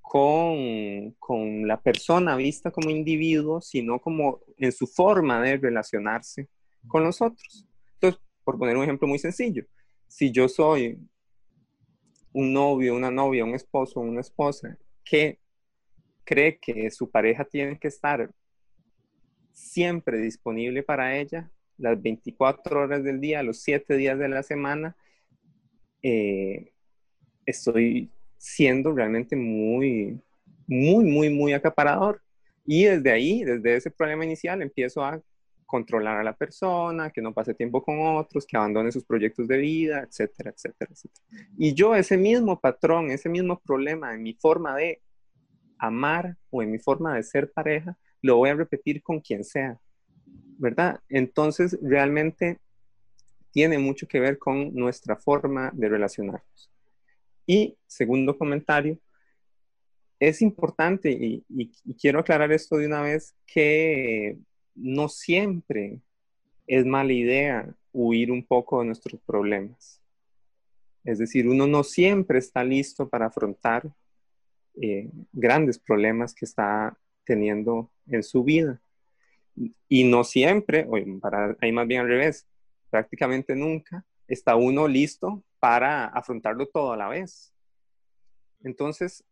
con, 0.00 1.12
con, 1.20 1.68
la 1.68 1.80
persona 1.80 2.34
vista 2.34 2.72
como 2.72 2.90
individuo, 2.90 3.60
sino 3.60 4.00
como 4.00 4.40
en 4.56 4.72
su 4.72 4.88
forma 4.88 5.40
de 5.40 5.58
relacionarse 5.58 6.48
con 6.88 7.04
los 7.04 7.22
otros. 7.22 7.64
Entonces, 7.94 8.20
por 8.42 8.58
poner 8.58 8.76
un 8.76 8.82
ejemplo 8.82 9.06
muy 9.06 9.20
sencillo, 9.20 9.64
si 10.08 10.32
yo 10.32 10.48
soy 10.48 10.98
un 12.32 12.52
novio, 12.52 12.96
una 12.96 13.12
novia, 13.12 13.44
un 13.44 13.54
esposo, 13.54 14.00
una 14.00 14.20
esposa 14.20 14.76
que 15.04 15.38
cree 16.24 16.58
que 16.58 16.90
su 16.90 17.10
pareja 17.10 17.44
tiene 17.44 17.78
que 17.78 17.88
estar 17.88 18.30
siempre 19.52 20.18
disponible 20.18 20.82
para 20.82 21.16
ella, 21.16 21.50
las 21.78 22.00
24 22.00 22.80
horas 22.80 23.04
del 23.04 23.20
día, 23.20 23.42
los 23.42 23.60
7 23.62 23.96
días 23.96 24.18
de 24.18 24.28
la 24.28 24.42
semana, 24.42 24.96
eh, 26.02 26.72
estoy 27.46 28.10
siendo 28.38 28.92
realmente 28.92 29.36
muy, 29.36 30.20
muy, 30.66 31.04
muy, 31.04 31.30
muy 31.30 31.52
acaparador. 31.52 32.22
Y 32.64 32.84
desde 32.84 33.10
ahí, 33.10 33.44
desde 33.44 33.76
ese 33.76 33.90
problema 33.90 34.24
inicial, 34.24 34.62
empiezo 34.62 35.04
a 35.04 35.20
controlar 35.66 36.18
a 36.18 36.24
la 36.24 36.36
persona, 36.36 37.10
que 37.10 37.22
no 37.22 37.32
pase 37.32 37.54
tiempo 37.54 37.82
con 37.82 37.98
otros, 38.00 38.46
que 38.46 38.56
abandone 38.56 38.92
sus 38.92 39.04
proyectos 39.04 39.48
de 39.48 39.56
vida, 39.56 40.02
etcétera, 40.02 40.50
etcétera, 40.50 40.90
etcétera. 40.92 41.48
Y 41.56 41.72
yo 41.72 41.94
ese 41.94 42.18
mismo 42.18 42.60
patrón, 42.60 43.10
ese 43.10 43.28
mismo 43.28 43.58
problema 43.58 44.14
en 44.14 44.22
mi 44.22 44.34
forma 44.34 44.76
de 44.76 45.00
amar 45.82 46.36
o 46.50 46.62
en 46.62 46.70
mi 46.70 46.78
forma 46.78 47.16
de 47.16 47.22
ser 47.24 47.52
pareja, 47.52 47.98
lo 48.22 48.36
voy 48.36 48.50
a 48.50 48.54
repetir 48.54 49.02
con 49.02 49.20
quien 49.20 49.42
sea, 49.42 49.80
¿verdad? 50.58 51.00
Entonces, 51.08 51.76
realmente 51.82 52.58
tiene 53.50 53.78
mucho 53.78 54.06
que 54.06 54.20
ver 54.20 54.38
con 54.38 54.72
nuestra 54.74 55.16
forma 55.16 55.70
de 55.74 55.88
relacionarnos. 55.88 56.70
Y 57.46 57.76
segundo 57.86 58.38
comentario, 58.38 58.98
es 60.20 60.40
importante, 60.40 61.10
y, 61.10 61.44
quiero 62.00 62.20
aclarar 62.20 62.52
esto 62.52 62.76
de 62.76 62.86
una 62.86 63.02
vez, 63.02 63.34
que 63.44 64.38
no 64.76 65.08
siempre 65.08 66.00
es 66.68 66.86
mala 66.86 67.12
idea 67.12 67.74
huir 67.92 68.30
un 68.30 68.46
poco 68.46 68.78
de 68.78 68.86
nuestros 68.86 69.20
problemas. 69.22 70.00
Es 71.02 71.18
decir, 71.18 71.48
uno 71.48 71.66
no 71.66 71.82
siempre 71.82 72.38
está 72.38 72.62
listo 72.62 73.08
para 73.08 73.26
afrontar 73.26 73.92
eh, 74.80 75.10
grandes 75.32 75.78
problemas 75.78 76.34
que 76.34 76.44
está 76.44 76.96
teniendo 77.24 77.90
en 78.06 78.22
su 78.22 78.42
vida. 78.44 78.80
Y 79.88 80.04
no 80.04 80.24
siempre, 80.24 80.86
o 80.88 81.20
para, 81.20 81.56
ahí 81.60 81.72
más 81.72 81.86
bien 81.86 82.00
al 82.00 82.08
revés, 82.08 82.46
prácticamente 82.88 83.54
nunca 83.54 84.04
está 84.26 84.56
uno 84.56 84.88
listo 84.88 85.44
para 85.58 86.06
afrontarlo 86.06 86.66
todo 86.66 86.92
a 86.92 86.96
la 86.96 87.08
vez. 87.08 87.52
Entonces, 88.64 89.24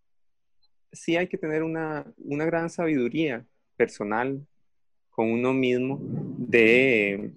sí 0.92 1.16
hay 1.16 1.26
que 1.26 1.38
tener 1.38 1.62
una, 1.62 2.05
una 2.18 2.44
gran 2.44 2.68
sabiduría 2.68 3.46
personal 3.76 4.46
con 5.11 5.31
uno 5.31 5.53
mismo 5.53 5.98
de, 6.03 7.33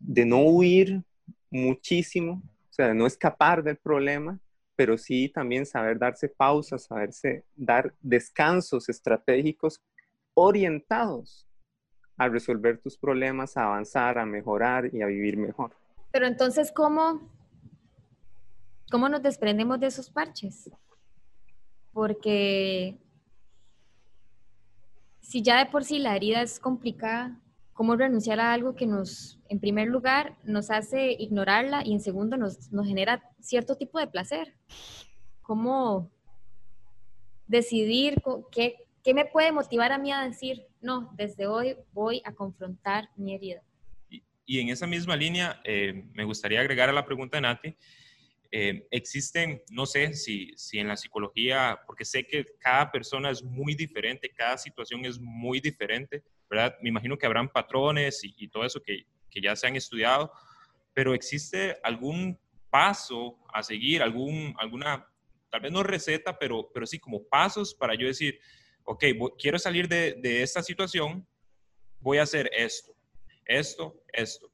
de 0.00 0.24
no 0.24 0.42
huir 0.42 1.02
muchísimo, 1.50 2.42
o 2.70 2.72
sea, 2.72 2.88
de 2.88 2.94
no 2.94 3.06
escapar 3.06 3.62
del 3.62 3.76
problema, 3.76 4.38
pero 4.80 4.96
sí 4.96 5.28
también 5.28 5.66
saber 5.66 5.98
darse 5.98 6.26
pausas, 6.26 6.84
saberse 6.84 7.44
dar 7.54 7.94
descansos 8.00 8.88
estratégicos 8.88 9.78
orientados 10.32 11.46
a 12.16 12.30
resolver 12.30 12.78
tus 12.78 12.96
problemas, 12.96 13.58
a 13.58 13.64
avanzar, 13.64 14.16
a 14.18 14.24
mejorar 14.24 14.88
y 14.90 15.02
a 15.02 15.06
vivir 15.06 15.36
mejor. 15.36 15.76
Pero 16.10 16.26
entonces, 16.26 16.72
¿cómo, 16.72 17.30
cómo 18.90 19.10
nos 19.10 19.20
desprendemos 19.20 19.78
de 19.80 19.88
esos 19.88 20.08
parches? 20.08 20.70
Porque 21.92 22.96
si 25.20 25.42
ya 25.42 25.58
de 25.58 25.70
por 25.70 25.84
sí 25.84 25.98
la 25.98 26.16
herida 26.16 26.40
es 26.40 26.58
complicada, 26.58 27.38
¿cómo 27.80 27.96
renunciar 27.96 28.40
a 28.40 28.52
algo 28.52 28.74
que 28.74 28.84
nos, 28.84 29.40
en 29.48 29.58
primer 29.58 29.88
lugar, 29.88 30.36
nos 30.44 30.70
hace 30.70 31.12
ignorarla 31.12 31.80
y 31.82 31.94
en 31.94 32.00
segundo 32.02 32.36
nos, 32.36 32.70
nos 32.70 32.86
genera 32.86 33.22
cierto 33.40 33.74
tipo 33.74 33.98
de 33.98 34.06
placer? 34.06 34.54
¿Cómo 35.40 36.12
decidir 37.46 38.22
qué, 38.52 38.74
qué 39.02 39.14
me 39.14 39.24
puede 39.24 39.50
motivar 39.50 39.92
a 39.92 39.98
mí 39.98 40.12
a 40.12 40.28
decir, 40.28 40.66
no, 40.82 41.10
desde 41.16 41.46
hoy 41.46 41.74
voy 41.94 42.20
a 42.26 42.34
confrontar 42.34 43.08
mi 43.16 43.34
herida? 43.34 43.62
Y, 44.44 44.60
en 44.60 44.68
esa 44.68 44.86
misma 44.86 45.16
línea, 45.16 45.58
eh, 45.64 46.04
me 46.12 46.24
gustaría 46.24 46.60
agregar 46.60 46.90
a 46.90 46.92
la 46.92 47.06
pregunta 47.06 47.38
de 47.38 47.40
Nati, 47.40 47.76
eh, 48.50 48.86
existen, 48.90 49.62
no 49.70 49.86
sé 49.86 50.12
si, 50.12 50.52
si 50.54 50.78
en 50.78 50.88
la 50.88 50.98
psicología, 50.98 51.80
porque 51.86 52.04
sé 52.04 52.26
que 52.26 52.44
cada 52.58 52.92
persona 52.92 53.30
es 53.30 53.42
muy 53.42 53.74
diferente, 53.74 54.28
cada 54.28 54.58
situación 54.58 55.02
es 55.06 55.18
muy 55.18 55.60
diferente, 55.60 56.22
¿verdad? 56.50 56.76
Me 56.82 56.88
imagino 56.88 57.16
que 57.16 57.26
habrán 57.26 57.48
patrones 57.48 58.20
y, 58.22 58.48
todo 58.48 58.64
eso 58.64 58.82
que, 58.82 59.06
que, 59.30 59.40
ya 59.40 59.54
se 59.54 59.68
han 59.68 59.76
estudiado, 59.76 60.32
pero 60.92 61.14
¿existe 61.14 61.78
algún 61.82 62.38
paso 62.68 63.38
a 63.54 63.62
seguir, 63.62 64.02
algún, 64.02 64.54
alguna, 64.58 65.06
tal 65.48 65.60
vez 65.60 65.72
no 65.72 65.82
receta, 65.82 66.38
pero, 66.38 66.68
pero 66.74 66.86
sí 66.86 66.98
como 66.98 67.22
pasos 67.22 67.74
para 67.74 67.94
yo 67.94 68.06
decir, 68.06 68.38
ok, 68.84 69.04
quiero 69.38 69.58
salir 69.58 69.88
de, 69.88 70.14
de 70.20 70.42
esta 70.42 70.62
situación, 70.62 71.26
voy 72.00 72.18
a 72.18 72.24
hacer 72.24 72.50
esto, 72.52 72.92
esto, 73.46 74.02
esto. 74.12 74.50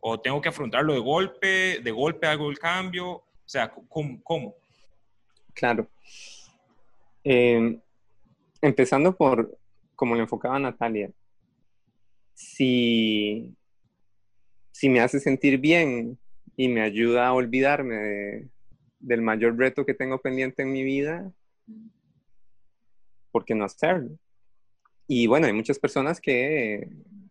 O 0.00 0.20
tengo 0.20 0.40
que 0.40 0.48
afrontarlo 0.48 0.94
de 0.94 1.00
golpe, 1.00 1.80
de 1.82 1.90
golpe 1.90 2.26
hago 2.26 2.48
el 2.48 2.58
cambio, 2.58 3.08
o 3.10 3.24
sea, 3.44 3.72
¿cómo? 4.22 4.54
Claro. 5.52 5.88
Em, 7.24 7.80
empezando 8.62 9.14
por, 9.14 9.58
como 9.94 10.14
le 10.14 10.22
enfocaba 10.22 10.58
Natalia, 10.58 11.10
si, 12.40 13.54
si 14.72 14.88
me 14.88 15.00
hace 15.00 15.20
sentir 15.20 15.58
bien 15.58 16.18
y 16.56 16.68
me 16.68 16.80
ayuda 16.80 17.26
a 17.26 17.34
olvidarme 17.34 18.48
del 18.98 19.20
mayor 19.20 19.56
reto 19.58 19.84
que 19.84 19.94
tengo 19.94 20.20
pendiente 20.20 20.62
en 20.62 20.72
mi 20.72 20.82
vida, 20.82 21.30
¿por 23.30 23.44
qué 23.44 23.54
no 23.54 23.64
hacerlo? 23.64 24.18
Y 25.06 25.26
bueno, 25.26 25.46
hay 25.46 25.52
muchas 25.52 25.78
personas 25.78 26.20
que, 26.20 26.88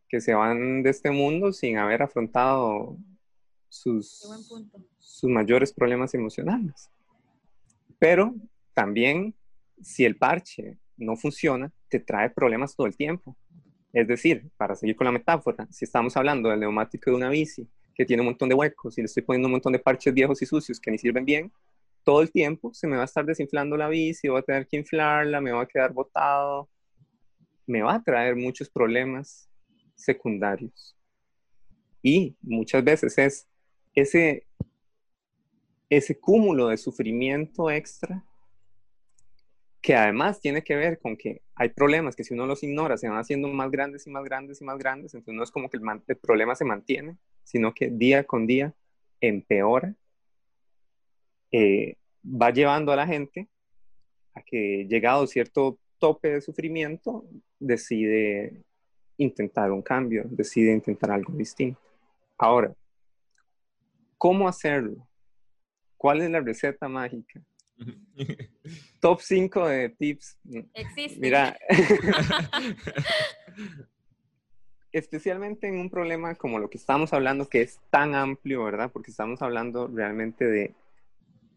que 0.08 0.22
se 0.22 0.34
van 0.34 0.84
de 0.84 0.92
este 0.92 1.10
mundo 1.10 1.54
sin 1.54 1.78
haber 1.78 2.04
afrontado 2.04 2.96
sus, 3.68 4.28
sus 5.00 5.30
mayores 5.30 5.74
problemas 5.74 6.14
emocionales. 6.14 6.92
Pero 7.98 8.36
también, 8.74 9.34
si 9.82 10.06
el 10.06 10.18
parche 10.18 10.78
no 10.98 11.16
funciona, 11.16 11.72
te 11.88 12.00
trae 12.00 12.30
problemas 12.30 12.76
todo 12.76 12.86
el 12.86 12.96
tiempo. 12.96 13.36
Es 13.92 14.08
decir, 14.08 14.50
para 14.58 14.76
seguir 14.76 14.96
con 14.96 15.06
la 15.06 15.12
metáfora, 15.12 15.68
si 15.72 15.86
estamos 15.86 16.16
hablando 16.16 16.50
del 16.50 16.60
neumático 16.60 17.10
de 17.10 17.16
una 17.16 17.30
bici 17.30 17.68
que 17.96 18.06
tiene 18.06 18.22
un 18.22 18.28
montón 18.28 18.48
de 18.48 18.56
huecos 18.56 18.98
y 18.98 19.02
le 19.02 19.06
estoy 19.06 19.24
poniendo 19.24 19.48
un 19.48 19.54
montón 19.54 19.74
de 19.74 19.80
parches 19.80 20.14
viejos 20.14 20.42
y 20.42 20.46
sucios 20.46 20.80
que 20.80 20.92
ni 20.92 20.98
sirven 20.98 21.26
bien, 21.26 21.52
todo 22.04 22.22
el 22.22 22.32
tiempo 22.32 22.74
se 22.74 22.88
me 22.88 22.96
va 22.96 23.04
a 23.04 23.06
estar 23.06 23.26
desinflando 23.26 23.76
la 23.76 23.90
bici, 23.90 24.28
voy 24.28 24.40
a 24.40 24.44
tener 24.44 24.68
que 24.68 24.78
inflarla, 24.78 25.42
me 25.42 25.52
va 25.52 25.64
a 25.64 25.68
quedar 25.68 25.92
botado, 25.92 26.70
me 27.66 27.82
va 27.82 27.96
a 27.96 28.04
traer 28.04 28.36
muchos 28.36 28.70
problemas 28.70 29.50
secundarios. 29.96 30.96
Y 32.02 32.36
muchas 32.42 32.84
veces 32.84 33.18
es 33.18 33.48
ese, 33.94 34.48
ese 35.90 36.18
cúmulo 36.18 36.68
de 36.68 36.78
sufrimiento 36.78 37.70
extra 37.70 38.24
que 39.82 39.96
además 39.96 40.40
tiene 40.40 40.64
que 40.64 40.76
ver 40.76 41.00
con 41.00 41.16
que 41.16 41.42
hay 41.60 41.68
problemas 41.68 42.16
que 42.16 42.24
si 42.24 42.34
uno 42.34 42.46
los 42.46 42.64
ignora 42.64 42.98
se 42.98 43.10
van 43.10 43.18
haciendo 43.18 43.50
más 43.50 43.70
grandes 43.70 44.08
y 44.08 44.10
más 44.10 44.24
grandes 44.24 44.62
y 44.62 44.64
más 44.64 44.78
grandes, 44.78 45.14
entonces 45.14 45.36
no 45.36 45.44
es 45.44 45.52
como 45.52 45.70
que 45.70 45.78
el, 45.78 46.18
problema 46.18 46.56
se 46.56 46.64
mantiene, 46.64 47.18
sino 47.44 47.74
que 47.74 47.90
día 47.90 48.24
con 48.24 48.48
día 48.48 48.74
empeora, 49.20 49.94
eh, 51.52 51.98
va 52.24 52.52
llevando 52.52 52.94
a 52.94 52.96
la 52.96 53.06
gente 53.06 53.50
a 54.36 54.42
que 54.42 54.88
llegado 54.90 55.28
cierto 55.28 55.78
tope 55.98 56.30
de 56.30 56.40
sufrimiento, 56.40 57.26
decide 57.60 58.64
intentar 59.18 59.70
un 59.74 59.82
cambio, 59.82 60.24
decide 60.30 60.72
intentar 60.72 61.12
algo 61.12 61.34
distinto. 61.34 61.82
Ahora, 62.38 62.74
¿cómo 64.18 64.48
hacerlo? 64.48 65.06
¿Cuál 65.98 66.22
es 66.22 66.30
la 66.30 66.40
receta 66.40 66.88
mágica? 66.88 67.42
Top 69.00 69.22
5 69.22 69.68
de 69.68 69.90
tips. 69.90 70.38
Existe. 70.74 71.20
Mira, 71.20 71.58
especialmente 74.92 75.68
en 75.68 75.78
un 75.78 75.90
problema 75.90 76.36
como 76.36 76.60
lo 76.60 76.70
que 76.70 76.78
estamos 76.78 77.14
hablando, 77.14 77.48
que 77.48 77.62
es 77.62 77.80
tan 77.90 78.16
amplio, 78.16 78.64
¿verdad? 78.64 78.92
Porque 78.92 79.12
estamos 79.12 79.42
hablando 79.42 79.88
realmente 79.88 80.46
de 80.46 80.76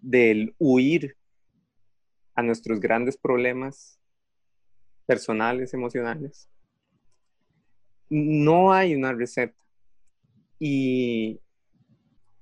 del 0.01 0.55
huir 0.59 1.17
a 2.35 2.43
nuestros 2.43 2.81
grandes 2.81 3.17
problemas 3.17 3.99
personales, 5.07 5.75
emocionales. 5.75 6.49
No 8.11 8.73
hay 8.73 8.95
una 8.95 9.13
receta. 9.13 9.55
Y 10.59 11.41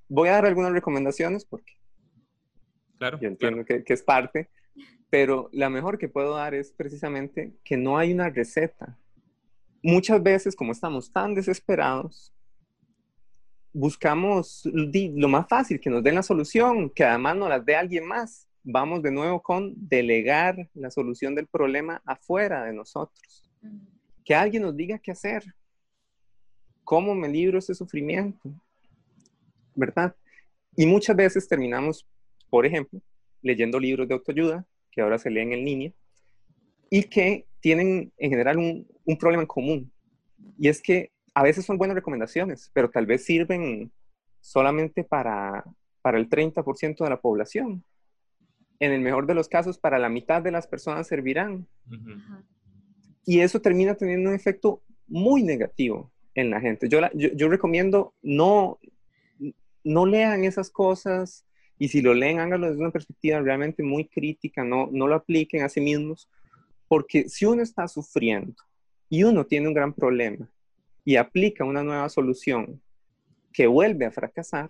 voy 0.09 0.29
a 0.29 0.33
dar 0.33 0.47
algunas 0.47 0.73
recomendaciones 0.73 1.45
porque 1.45 1.80
claro, 3.01 3.19
yo 3.19 3.29
entiendo 3.29 3.65
Que, 3.65 3.83
que 3.83 3.93
es 3.95 4.03
parte, 4.03 4.51
pero 5.09 5.49
la 5.53 5.71
mejor 5.71 5.99
que 5.99 6.09
puedo 6.09 6.37
dar 6.37 6.55
es 6.55 6.71
precisamente 6.73 7.55
que 7.65 7.77
no 7.77 7.97
hay 7.99 8.13
una 8.13 8.29
receta. 8.29 8.99
Muchas 9.83 10.23
veces, 10.23 10.55
como 10.55 10.73
estamos 10.73 11.11
tan 11.11 11.35
desesperados, 11.35 12.33
buscamos 13.73 14.63
lo 14.65 15.29
más 15.29 15.49
fácil, 15.49 15.81
que 15.81 15.91
nos 15.91 16.03
den 16.03 16.17
la 16.17 16.23
solución, 16.23 16.91
que 16.91 17.05
además 17.05 17.37
nos 17.37 17.49
la 17.49 17.59
dé 17.59 17.75
alguien 17.75 18.07
más. 18.07 18.47
Vamos 18.63 19.03
de 19.03 19.11
nuevo 19.11 19.41
con 19.41 19.73
delegar 19.77 20.69
la 20.75 20.91
solución 20.91 21.35
del 21.35 21.47
problema 21.47 22.03
afuera 22.05 22.65
de 22.65 22.75
nosotros. 22.75 23.51
Que 24.25 24.35
alguien 24.35 24.63
nos 24.63 24.77
diga 24.77 24.99
qué 24.99 25.13
hacer. 25.13 25.43
¿Cómo 26.85 27.15
me 27.15 27.29
libro 27.29 27.59
ese 27.59 27.75
sufrimiento? 27.75 28.51
¿Verdad? 29.75 30.15
Y 30.77 30.85
muchas 30.85 31.17
veces 31.17 31.49
terminamos, 31.49 32.07
por 32.51 32.67
ejemplo, 32.67 33.01
leyendo 33.43 33.81
libros 33.81 34.09
de 34.09 34.15
autoayuda, 34.15 34.67
que 34.91 35.01
ahora 35.01 35.19
se 35.19 35.31
leen 35.31 35.53
en 35.53 35.65
línea, 35.65 35.93
y 36.91 37.05
que 37.05 37.47
tienen 37.61 38.13
en 38.19 38.31
general 38.31 38.59
un, 38.59 38.87
un 39.05 39.17
problema 39.17 39.43
en 39.43 39.47
común. 39.47 39.93
Y 40.59 40.69
es 40.69 40.83
que 40.83 41.13
a 41.35 41.43
veces 41.43 41.65
son 41.65 41.79
buenas 41.79 41.95
recomendaciones, 41.95 42.71
pero 42.75 42.91
tal 42.91 43.07
vez 43.07 43.25
sirven 43.25 43.93
solamente 44.41 45.05
para, 45.05 45.65
para 46.03 46.19
el 46.19 46.29
30% 46.29 47.05
de 47.05 47.11
la 47.11 47.21
población. 47.21 47.85
En 48.79 48.93
el 48.93 49.01
mejor 49.01 49.27
de 49.27 49.35
los 49.35 49.49
casos, 49.49 49.79
para 49.79 49.99
la 49.99 50.09
mitad 50.09 50.43
de 50.43 50.51
las 50.51 50.67
personas 50.67 51.07
servirán. 51.07 51.67
Y 53.27 53.41
eso 53.41 53.61
termina 53.61 53.95
teniendo 53.95 54.31
un 54.31 54.37
efecto 54.37 54.83
muy 55.07 55.43
negativo 55.43 56.11
en 56.35 56.51
la 56.51 56.61
gente. 56.61 56.89
Yo, 56.89 57.01
yo, 57.13 57.49
recomiendo 57.49 58.15
no, 58.23 58.79
no 59.85 60.07
lean 60.07 60.45
esas 60.45 60.71
cosas 60.71 61.45
y 61.81 61.89
si 61.89 62.03
lo 62.03 62.13
leen, 62.13 62.41
háganlo 62.41 62.69
desde 62.69 62.83
una 62.83 62.91
perspectiva 62.91 63.41
realmente 63.41 63.83
muy 63.83 64.07
crítica, 64.07 64.63
no, 64.63 64.91
no 64.93 65.09
lo 65.09 65.15
apliquen 65.15 65.63
a 65.63 65.71
sí 65.71 65.81
mismos, 65.81 66.29
porque 66.87 67.27
si 67.31 67.47
uno 67.47 67.63
está 67.63 67.89
sufriendo 67.89 68.55
y 69.09 69.23
uno 69.23 69.47
tiene 69.47 69.67
un 69.67 69.73
gran 69.73 69.95
problema 69.95 70.47
y 71.07 71.17
aplica 71.17 71.65
una 71.65 71.83
nueva 71.83 72.11
solución 72.11 72.83
que 73.51 73.67
vuelve 73.67 74.05
a 74.05 74.11
fracasar, 74.11 74.69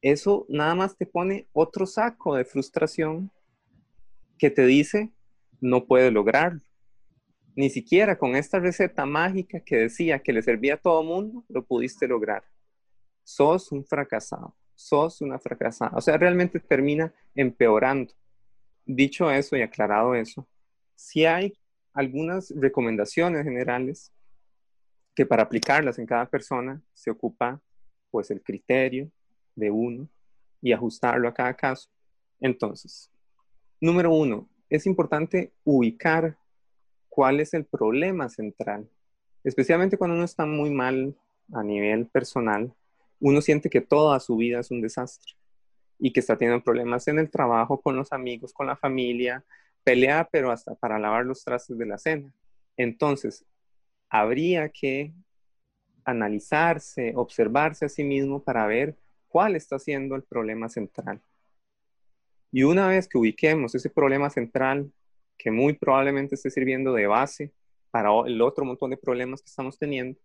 eso 0.00 0.46
nada 0.48 0.76
más 0.76 0.96
te 0.96 1.04
pone 1.04 1.48
otro 1.52 1.84
saco 1.84 2.36
de 2.36 2.44
frustración 2.44 3.32
que 4.38 4.50
te 4.50 4.64
dice 4.64 5.10
no 5.60 5.84
puede 5.84 6.12
lograrlo. 6.12 6.60
Ni 7.56 7.70
siquiera 7.70 8.16
con 8.16 8.36
esta 8.36 8.60
receta 8.60 9.04
mágica 9.04 9.58
que 9.58 9.78
decía 9.78 10.20
que 10.20 10.32
le 10.32 10.42
servía 10.42 10.74
a 10.74 10.80
todo 10.80 11.02
mundo, 11.02 11.44
lo 11.48 11.64
pudiste 11.64 12.06
lograr. 12.06 12.44
Sos 13.24 13.72
un 13.72 13.84
fracasado, 13.84 14.54
sos 14.86 15.20
una 15.20 15.38
fracasada. 15.38 15.96
O 15.96 16.00
sea, 16.00 16.16
realmente 16.16 16.60
termina 16.60 17.12
empeorando. 17.34 18.12
Dicho 18.84 19.30
eso 19.30 19.56
y 19.56 19.62
aclarado 19.62 20.14
eso, 20.14 20.46
si 20.94 21.24
hay 21.24 21.52
algunas 21.94 22.52
recomendaciones 22.56 23.44
generales 23.44 24.12
que 25.14 25.26
para 25.26 25.42
aplicarlas 25.42 25.98
en 25.98 26.06
cada 26.06 26.26
persona 26.26 26.80
se 26.94 27.10
ocupa 27.10 27.60
pues 28.10 28.30
el 28.30 28.42
criterio 28.42 29.10
de 29.54 29.70
uno 29.70 30.08
y 30.60 30.72
ajustarlo 30.72 31.28
a 31.28 31.34
cada 31.34 31.54
caso. 31.54 31.90
Entonces, 32.40 33.10
número 33.80 34.12
uno, 34.12 34.48
es 34.68 34.86
importante 34.86 35.52
ubicar 35.64 36.36
cuál 37.08 37.40
es 37.40 37.52
el 37.52 37.64
problema 37.64 38.28
central, 38.28 38.88
especialmente 39.44 39.98
cuando 39.98 40.16
uno 40.16 40.24
está 40.24 40.46
muy 40.46 40.70
mal 40.70 41.14
a 41.52 41.62
nivel 41.62 42.06
personal, 42.06 42.72
uno 43.22 43.40
siente 43.40 43.70
que 43.70 43.80
toda 43.80 44.18
su 44.18 44.36
vida 44.36 44.58
es 44.60 44.70
un 44.72 44.82
desastre 44.82 45.34
y 45.98 46.12
que 46.12 46.20
está 46.20 46.36
teniendo 46.36 46.64
problemas 46.64 47.06
en 47.06 47.20
el 47.20 47.30
trabajo, 47.30 47.80
con 47.80 47.96
los 47.96 48.12
amigos, 48.12 48.52
con 48.52 48.66
la 48.66 48.76
familia, 48.76 49.44
pelea, 49.84 50.28
pero 50.30 50.50
hasta 50.50 50.74
para 50.74 50.98
lavar 50.98 51.24
los 51.24 51.44
trastes 51.44 51.78
de 51.78 51.86
la 51.86 51.98
cena. 51.98 52.34
Entonces, 52.76 53.44
habría 54.08 54.68
que 54.70 55.12
analizarse, 56.04 57.12
observarse 57.14 57.84
a 57.84 57.88
sí 57.88 58.02
mismo 58.02 58.42
para 58.42 58.66
ver 58.66 58.96
cuál 59.28 59.54
está 59.54 59.78
siendo 59.78 60.16
el 60.16 60.24
problema 60.24 60.68
central. 60.68 61.20
Y 62.50 62.64
una 62.64 62.88
vez 62.88 63.06
que 63.06 63.18
ubiquemos 63.18 63.76
ese 63.76 63.88
problema 63.88 64.30
central, 64.30 64.90
que 65.38 65.52
muy 65.52 65.74
probablemente 65.74 66.34
esté 66.34 66.50
sirviendo 66.50 66.92
de 66.92 67.06
base 67.06 67.52
para 67.92 68.10
el 68.26 68.42
otro 68.42 68.64
montón 68.64 68.90
de 68.90 68.96
problemas 68.96 69.40
que 69.42 69.48
estamos 69.48 69.78
teniendo, 69.78 70.18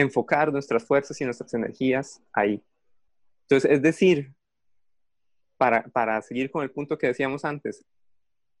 enfocar 0.00 0.52
nuestras 0.52 0.84
fuerzas 0.84 1.20
y 1.20 1.24
nuestras 1.24 1.52
energías 1.54 2.22
ahí. 2.32 2.62
Entonces, 3.42 3.70
es 3.70 3.82
decir, 3.82 4.32
para, 5.56 5.82
para 5.84 6.20
seguir 6.22 6.50
con 6.50 6.62
el 6.62 6.70
punto 6.70 6.96
que 6.96 7.08
decíamos 7.08 7.44
antes, 7.44 7.84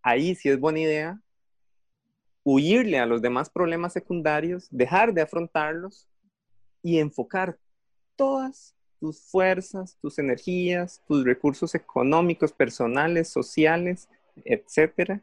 ahí 0.02 0.34
sí 0.34 0.48
es 0.48 0.58
buena 0.58 0.80
idea 0.80 1.20
huirle 2.44 2.98
a 2.98 3.06
los 3.06 3.20
demás 3.20 3.50
problemas 3.50 3.92
secundarios, 3.92 4.68
dejar 4.70 5.12
de 5.12 5.20
afrontarlos 5.22 6.08
y 6.82 6.98
enfocar 6.98 7.58
todas 8.16 8.74
tus 8.98 9.20
fuerzas, 9.20 9.96
tus 10.00 10.18
energías, 10.18 11.02
tus 11.06 11.24
recursos 11.24 11.74
económicos, 11.74 12.52
personales, 12.52 13.28
sociales, 13.28 14.08
etcétera, 14.44 15.22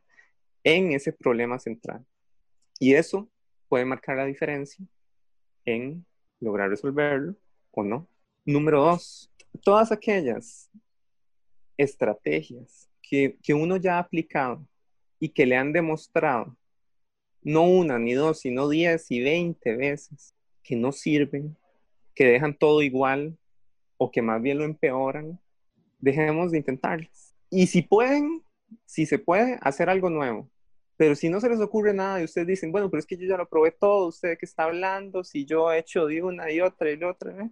en 0.63 0.93
ese 0.93 1.12
problema 1.12 1.58
central. 1.60 2.06
Y 2.80 2.93
eso 2.93 3.28
puede 3.67 3.86
marcar 3.86 4.17
la 4.17 4.25
diferencia 4.25 4.86
en 5.65 6.06
lograr 6.39 6.69
resolverlo 6.69 7.36
o 7.71 7.84
no. 7.84 8.08
Número 8.45 8.82
dos, 8.82 9.32
todas 9.63 9.91
aquellas 9.91 10.69
estrategias 11.78 12.89
que, 13.01 13.38
uno 13.54 13.78
ya 13.78 13.95
ha 13.95 13.99
aplicado 13.99 14.65
y 15.19 15.30
que 15.30 15.45
le 15.45 15.56
han 15.56 15.71
demostrado 15.71 16.56
no 17.41 17.63
una 17.63 17.99
ni 17.99 18.13
dos, 18.13 18.39
sino 18.39 18.67
diez 18.67 19.12
y 19.12 19.21
veinte 19.21 19.75
veces, 19.75 20.34
que 20.63 20.75
no 20.75 20.91
sirven, 20.91 21.56
que 22.15 22.25
dejan 22.25 22.58
todo 22.58 22.82
igual 22.82 23.38
o 23.97 24.10
que 24.10 24.21
más 24.21 24.41
bien 24.41 24.58
lo 24.58 24.65
empeoran, 24.65 25.39
dejemos 25.99 26.51
de 26.51 26.58
intentarlas. 26.58 27.36
Y 27.51 27.67
si 27.67 27.84
pueden, 27.84 28.41
si 28.86 29.06
se 29.06 29.19
puede, 29.19 29.60
hacer 29.62 29.89
algo 29.89 30.10
nuevo. 30.10 30.49
Pero 30.97 31.15
si 31.15 31.29
no 31.29 31.39
se 31.39 31.49
les 31.49 31.60
ocurre 31.60 31.93
nada 31.93 32.21
y 32.21 32.25
ustedes 32.25 32.47
dicen, 32.47 32.71
bueno, 32.71 32.89
pero 32.89 32.99
es 32.99 33.05
que 33.05 33.17
yo 33.17 33.27
ya 33.27 33.38
lo 33.38 33.49
probé 33.49 33.71
todo, 33.71 34.08
usted 34.08 34.38
que 34.38 34.45
está 34.45 34.63
hablando, 34.63 35.23
si 35.23 35.45
yo 35.45 35.71
he 35.71 35.79
hecho 35.79 36.05
de 36.05 36.23
una 36.23 36.49
y 36.51 36.62
otra 36.62 36.91
y 36.91 37.03
otra, 37.03 37.31
¿eh? 37.43 37.49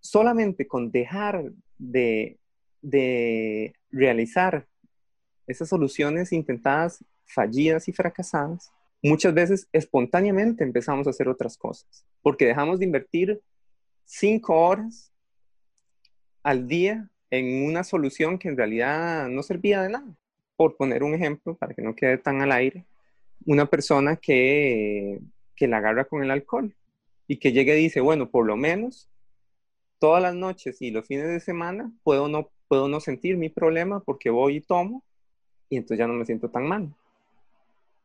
solamente 0.00 0.66
con 0.66 0.90
dejar 0.90 1.50
de, 1.78 2.38
de 2.82 3.74
realizar 3.90 4.66
esas 5.46 5.68
soluciones 5.68 6.32
intentadas 6.32 7.04
fallidas 7.24 7.88
y 7.88 7.92
fracasadas, 7.92 8.70
muchas 9.02 9.34
veces 9.34 9.68
espontáneamente 9.72 10.62
empezamos 10.62 11.06
a 11.06 11.10
hacer 11.10 11.28
otras 11.28 11.56
cosas, 11.56 12.06
porque 12.22 12.46
dejamos 12.46 12.78
de 12.78 12.84
invertir 12.84 13.40
cinco 14.04 14.54
horas 14.54 15.12
al 16.42 16.68
día 16.68 17.10
en 17.30 17.66
una 17.66 17.82
solución 17.82 18.38
que 18.38 18.48
en 18.48 18.56
realidad 18.56 19.28
no 19.28 19.42
servía 19.42 19.82
de 19.82 19.88
nada. 19.88 20.16
Por 20.56 20.76
poner 20.76 21.02
un 21.02 21.14
ejemplo, 21.14 21.54
para 21.56 21.74
que 21.74 21.82
no 21.82 21.94
quede 21.94 22.18
tan 22.18 22.40
al 22.42 22.52
aire, 22.52 22.84
una 23.46 23.66
persona 23.66 24.16
que, 24.16 25.20
que 25.56 25.68
la 25.68 25.78
agarra 25.78 26.04
con 26.04 26.22
el 26.22 26.30
alcohol 26.30 26.74
y 27.26 27.38
que 27.38 27.52
llegue 27.52 27.78
y 27.78 27.84
dice, 27.84 28.00
bueno, 28.00 28.30
por 28.30 28.46
lo 28.46 28.56
menos 28.56 29.08
todas 29.98 30.22
las 30.22 30.34
noches 30.34 30.80
y 30.82 30.90
los 30.90 31.06
fines 31.06 31.26
de 31.26 31.40
semana 31.40 31.90
puedo 32.02 32.28
no, 32.28 32.50
puedo 32.68 32.88
no 32.88 33.00
sentir 33.00 33.36
mi 33.36 33.48
problema 33.48 34.00
porque 34.00 34.30
voy 34.30 34.56
y 34.56 34.60
tomo 34.60 35.02
y 35.68 35.76
entonces 35.76 35.98
ya 35.98 36.06
no 36.06 36.14
me 36.14 36.26
siento 36.26 36.50
tan 36.50 36.66
mal 36.66 36.94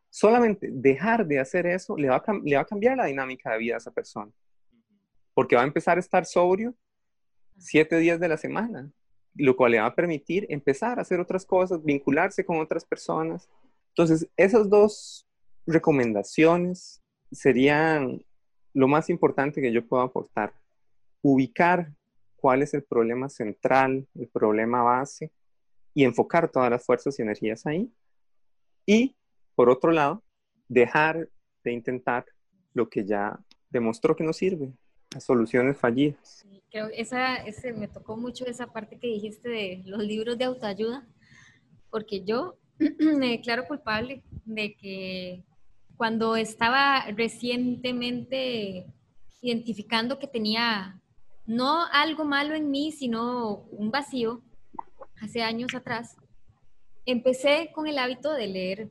solamente 0.09 0.69
dejar 0.71 1.25
de 1.25 1.39
hacer 1.39 1.65
eso 1.67 1.95
le 1.95 2.09
va, 2.09 2.17
a, 2.17 2.33
le 2.33 2.55
va 2.55 2.61
a 2.61 2.65
cambiar 2.65 2.97
la 2.97 3.05
dinámica 3.05 3.51
de 3.51 3.59
vida 3.59 3.75
a 3.75 3.77
esa 3.77 3.91
persona. 3.91 4.31
Porque 5.33 5.55
va 5.55 5.61
a 5.61 5.65
empezar 5.65 5.97
a 5.97 5.99
estar 5.99 6.25
sobrio 6.25 6.75
siete 7.57 7.97
días 7.97 8.19
de 8.19 8.27
la 8.27 8.37
semana. 8.37 8.91
Lo 9.35 9.55
cual 9.55 9.71
le 9.71 9.79
va 9.79 9.87
a 9.87 9.95
permitir 9.95 10.45
empezar 10.49 10.99
a 10.99 11.03
hacer 11.03 11.19
otras 11.19 11.45
cosas, 11.45 11.83
vincularse 11.83 12.45
con 12.45 12.59
otras 12.59 12.85
personas. 12.85 13.49
Entonces, 13.89 14.27
esas 14.37 14.69
dos 14.69 15.27
recomendaciones 15.65 17.01
serían 17.31 18.23
lo 18.73 18.87
más 18.87 19.09
importante 19.09 19.61
que 19.61 19.71
yo 19.71 19.85
puedo 19.85 20.03
aportar. 20.03 20.53
Ubicar 21.21 21.91
cuál 22.35 22.61
es 22.61 22.73
el 22.73 22.83
problema 22.83 23.29
central, 23.29 24.07
el 24.15 24.27
problema 24.27 24.81
base, 24.81 25.31
y 25.93 26.03
enfocar 26.05 26.49
todas 26.49 26.69
las 26.69 26.85
fuerzas 26.85 27.17
y 27.19 27.21
energías 27.21 27.65
ahí. 27.65 27.91
Y, 28.85 29.15
por 29.55 29.69
otro 29.69 29.91
lado, 29.91 30.23
dejar 30.67 31.29
de 31.63 31.71
intentar 31.73 32.25
lo 32.73 32.89
que 32.89 33.05
ya 33.05 33.39
demostró 33.69 34.15
que 34.15 34.23
no 34.23 34.33
sirve, 34.33 34.71
soluciones 35.17 35.77
fallidas. 35.77 36.45
creo 36.69 36.87
esa, 36.93 37.37
ese, 37.37 37.73
me 37.73 37.87
tocó 37.87 38.15
mucho 38.15 38.45
esa 38.45 38.67
parte 38.67 38.99
que 38.99 39.07
dijiste 39.07 39.49
de 39.49 39.81
los 39.85 40.03
libros 40.03 40.37
de 40.37 40.45
autoayuda, 40.45 41.07
porque 41.89 42.23
yo 42.23 42.57
me 42.99 43.29
declaro 43.31 43.67
culpable 43.67 44.21
de 44.45 44.75
que 44.75 45.43
cuando 45.97 46.35
estaba 46.35 47.05
recientemente 47.15 48.85
identificando 49.41 50.19
que 50.19 50.27
tenía 50.27 51.01
no 51.45 51.85
algo 51.91 52.25
malo 52.25 52.53
en 52.53 52.69
mí, 52.69 52.91
sino 52.91 53.65
un 53.71 53.89
vacío, 53.89 54.41
hace 55.19 55.41
años 55.41 55.73
atrás, 55.73 56.15
empecé 57.05 57.71
con 57.73 57.87
el 57.87 57.97
hábito 57.97 58.31
de 58.33 58.47
leer 58.47 58.89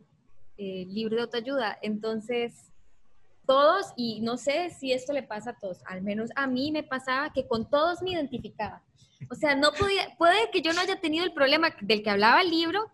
eh, 0.57 0.85
libros 0.89 1.17
de 1.17 1.23
autoayuda. 1.23 1.79
Entonces, 1.83 2.73
todos, 3.49 3.87
y 3.97 4.21
no 4.21 4.37
sé 4.37 4.69
si 4.79 4.93
esto 4.93 5.15
le 5.15 5.23
pasa 5.23 5.51
a 5.51 5.59
todos, 5.59 5.79
al 5.87 6.03
menos 6.03 6.29
a 6.37 6.47
mí 6.47 6.71
me 6.71 6.83
pasaba 6.83 7.33
que 7.33 7.49
con 7.49 7.69
todos 7.71 8.03
me 8.03 8.11
identificaba. 8.11 8.85
O 9.31 9.35
sea, 9.35 9.57
no 9.57 9.73
podía, 9.73 10.15
puede 10.19 10.51
que 10.53 10.61
yo 10.61 10.75
no 10.75 10.83
haya 10.83 11.01
tenido 11.01 11.25
el 11.25 11.33
problema 11.33 11.75
del 11.81 12.03
que 12.03 12.11
hablaba 12.11 12.43
el 12.43 12.51
libro, 12.51 12.91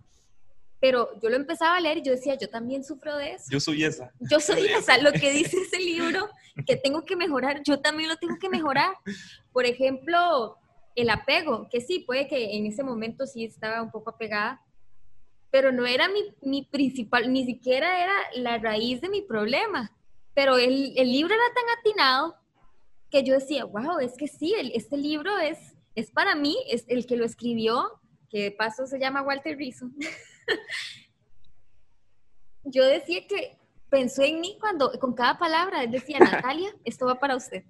pero 0.80 1.08
yo 1.20 1.28
lo 1.28 1.34
empezaba 1.34 1.76
a 1.76 1.80
leer 1.80 1.98
y 1.98 2.02
yo 2.02 2.12
decía, 2.12 2.36
yo 2.36 2.48
también 2.48 2.84
sufro 2.84 3.16
de 3.16 3.32
eso. 3.32 3.46
Yo 3.50 3.58
soy 3.58 3.82
esa. 3.82 4.12
Yo 4.30 4.38
soy 4.38 4.66
esa, 4.78 4.96
lo 4.98 5.10
que 5.10 5.32
dice 5.32 5.56
ese 5.60 5.80
libro, 5.80 6.30
que 6.64 6.76
tengo 6.76 7.04
que 7.04 7.16
mejorar, 7.16 7.62
yo 7.64 7.80
también 7.80 8.08
lo 8.08 8.16
tengo 8.16 8.36
que 8.38 8.48
mejorar. 8.48 8.94
Por 9.52 9.66
ejemplo, 9.66 10.56
el 10.94 11.10
apego, 11.10 11.68
que 11.68 11.80
sí, 11.80 11.98
puede 11.98 12.28
que 12.28 12.56
en 12.56 12.66
ese 12.66 12.84
momento 12.84 13.26
sí 13.26 13.44
estaba 13.44 13.82
un 13.82 13.90
poco 13.90 14.10
apegada, 14.10 14.62
pero 15.50 15.72
no 15.72 15.84
era 15.84 16.08
mi, 16.08 16.20
mi 16.42 16.62
principal, 16.62 17.32
ni 17.32 17.44
siquiera 17.44 18.00
era 18.00 18.14
la 18.36 18.58
raíz 18.58 19.00
de 19.00 19.08
mi 19.08 19.20
problema 19.20 19.90
pero 20.34 20.58
el, 20.58 20.92
el, 20.96 21.12
libro 21.12 21.34
era 21.34 21.54
tan 21.54 21.78
atinado 21.78 22.36
que 23.10 23.22
yo 23.22 23.34
decía, 23.34 23.64
wow, 23.64 24.00
es 24.00 24.16
que 24.16 24.26
sí, 24.26 24.54
este 24.74 24.96
libro 24.96 25.38
es, 25.38 25.58
es 25.94 26.10
para 26.10 26.34
mí, 26.34 26.56
es 26.68 26.84
el 26.88 27.06
que 27.06 27.16
lo 27.16 27.24
escribió, 27.24 28.00
que 28.28 28.42
de 28.42 28.50
paso 28.50 28.86
se 28.86 28.98
llama 28.98 29.22
Walter 29.22 29.56
Rizzo. 29.56 29.86
yo 32.64 32.84
decía 32.84 33.26
que 33.28 33.56
pensó 33.88 34.22
en 34.22 34.40
mí 34.40 34.56
cuando, 34.58 34.90
con 34.98 35.14
cada 35.14 35.38
palabra, 35.38 35.84
él 35.84 35.92
decía, 35.92 36.18
Natalia, 36.18 36.74
esto 36.84 37.06
va 37.06 37.20
para 37.20 37.36
usted. 37.36 37.62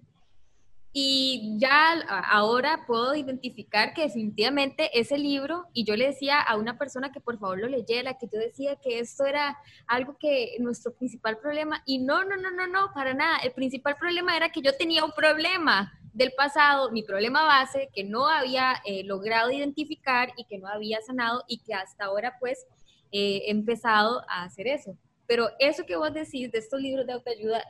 Y 0.97 1.57
ya 1.59 2.01
ahora 2.31 2.85
puedo 2.87 3.17
identificar 3.17 3.95
que 3.95 4.03
definitivamente 4.03 4.97
ese 4.97 5.19
libro, 5.19 5.67
y 5.73 5.85
yo 5.85 5.97
le 5.97 6.07
decía 6.07 6.41
a 6.41 6.57
una 6.57 6.79
persona 6.79 7.11
que 7.11 7.21
por 7.21 7.37
favor 7.37 7.59
lo 7.59 7.67
leyera, 7.67 8.17
que 8.17 8.29
yo 8.33 8.39
decía 8.39 8.77
que 8.77 9.01
esto 9.01 9.27
era 9.27 9.59
algo 9.89 10.17
que 10.19 10.57
nuestro 10.61 10.95
principal 10.95 11.39
problema, 11.39 11.83
y 11.85 11.99
no, 11.99 12.23
no, 12.23 12.37
no, 12.37 12.53
no, 12.53 12.69
no, 12.69 12.93
para 12.95 13.13
nada. 13.13 13.39
El 13.39 13.51
principal 13.51 13.97
problema 13.97 14.37
era 14.37 14.51
que 14.51 14.63
yo 14.63 14.77
tenía 14.77 15.05
un 15.05 15.11
problema 15.11 15.93
del 16.13 16.31
pasado, 16.31 16.93
mi 16.93 17.03
problema 17.03 17.43
base, 17.43 17.91
que 17.93 18.05
no 18.05 18.29
había 18.29 18.81
eh, 18.85 19.03
logrado 19.03 19.51
identificar 19.51 20.33
y 20.37 20.45
que 20.45 20.59
no 20.59 20.69
había 20.69 21.01
sanado 21.01 21.43
y 21.49 21.59
que 21.59 21.75
hasta 21.75 22.05
ahora 22.05 22.37
pues 22.39 22.69
eh, 23.11 23.43
he 23.47 23.51
empezado 23.51 24.23
a 24.29 24.45
hacer 24.45 24.69
eso. 24.69 24.97
Pero 25.27 25.51
eso 25.59 25.87
que 25.87 25.97
vos 25.97 26.15
decís 26.15 26.53
de 26.53 26.59
estos 26.59 26.81
libros 26.81 27.05
de 27.05 27.15
autoayuda, 27.15 27.65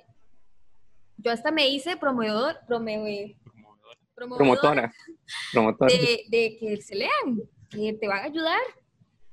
yo 1.24 1.32
hasta 1.32 1.50
me 1.50 1.68
hice 1.68 1.96
promovedor, 1.96 2.58
promovedor, 2.66 3.34
promotora, 4.14 4.92
promotora. 5.52 5.92
De, 6.28 6.56
que 6.60 6.82
se 6.82 6.94
lean, 6.94 7.42
que 7.70 7.94
te 7.94 8.06
van 8.06 8.18
a 8.18 8.24
ayudar. 8.24 8.60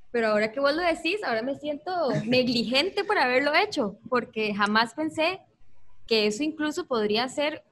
Pero 0.10 0.28
ahora 0.28 0.52
que 0.52 0.60
vos 0.60 0.74
lo 0.74 0.82
decís, 0.82 1.24
ahora 1.24 1.42
me 1.42 1.56
siento 1.56 1.92
negligente 2.26 3.04
por 3.04 3.18
haberlo 3.18 3.54
hecho, 3.56 3.98
porque 4.10 4.54
jamás 4.54 4.94
pensé 4.94 5.42
que 6.08 6.28
eso 6.28 6.44
incluso 6.44 6.88
podría 6.88 7.28
ser 7.28 7.64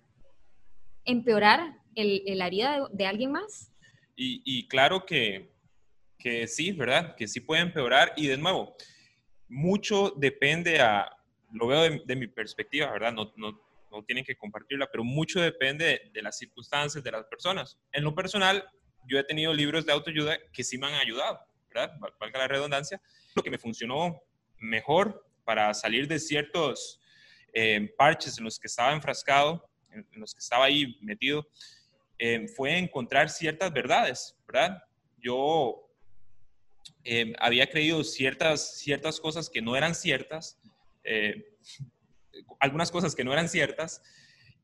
empeorar 1.05 1.77
el, 1.95 2.21
el 2.25 2.41
herida 2.41 2.87
de, 2.91 3.05
alguien 3.05 3.31
más. 3.31 3.71
Y, 4.15 4.41
y 4.45 4.67
claro 4.67 5.05
que, 5.05 5.49
que, 6.17 6.47
sí, 6.47 6.71
¿verdad? 6.73 7.15
Que 7.15 7.27
sí 7.27 7.39
puede 7.39 7.61
empeorar. 7.61 8.13
Y 8.15 8.27
de 8.27 8.37
nuevo, 8.37 8.75
mucho 9.47 10.13
depende 10.15 10.79
a, 10.79 11.09
lo 11.51 11.67
veo 11.67 11.81
de, 11.83 12.01
de 12.05 12.15
mi 12.15 12.27
perspectiva, 12.27 12.91
¿verdad? 12.91 13.11
No, 13.11 13.33
no, 13.35 13.68
no 13.91 14.03
tienen 14.03 14.23
que 14.23 14.35
compartirla, 14.35 14.87
pero 14.91 15.03
mucho 15.03 15.41
depende 15.41 16.11
de, 16.13 16.21
las 16.21 16.37
circunstancias 16.37 17.03
de 17.03 17.11
las 17.11 17.25
personas. 17.25 17.77
En 17.91 18.03
lo 18.03 18.13
personal, 18.13 18.67
yo 19.05 19.19
he 19.19 19.23
tenido 19.23 19.53
libros 19.53 19.85
de 19.85 19.91
autoayuda 19.91 20.37
que 20.51 20.63
sí 20.63 20.77
me 20.77 20.87
han 20.87 20.95
ayudado, 20.95 21.39
¿verdad? 21.73 21.97
Valga 22.19 22.39
la 22.39 22.47
redundancia. 22.47 23.01
Lo 23.35 23.43
que 23.43 23.49
me 23.49 23.57
funcionó 23.57 24.21
mejor 24.57 25.25
para 25.43 25.73
salir 25.73 26.07
de 26.07 26.19
ciertos 26.19 26.99
eh, 27.53 27.93
parches 27.97 28.37
en 28.37 28.43
los 28.43 28.59
que 28.59 28.67
estaba 28.67 28.93
enfrascado, 28.93 29.67
en, 29.91 30.05
los 30.13 30.33
que 30.33 30.39
estaba 30.39 30.65
ahí 30.65 30.97
metido, 31.01 31.47
eh, 32.19 32.47
fue 32.49 32.77
encontrar 32.77 33.29
ciertas 33.29 33.73
verdades, 33.73 34.37
¿verdad? 34.45 34.83
Yo 35.17 35.89
eh, 37.03 37.33
había 37.39 37.67
creído 37.67 38.03
ciertas, 38.03 38.77
ciertas 38.77 39.19
cosas 39.19 39.49
que 39.49 39.61
no 39.61 39.75
eran 39.75 39.95
ciertas 39.95 40.59
algunas 42.59 42.91
cosas 42.91 43.15
que 43.15 43.23
no 43.23 43.33
eran 43.33 43.49
ciertas 43.49 44.01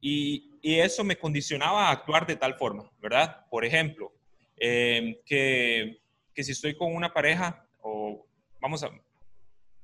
y, 0.02 0.52
eso 0.64 1.04
me 1.04 1.16
condicionaba 1.16 1.88
a 1.88 1.92
actuar 1.92 2.26
de 2.26 2.36
tal 2.36 2.56
forma, 2.56 2.92
¿verdad? 3.00 3.46
Por 3.52 3.64
ejemplo, 3.66 4.12
em, 4.58 5.16
que, 5.24 6.00
si 6.36 6.52
estoy 6.52 6.76
con 6.76 6.96
una 6.96 7.14
pareja 7.14 7.68
o 7.82 8.26
vamos 8.60 8.84
a, 8.84 8.90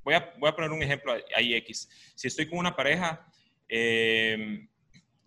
voy 0.04 0.16
a, 0.16 0.34
voy 0.40 0.50
a 0.50 0.56
poner 0.56 0.72
un 0.72 0.82
ejemplo 0.82 1.14
ahí 1.36 1.54
X, 1.54 1.88
si 2.16 2.28
estoy 2.28 2.50
con 2.50 2.58
una 2.58 2.76
pareja, 2.76 3.28
em, 3.70 4.68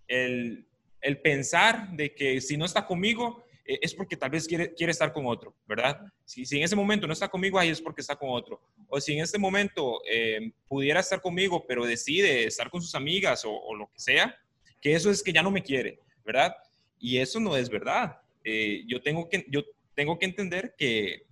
el, 0.08 0.66
el 1.00 1.20
pensar 1.20 1.90
de 1.92 2.12
que 2.12 2.40
si 2.40 2.56
no 2.56 2.64
está 2.64 2.84
conmigo, 2.84 3.43
eh, 3.64 3.78
es 3.80 3.94
porque 3.94 4.16
tal 4.16 4.30
vez 4.30 4.46
quiere, 4.46 4.74
quiere 4.74 4.90
estar 4.90 5.12
con 5.12 5.26
otro, 5.26 5.54
¿verdad? 5.66 6.00
Si, 6.24 6.44
si, 6.44 6.58
en 6.58 6.64
ese 6.64 6.76
momento 6.76 7.06
no 7.06 7.12
está 7.12 7.28
conmigo, 7.28 7.58
ahí 7.58 7.70
es 7.70 7.80
porque 7.80 8.02
está 8.02 8.16
con 8.16 8.28
otro. 8.30 8.60
O 8.88 9.00
si 9.00 9.14
en 9.14 9.22
este 9.22 9.38
momento 9.38 10.02
eh, 10.08 10.52
pudiera 10.68 11.00
estar 11.00 11.20
conmigo, 11.20 11.64
pero 11.66 11.86
decide 11.86 12.44
estar 12.44 12.70
con 12.70 12.82
sus 12.82 12.94
amigas 12.94 13.42
o, 13.46 13.74
lo 13.74 13.90
que 13.90 13.98
sea, 13.98 14.36
que 14.80 14.94
eso 14.94 15.10
es 15.10 15.22
que 15.22 15.32
ya 15.32 15.42
no 15.42 15.50
me 15.50 15.62
quiere, 15.62 16.00
¿verdad? 16.24 16.54
Y 16.98 17.18
eso 17.18 17.40
no 17.40 17.56
es 17.56 17.70
verdad. 17.70 18.20
Eh, 18.44 18.84
yo, 18.86 19.00
tengo 19.00 19.28
que, 19.28 19.46
yo 19.48 19.62
tengo 19.94 20.18
que 20.18 20.26
entender 20.26 20.74
que 20.76 21.26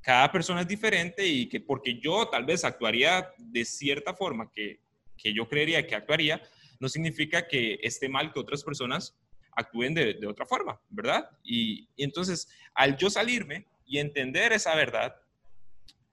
cada 0.00 0.30
persona 0.30 0.60
es 0.60 0.68
diferente 0.68 1.26
y 1.26 1.48
que 1.48 1.60
porque 1.60 1.98
yo 1.98 2.28
tal 2.28 2.44
vez 2.44 2.64
actuaría 2.64 3.32
de 3.38 3.64
cierta 3.64 4.14
forma 4.14 4.52
que, 4.52 4.78
que 5.16 5.32
yo 5.32 5.48
creería 5.48 5.84
que 5.84 5.96
actuaría, 5.96 6.40
no 6.78 6.88
significa 6.88 7.48
que 7.48 7.80
esté 7.82 8.08
mal 8.08 8.32
que 8.32 8.38
otras 8.38 8.62
personas 8.62 9.16
actúen 9.56 9.94
de, 9.94 10.26
otra 10.26 10.46
forma, 10.46 10.78
¿verdad? 10.90 11.28
Y, 11.42 11.88
entonces, 11.96 12.48
al 12.74 12.96
yo 12.96 13.10
salirme 13.10 13.66
y 13.86 13.98
entender 13.98 14.52
esa 14.52 14.74
verdad, 14.76 15.16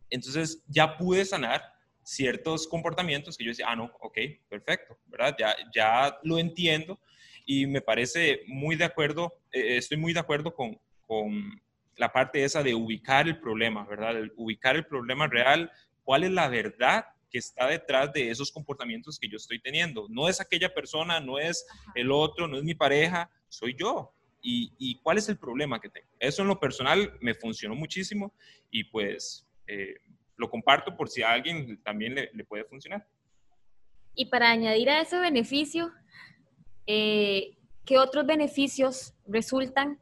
entonces 0.09 0.63
ya 0.67 0.97
pude 0.97 1.25
sanar 1.25 1.61
ciertos 2.03 2.67
comportamientos 2.67 3.37
que 3.37 3.43
yo 3.43 3.51
decía, 3.51 3.67
ah, 3.69 3.75
no, 3.75 3.91
ok, 3.99 4.17
perfecto, 4.49 4.97
¿verdad? 5.07 5.35
Ya, 5.37 5.55
ya 5.73 6.17
lo 6.23 6.39
entiendo 6.39 6.99
y 7.45 7.67
me 7.67 7.81
parece 7.81 8.41
muy 8.47 8.75
de 8.75 8.85
acuerdo, 8.85 9.33
eh, 9.51 9.77
estoy 9.77 9.97
muy 9.97 10.13
de 10.13 10.19
acuerdo 10.19 10.53
con, 10.53 10.79
con 11.05 11.61
la 11.97 12.11
parte 12.11 12.43
esa 12.43 12.63
de 12.63 12.73
ubicar 12.73 13.27
el 13.27 13.39
problema, 13.39 13.85
¿verdad? 13.85 14.15
ubicar 14.35 14.75
el 14.75 14.85
problema 14.85 15.27
real, 15.27 15.71
cuál 16.03 16.23
es 16.23 16.31
la 16.31 16.47
verdad 16.47 17.05
que 17.33 17.39
está 17.39 17.67
detrás 17.67 18.13
de 18.13 18.29
esos 18.29 18.51
comportamientos 18.51 19.17
que 19.17 19.27
yo 19.27 19.37
estoy 19.37 19.59
teniendo. 19.59 20.05
No 20.07 20.29
es 20.29 20.39
aquella 20.39 20.71
persona, 20.71 21.19
no 21.19 21.39
es 21.39 21.65
el 21.95 22.11
otro, 22.11 22.47
no 22.47 22.57
es 22.57 22.63
mi 22.63 22.75
pareja, 22.75 23.27
soy 23.49 23.75
yo. 23.75 24.13
¿Y, 24.45 24.99
cuál 25.01 25.17
es 25.17 25.29
el 25.29 25.37
problema 25.37 25.79
que 25.79 25.89
tengo? 25.89 26.07
Eso 26.19 26.43
en 26.43 26.49
lo 26.49 26.59
personal 26.59 27.17
me 27.21 27.33
funcionó 27.33 27.75
muchísimo 27.75 28.33
y 28.69 28.83
pues 28.83 29.47
eh, 29.65 29.95
lo 30.35 30.49
comparto 30.49 30.95
por 30.95 31.09
si 31.09 31.23
a 31.23 31.31
alguien 31.31 31.81
también 31.81 32.13
le, 32.13 32.43
puede 32.43 32.65
funcionar. 32.65 33.07
Y 34.13 34.25
para 34.25 34.51
añadir 34.51 34.89
a 34.89 35.01
ese 35.01 35.17
beneficio, 35.17 35.91
eh, 36.85 37.57
¿qué 37.85 37.97
otros 37.97 38.27
beneficios 38.27 39.15
resultan 39.25 39.97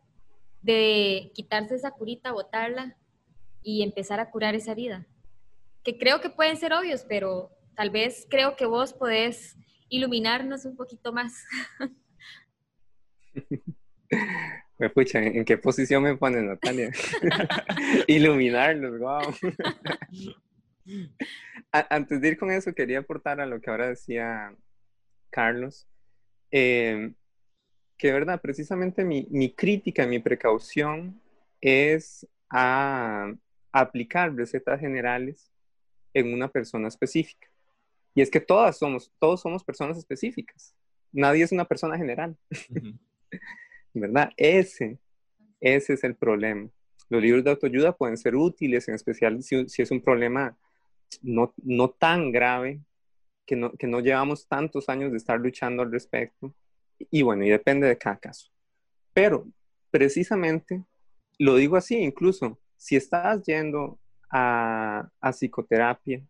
de 0.64 1.32
quitarse 1.34 1.76
esa 1.76 1.92
curita, 1.92 2.34
botarla 2.34 2.98
y 3.64 3.84
empezar 3.84 4.20
a 4.20 4.32
curar 4.32 4.56
esa 4.56 4.72
herida? 4.72 5.08
Que 5.84 5.98
creo 5.98 6.22
que 6.22 6.30
pueden 6.30 6.58
ser 6.58 6.74
obvios, 6.74 7.06
pero 7.08 7.52
tal 7.76 7.90
vez 7.90 8.28
creo 8.30 8.56
que 8.56 8.66
vos 8.66 8.94
podés 8.94 9.58
iluminarnos 9.90 10.66
un 10.66 10.76
poquito 10.76 11.12
más. 11.14 11.44
Me 14.78 14.90
pucha, 14.90 15.20
¿en 15.20 15.46
qué 15.46 15.58
posición 15.60 16.02
me 16.02 16.18
pone 16.18 16.42
Natalia? 16.42 16.92
Iluminarlos, 18.08 18.98
wow. 18.98 19.22
Antes 21.72 22.20
de 22.20 22.28
ir 22.28 22.38
con 22.38 22.50
eso, 22.50 22.74
quería 22.74 22.98
aportar 22.98 23.40
a 23.40 23.46
lo 23.46 23.62
que 23.62 23.70
ahora 23.70 23.90
decía 23.90 24.56
Carlos, 25.30 25.88
eh, 26.50 27.14
que 27.96 28.12
verdad, 28.12 28.42
precisamente 28.42 29.06
mi, 29.06 29.28
mi, 29.30 29.54
crítica, 29.54 30.08
mi 30.08 30.18
precaución 30.18 31.22
es 31.62 32.28
a, 32.50 33.32
aplicar 33.72 34.34
recetas 34.34 34.80
generales 34.80 35.51
en 36.14 36.34
una 36.34 36.48
persona 36.50 36.88
específica. 36.88 37.48
Y 38.14 38.22
es 38.22 38.30
que 38.30 38.42
todas 38.42 38.78
somos, 38.78 39.12
todos 39.20 39.42
somos 39.42 39.64
personas 39.64 39.98
específicas. 39.98 40.76
Nadie 41.12 41.44
es 41.44 41.52
una 41.52 41.66
persona 41.66 41.98
general. 41.98 42.36
¿verdad? 43.94 44.32
Ese, 44.38 45.00
ese 45.60 45.94
es 45.94 46.04
el 46.04 46.16
problema. 46.16 46.70
Los 47.10 47.22
libros 47.22 47.44
de 47.44 47.52
autoayuda 47.52 47.96
pueden 47.96 48.18
ser 48.18 48.36
útiles, 48.36 48.88
en 48.88 48.96
especial 48.96 49.42
si, 49.44 49.66
es 49.78 49.92
un 49.92 50.02
problema 50.02 50.58
no, 51.22 51.54
no 51.64 51.90
tan 51.90 52.32
grave, 52.32 52.80
que 53.46 53.56
no, 53.56 53.72
que 53.74 53.88
no 53.88 54.00
llevamos 54.00 54.48
tantos 54.48 54.88
años 54.88 55.12
de 55.12 55.18
estar 55.18 55.40
luchando 55.40 55.84
al 55.84 55.92
respecto. 55.92 56.54
Y 57.10 57.22
bueno, 57.22 57.44
y 57.44 57.50
depende 57.50 57.88
de 57.88 57.98
cada 57.98 58.18
caso. 58.18 58.50
Pero 59.14 59.48
precisamente, 59.90 60.84
lo 61.38 61.56
digo 61.56 61.76
así, 61.76 61.98
incluso 61.98 62.60
si 62.78 62.96
estás 62.96 63.44
yendo 63.44 64.00
a, 64.32 65.10
a 65.20 65.32
psicoterapia 65.32 66.22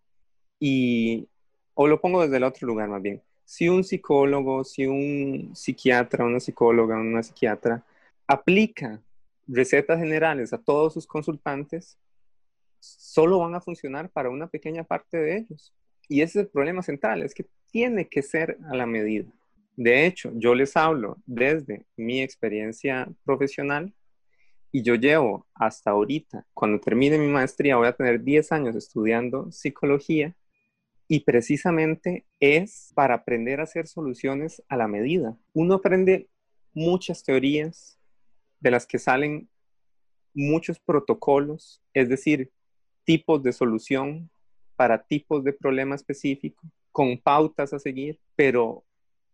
y, 0.60 1.28
o 1.74 1.88
lo 1.88 2.02
pongo 2.02 2.22
desde 2.22 2.38
el 2.38 2.44
otro 2.44 2.68
lugar 2.68 2.90
más 2.90 3.02
bien, 3.02 3.22
si 3.46 3.68
un 3.68 3.84
psicólogo, 3.84 4.64
si 4.64 4.86
un 4.86 5.52
psiquiatra, 5.54 6.26
una 6.26 6.40
psicóloga, 6.40 6.96
una 6.98 7.22
psiquiatra 7.22 7.84
aplica 8.26 9.02
recetas 9.48 10.00
generales 10.00 10.54
a 10.54 10.58
todos 10.58 10.94
sus 10.94 11.06
consultantes, 11.06 11.98
solo 12.80 13.40
van 13.40 13.56
a 13.56 13.62
funcionar 13.62 14.10
para 14.10 14.30
una 14.30 14.48
pequeña 14.48 14.84
parte 14.84 15.18
de 15.18 15.38
ellos. 15.38 15.74
Y 16.08 16.22
ese 16.22 16.40
es 16.40 16.46
el 16.46 16.52
problema 16.52 16.82
central, 16.82 17.24
es 17.24 17.34
que 17.34 17.46
tiene 17.72 18.08
que 18.08 18.22
ser 18.22 18.58
a 18.70 18.76
la 18.76 18.86
medida. 18.86 19.30
De 19.76 20.06
hecho, 20.06 20.32
yo 20.36 20.56
les 20.56 20.78
hablo 20.78 21.18
desde 21.26 21.86
mi 21.98 22.22
experiencia 22.22 23.10
profesional 23.24 23.94
y 24.72 24.84
yo 24.84 24.96
llevo 24.96 25.48
hasta 25.54 25.92
ahorita, 25.92 26.46
cuando 26.54 26.80
termine 26.80 27.18
mi 27.18 27.28
maestría, 27.28 27.76
voy 27.76 27.88
a 27.88 27.96
tener 27.96 28.24
10 28.24 28.52
años 28.52 28.76
estudiando 28.76 29.52
psicología 29.52 30.36
y 31.08 31.22
precisamente 31.22 32.26
es 32.40 32.92
para 32.96 33.16
aprender 33.16 33.60
a 33.60 33.64
hacer 33.64 33.88
soluciones 33.88 34.64
a 34.70 34.78
la 34.78 34.88
medida. 34.88 35.38
Uno 35.54 35.76
aprende 35.76 36.30
muchas 36.74 37.24
teorías 37.24 38.00
de 38.62 38.72
las 38.72 38.88
que 38.88 38.98
salen 38.98 39.50
muchos 40.34 40.80
protocolos, 40.80 41.82
es 41.94 42.08
decir, 42.08 42.50
tipos 43.04 43.44
de 43.44 43.52
solución 43.52 44.30
para 44.78 45.04
tipos 45.04 45.44
de 45.44 45.52
problema 45.52 45.96
específico, 45.96 46.64
con 46.94 47.18
pautas 47.18 47.74
a 47.74 47.80
seguir, 47.80 48.20
pero 48.36 48.86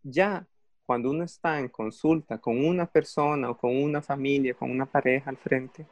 ya 0.01 0.47
cuando 0.88 1.11
uno 1.11 1.25
está 1.25 1.59
en 1.59 1.67
consulta 1.67 2.38
con 2.38 2.65
una 2.65 2.85
persona 2.89 3.49
o 3.49 3.57
con 3.57 3.75
una 3.75 4.01
familia, 4.01 4.53
con 4.53 4.71
una 4.71 4.85
pareja 4.85 5.29
al 5.29 5.35
frente, 5.35 5.85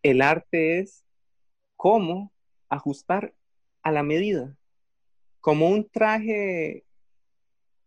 el 0.00 0.22
arte 0.22 0.78
es 0.78 1.04
cómo 1.74 2.32
ajustar 2.68 3.34
a 3.82 3.90
la 3.90 4.04
medida 4.04 4.56
como 5.40 5.68
un 5.68 5.88
traje 5.88 6.84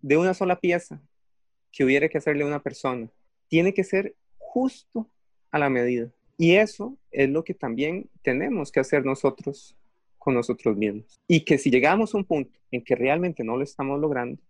de 0.02 0.18
una 0.18 0.34
sola 0.34 0.60
pieza 0.60 1.02
que 1.72 1.86
hubiera 1.86 2.10
que 2.10 2.18
hacerle 2.18 2.44
a 2.44 2.48
una 2.48 2.62
persona. 2.62 3.10
Tiene 3.48 3.74
que 3.74 3.86
ser 3.86 4.14
justo 4.38 5.10
a 5.52 5.58
la 5.58 5.70
medida. 5.70 6.12
Y 6.38 6.56
eso 6.56 6.98
es 7.12 7.30
lo 7.30 7.46
que 7.46 7.54
también 7.54 8.10
tenemos 8.24 8.74
que 8.74 8.82
hacer 8.82 9.06
nosotros 9.06 9.78
con 10.18 10.34
nosotros 10.34 10.76
mismos. 10.76 11.22
Y 11.28 11.46
que 11.46 11.58
si 11.58 11.70
llegamos 11.70 12.14
a 12.14 12.18
un 12.18 12.26
punto 12.26 12.60
en 12.72 12.84
que 12.84 12.96
realmente 12.96 13.42
no 13.46 13.56
lo 13.56 13.64
estamos 13.64 14.02
logrando, 14.02 14.42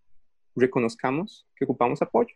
reconozcamos 0.56 1.46
que 1.56 1.66
ocupamos 1.66 2.02
apoyo 2.02 2.36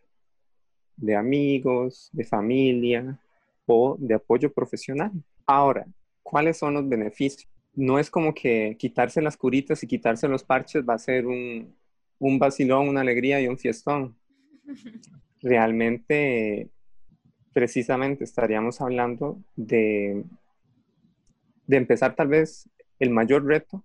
de 0.95 1.15
amigos, 1.15 2.09
de 2.11 2.23
familia 2.23 3.19
o 3.65 3.95
de 3.99 4.13
apoyo 4.13 4.51
profesional. 4.51 5.11
Ahora, 5.45 5.85
¿cuáles 6.21 6.57
son 6.57 6.75
los 6.75 6.87
beneficios? 6.87 7.47
no 7.75 7.99
es 7.99 8.09
como 8.09 8.33
que 8.33 8.75
quitarse 8.77 9.21
las 9.21 9.37
curitas 9.37 9.83
y 9.83 9.87
quitarse 9.87 10.27
los 10.27 10.43
parches 10.43 10.87
va 10.87 10.93
a 10.93 10.99
ser 10.99 11.25
un, 11.25 11.73
un 12.19 12.39
vacilón, 12.39 12.89
una 12.89 13.01
alegría 13.01 13.41
y 13.41 13.47
un 13.47 13.57
fiestón. 13.57 14.15
Realmente, 15.41 16.69
precisamente 17.51 18.23
estaríamos 18.23 18.79
hablando 18.79 19.41
de, 19.55 20.23
de 21.67 21.77
empezar 21.77 22.15
tal 22.15 22.27
vez 22.29 22.69
el 22.99 23.09
mayor 23.09 23.45
reto 23.45 23.83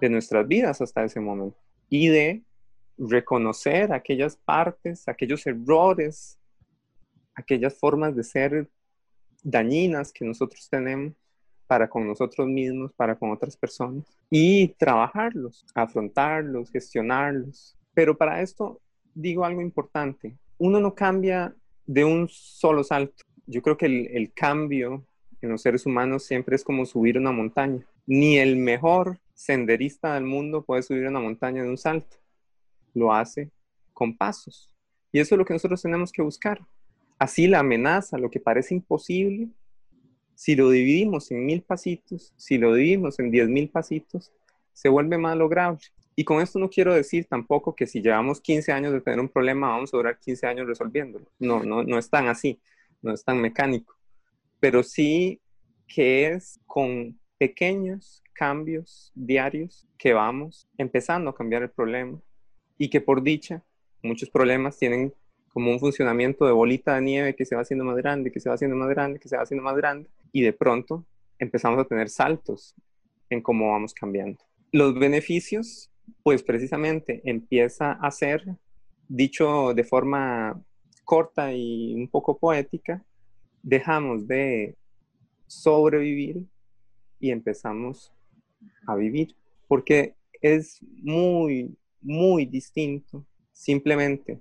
de 0.00 0.08
nuestras 0.08 0.46
vidas 0.46 0.80
hasta 0.80 1.04
ese 1.04 1.20
momento 1.20 1.58
y 1.88 2.08
de 2.08 2.42
reconocer 3.00 3.92
aquellas 3.92 4.36
partes, 4.36 5.08
aquellos 5.08 5.46
errores, 5.46 6.38
aquellas 7.34 7.74
formas 7.78 8.14
de 8.14 8.22
ser 8.22 8.68
dañinas 9.42 10.12
que 10.12 10.24
nosotros 10.24 10.68
tenemos 10.68 11.14
para 11.66 11.88
con 11.88 12.06
nosotros 12.06 12.46
mismos, 12.46 12.92
para 12.92 13.16
con 13.16 13.30
otras 13.30 13.56
personas 13.56 14.04
y 14.28 14.68
trabajarlos, 14.76 15.64
afrontarlos, 15.74 16.70
gestionarlos. 16.70 17.76
Pero 17.94 18.16
para 18.16 18.42
esto 18.42 18.80
digo 19.14 19.44
algo 19.44 19.62
importante, 19.62 20.36
uno 20.58 20.80
no 20.80 20.94
cambia 20.94 21.54
de 21.86 22.04
un 22.04 22.28
solo 22.28 22.84
salto. 22.84 23.24
Yo 23.46 23.62
creo 23.62 23.76
que 23.76 23.86
el, 23.86 24.32
cambio 24.32 25.04
en 25.40 25.50
los 25.50 25.62
seres 25.62 25.86
humanos 25.86 26.24
siempre 26.24 26.54
es 26.56 26.64
como 26.64 26.84
subir 26.86 27.16
una 27.16 27.32
montaña. 27.32 27.86
Ni 28.06 28.38
el 28.38 28.56
mejor 28.56 29.18
senderista 29.32 30.14
del 30.14 30.24
mundo 30.24 30.62
puede 30.62 30.82
subir 30.82 31.06
una 31.06 31.20
montaña 31.20 31.62
de 31.62 31.70
un 31.70 31.78
salto. 31.78 32.16
Lo 32.94 33.12
hace 33.12 33.50
con 33.92 34.16
pasos. 34.16 34.74
Y 35.12 35.20
eso 35.20 35.34
es 35.34 35.38
lo 35.38 35.44
que 35.44 35.54
nosotros 35.54 35.82
tenemos 35.82 36.12
que 36.12 36.22
buscar. 36.22 36.60
Así 37.18 37.46
la 37.46 37.60
amenaza, 37.60 38.16
lo 38.16 38.30
que 38.30 38.40
parece 38.40 38.74
imposible, 38.74 39.48
si 40.34 40.56
lo 40.56 40.70
dividimos 40.70 41.30
en 41.30 41.44
mil 41.44 41.62
pasitos, 41.62 42.32
si 42.36 42.56
lo 42.56 42.72
dividimos 42.72 43.18
en 43.18 43.30
diez 43.30 43.48
mil 43.48 43.68
pasitos, 43.68 44.32
se 44.72 44.88
vuelve 44.88 45.18
más 45.18 45.36
lograble. 45.36 45.80
Y 46.16 46.24
con 46.24 46.40
esto 46.40 46.58
no 46.58 46.70
quiero 46.70 46.94
decir 46.94 47.26
tampoco 47.26 47.74
que 47.74 47.86
si 47.86 48.00
llevamos 48.00 48.40
15 48.40 48.72
años 48.72 48.92
de 48.92 49.00
tener 49.00 49.20
un 49.20 49.28
problema, 49.28 49.68
vamos 49.68 49.92
a 49.92 49.96
durar 49.96 50.18
15 50.18 50.46
años 50.46 50.66
resolviéndolo. 50.66 51.26
No, 51.38 51.62
no, 51.62 51.82
no 51.82 51.98
es 51.98 52.08
tan 52.08 52.28
así, 52.28 52.58
no 53.02 53.12
es 53.12 53.22
tan 53.22 53.40
mecánico. 53.40 53.94
Pero 54.58 54.82
sí 54.82 55.40
que 55.86 56.28
es 56.28 56.58
con 56.66 57.18
pequeños 57.36 58.22
cambios 58.32 59.12
diarios 59.14 59.86
que 59.98 60.14
vamos 60.14 60.68
empezando 60.78 61.30
a 61.30 61.34
cambiar 61.34 61.62
el 61.64 61.70
problema 61.70 62.18
y 62.80 62.88
que 62.88 63.02
por 63.02 63.22
dicha 63.22 63.62
muchos 64.02 64.30
problemas 64.30 64.78
tienen 64.78 65.12
como 65.52 65.70
un 65.70 65.78
funcionamiento 65.78 66.46
de 66.46 66.52
bolita 66.52 66.94
de 66.94 67.02
nieve 67.02 67.36
que 67.36 67.44
se 67.44 67.54
va 67.54 67.60
haciendo 67.60 67.84
más 67.84 67.96
grande, 67.98 68.32
que 68.32 68.40
se 68.40 68.48
va 68.48 68.54
haciendo 68.54 68.74
más 68.74 68.88
grande, 68.88 69.20
que 69.20 69.28
se 69.28 69.36
va 69.36 69.42
haciendo 69.42 69.62
más 69.62 69.76
grande, 69.76 70.08
y 70.32 70.40
de 70.40 70.54
pronto 70.54 71.04
empezamos 71.38 71.78
a 71.78 71.84
tener 71.84 72.08
saltos 72.08 72.74
en 73.28 73.42
cómo 73.42 73.70
vamos 73.70 73.92
cambiando. 73.92 74.38
Los 74.72 74.98
beneficios, 74.98 75.90
pues 76.22 76.42
precisamente 76.42 77.20
empieza 77.24 77.92
a 77.92 78.10
ser, 78.10 78.46
dicho 79.08 79.74
de 79.74 79.84
forma 79.84 80.58
corta 81.04 81.52
y 81.52 81.92
un 81.94 82.08
poco 82.08 82.38
poética, 82.38 83.04
dejamos 83.62 84.26
de 84.26 84.74
sobrevivir 85.46 86.46
y 87.18 87.30
empezamos 87.30 88.10
a 88.86 88.94
vivir, 88.94 89.36
porque 89.68 90.14
es 90.40 90.80
muy, 91.02 91.76
muy 92.00 92.46
distinto 92.46 93.24
simplemente 93.52 94.40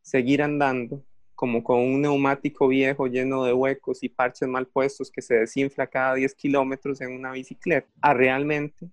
seguir 0.00 0.42
andando 0.42 1.04
como 1.34 1.62
con 1.62 1.78
un 1.78 2.00
neumático 2.00 2.66
viejo 2.66 3.06
lleno 3.06 3.44
de 3.44 3.52
huecos 3.52 4.02
y 4.02 4.08
parches 4.08 4.48
mal 4.48 4.66
puestos 4.66 5.10
que 5.10 5.22
se 5.22 5.34
desinfla 5.34 5.86
cada 5.86 6.14
10 6.14 6.34
kilómetros 6.34 7.00
en 7.00 7.12
una 7.12 7.30
bicicleta, 7.30 7.86
a 8.00 8.12
realmente 8.12 8.90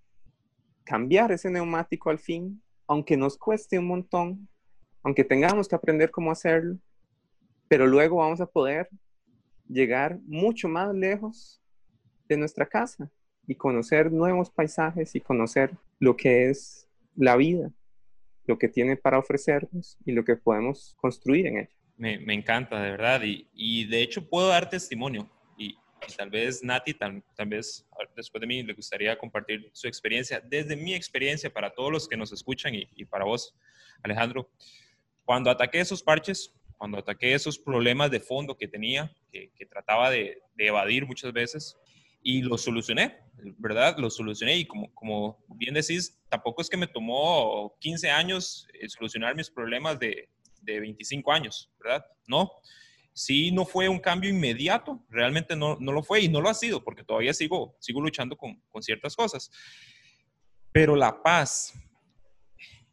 cambiar 0.84 1.32
ese 1.32 1.50
neumático 1.50 2.12
al 2.12 2.20
fin, 2.20 2.62
aunque 2.86 3.18
nos 3.18 3.36
cueste 3.36 3.80
un 3.80 3.88
montón, 3.88 4.48
aunque 5.02 5.24
tengamos 5.24 5.68
que 5.68 5.76
aprender 5.76 6.12
cómo 6.12 6.32
hacerlo, 6.32 6.78
pero 7.68 7.88
luego 7.88 8.18
vamos 8.18 8.41
a 8.41 8.46
poder 8.46 8.89
llegar 9.68 10.20
mucho 10.28 10.68
más 10.68 10.93
lejos 10.93 11.60
de 12.30 12.38
nuestra 12.38 12.68
casa 12.68 13.10
y 13.48 13.56
conocer 13.56 14.12
nuevos 14.12 14.52
paisajes 14.52 15.16
y 15.16 15.20
conocer 15.22 15.72
lo 15.98 16.16
que 16.16 16.50
es 16.52 16.88
la 17.16 17.36
vida 17.38 17.72
lo 18.48 18.58
que 18.58 18.68
tiene 18.68 18.98
para 18.98 19.20
ofrecernos 19.20 19.98
y 20.06 20.12
lo 20.12 20.24
que 20.24 20.36
podemos 20.36 20.96
construir 20.98 21.48
en 21.48 21.58
ella. 21.60 21.70
Me, 21.98 22.20
me 22.20 22.34
encanta, 22.34 22.82
de 22.82 22.91
verdad, 22.91 23.22
y, 23.24 23.48
y, 23.54 23.86
de 23.86 24.02
hecho 24.02 24.28
puedo 24.28 24.50
dar 24.50 24.70
testimonio, 24.70 25.30
y, 25.58 25.78
tal 26.18 26.30
vez 26.30 26.62
Nati, 26.62 26.93
tal, 26.93 27.24
tal, 27.36 27.48
vez 27.48 27.88
después 28.16 28.41
de 28.41 28.48
mí, 28.48 28.64
le 28.64 28.74
gustaría 28.74 29.18
compartir 29.18 29.70
su 29.72 29.88
experiencia, 29.88 30.41
desde 30.41 30.76
mi 30.76 30.93
experiencia 30.93 31.50
para 31.50 31.74
todos 31.74 31.91
los 31.91 32.08
que 32.08 32.18
nos 32.18 32.34
escuchan 32.34 32.76
y, 32.76 32.88
y 32.96 33.06
para 33.06 33.24
vos, 33.24 33.56
Alejandro. 34.04 34.50
Cuando 35.24 35.50
ataqué 35.50 35.80
esos 35.80 36.04
parches, 36.04 36.54
cuando 36.78 36.98
ataqué 36.98 37.34
esos 37.34 37.58
problemas 37.58 38.12
de 38.12 38.20
fondo 38.20 38.58
que 38.58 38.68
tenía, 38.68 39.12
que, 39.32 39.66
trataba 39.70 40.10
de, 40.10 40.41
evadir 40.58 41.06
muchas 41.06 41.34
veces, 41.34 41.78
y 42.22 42.41
lo 42.41 42.58
solucioné, 42.58 43.18
¿verdad? 43.58 43.98
Lo 43.98 44.10
solucioné 44.10 44.58
y 44.58 44.66
como, 44.66 44.93
como 44.93 45.45
bien 45.56 45.74
decís, 45.74 46.20
tampoco 46.30 46.62
es 46.62 46.70
que 46.70 46.78
me 46.78 46.88
tomó 46.88 47.76
15 47.80 48.10
años 48.10 48.68
eh, 48.74 48.88
solucionar 48.89 49.36
mis 49.36 49.49
problemas 49.49 49.99
de, 49.99 50.30
de 50.62 50.80
25 50.80 51.32
años, 51.32 51.72
¿verdad? 51.80 52.06
No, 52.28 52.51
sí 53.14 53.51
no 53.51 53.66
fue 53.66 53.88
un 53.88 53.99
cambio 53.99 54.30
inmediato, 54.30 55.03
realmente 55.10 55.56
no, 55.56 55.78
no, 55.80 55.91
lo 55.93 56.03
fue 56.03 56.22
y 56.22 56.30
no 56.30 56.41
lo 56.41 56.49
ha 56.49 56.53
sido 56.53 56.84
porque 56.84 57.03
todavía 57.03 57.34
sigo, 57.34 57.78
sigo 57.80 58.01
luchando 58.01 58.36
con, 58.36 58.62
con 58.70 58.84
ciertas 58.84 59.16
cosas. 59.16 59.49
Pero 60.72 60.95
la 60.95 61.24
paz, 61.24 61.74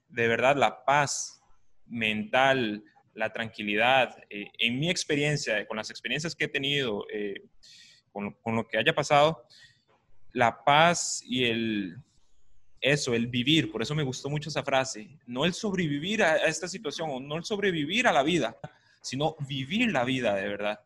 de 0.08 0.28
verdad, 0.28 0.56
la 0.56 0.84
paz 0.84 1.42
mental, 1.86 2.84
la 3.14 3.32
tranquilidad, 3.32 4.16
eh, 4.30 4.46
en 4.58 4.78
mi 4.78 4.88
experiencia, 4.88 5.66
con 5.66 5.76
las 5.76 5.90
experiencias 5.90 6.36
que 6.36 6.44
he 6.44 6.48
tenido, 6.48 7.04
eh, 7.12 7.42
con, 8.12 8.32
con, 8.42 8.54
lo 8.54 8.68
que 8.68 8.78
haya 8.78 8.94
pasado, 8.94 9.44
la 10.32 10.62
paz 10.64 11.22
y 11.26 11.44
el, 11.44 11.96
eso, 12.82 13.14
el 13.14 13.28
vivir, 13.28 13.70
por 13.70 13.80
eso 13.80 13.94
me 13.94 14.02
gustó 14.02 14.28
mucho 14.28 14.50
esa 14.50 14.62
frase, 14.62 15.08
no 15.26 15.44
el 15.44 15.54
sobrevivir 15.54 16.22
a, 16.22 16.36
esta 16.44 16.68
situación 16.68 17.08
o 17.10 17.20
no 17.20 17.36
el 17.36 17.44
sobrevivir 17.44 18.06
a 18.06 18.12
la 18.12 18.22
vida, 18.22 18.56
sino 19.00 19.36
vivir 19.48 19.90
la 19.90 20.04
vida 20.04 20.34
de 20.34 20.48
verdad. 20.48 20.80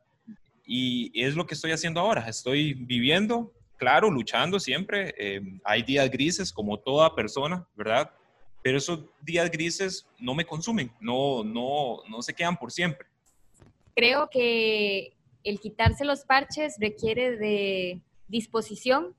Y 0.64 1.10
es 1.20 1.34
lo 1.34 1.46
que 1.46 1.54
estoy 1.54 1.72
haciendo 1.72 2.00
ahora, 2.00 2.28
estoy 2.28 2.74
viviendo, 2.74 3.52
claro, 3.76 4.10
luchando 4.10 4.60
siempre, 4.60 5.14
eh, 5.18 5.40
hay 5.64 5.82
días 5.82 6.10
grises 6.10 6.52
como 6.52 6.78
toda 6.78 7.14
persona, 7.14 7.66
¿verdad? 7.74 8.10
pero 8.66 8.78
esos 8.78 8.98
días 9.22 9.48
grises 9.48 10.08
no 10.18 10.34
me 10.34 10.44
consumen, 10.44 10.90
no, 10.98 11.44
no, 11.44 12.02
no 12.08 12.20
se 12.20 12.34
quedan 12.34 12.56
por 12.56 12.72
siempre. 12.72 13.06
Creo 13.94 14.28
que 14.28 15.12
el 15.44 15.60
quitarse 15.60 16.04
los 16.04 16.24
parches 16.24 16.74
requiere 16.80 17.36
de 17.36 18.00
disposición, 18.26 19.14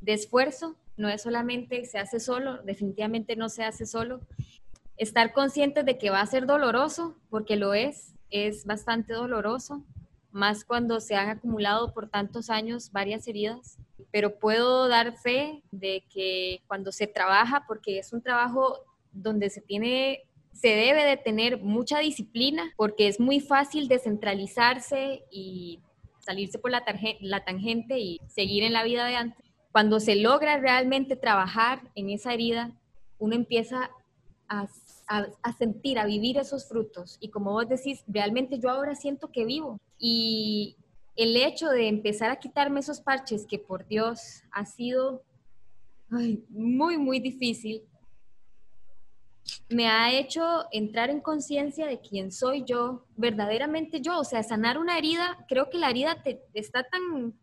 de 0.00 0.12
esfuerzo, 0.12 0.76
no 0.96 1.08
es 1.08 1.22
solamente 1.22 1.84
se 1.84 1.98
hace 1.98 2.20
solo, 2.20 2.62
definitivamente 2.62 3.36
no 3.36 3.48
se 3.48 3.64
hace 3.64 3.86
solo. 3.86 4.20
Estar 4.96 5.32
consciente 5.32 5.82
de 5.82 5.98
que 5.98 6.10
va 6.10 6.20
a 6.20 6.26
ser 6.26 6.46
doloroso, 6.46 7.16
porque 7.30 7.56
lo 7.56 7.74
es, 7.74 8.14
es 8.30 8.64
bastante 8.64 9.12
doloroso, 9.12 9.84
más 10.30 10.64
cuando 10.64 11.00
se 11.00 11.16
han 11.16 11.28
acumulado 11.28 11.92
por 11.92 12.08
tantos 12.08 12.50
años 12.50 12.90
varias 12.92 13.26
heridas 13.28 13.78
pero 14.14 14.38
puedo 14.38 14.86
dar 14.86 15.18
fe 15.18 15.64
de 15.72 16.04
que 16.08 16.62
cuando 16.68 16.92
se 16.92 17.08
trabaja, 17.08 17.64
porque 17.66 17.98
es 17.98 18.12
un 18.12 18.22
trabajo 18.22 18.78
donde 19.10 19.50
se 19.50 19.60
tiene 19.60 20.22
se 20.52 20.68
debe 20.68 21.04
de 21.04 21.16
tener 21.16 21.60
mucha 21.60 21.98
disciplina 21.98 22.72
porque 22.76 23.08
es 23.08 23.18
muy 23.18 23.40
fácil 23.40 23.88
descentralizarse 23.88 25.24
y 25.32 25.80
salirse 26.20 26.60
por 26.60 26.70
la, 26.70 26.84
la, 27.22 27.44
tangente 27.44 27.98
y 27.98 28.20
seguir 28.28 28.62
en 28.62 28.72
la 28.72 28.84
vida 28.84 29.04
de 29.04 29.16
antes. 29.16 29.43
Cuando 29.74 29.98
se 29.98 30.14
logra 30.14 30.56
realmente 30.58 31.16
trabajar 31.16 31.82
en 31.96 32.08
esa 32.08 32.32
herida, 32.32 32.70
uno 33.18 33.34
empieza 33.34 33.90
a, 34.46 34.68
sentir, 35.58 35.98
a 35.98 36.06
vivir 36.06 36.38
esos 36.38 36.68
frutos. 36.68 37.16
Y 37.18 37.30
como 37.30 37.50
vos 37.50 37.68
decís, 37.68 38.04
realmente 38.06 38.60
yo 38.60 38.70
ahora 38.70 38.94
siento 38.94 39.32
que 39.32 39.44
vivo. 39.44 39.80
Y, 39.98 40.76
el 41.16 41.36
hecho 41.36 41.70
de 41.70 41.88
empezar 41.88 42.30
a 42.30 42.38
quitarme 42.38 42.78
esos 42.78 43.00
parches 43.00 43.46
que 43.46 43.58
por 43.58 43.84
Dios 43.88 44.44
ha 44.52 44.64
sido 44.64 45.24
muy, 46.50 46.96
muy 46.96 47.18
difícil, 47.18 47.82
me 49.68 49.88
ha 49.88 50.12
hecho 50.12 50.66
entrar 50.70 51.10
en 51.10 51.20
conciencia 51.20 51.86
de 51.86 52.00
quién 52.00 52.30
soy 52.30 52.62
yo, 52.64 53.06
verdaderamente 53.16 54.00
yo, 54.00 54.20
o 54.20 54.24
sea, 54.24 54.44
sanar 54.44 54.78
una 54.78 54.96
herida, 54.96 55.44
creo 55.48 55.68
que 55.68 55.78
la 55.78 55.90
herida 55.90 56.22
te, 56.22 56.44
está 56.54 56.84
tan, 56.84 57.34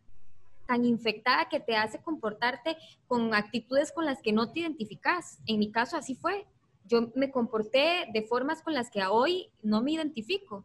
tan 0.71 0.85
infectada 0.85 1.49
que 1.49 1.59
te 1.59 1.75
hace 1.75 1.99
comportarte 1.99 2.77
con 3.05 3.33
actitudes 3.33 3.91
con 3.91 4.05
las 4.05 4.21
que 4.21 4.31
no 4.31 4.53
te 4.53 4.61
identificas. 4.61 5.37
En 5.45 5.59
mi 5.59 5.69
caso 5.69 5.97
así 5.97 6.15
fue. 6.15 6.45
Yo 6.85 7.11
me 7.13 7.29
comporté 7.29 8.07
de 8.13 8.21
formas 8.21 8.61
con 8.61 8.73
las 8.73 8.89
que 8.89 9.03
hoy 9.03 9.49
no 9.61 9.81
me 9.81 9.91
identifico, 9.91 10.63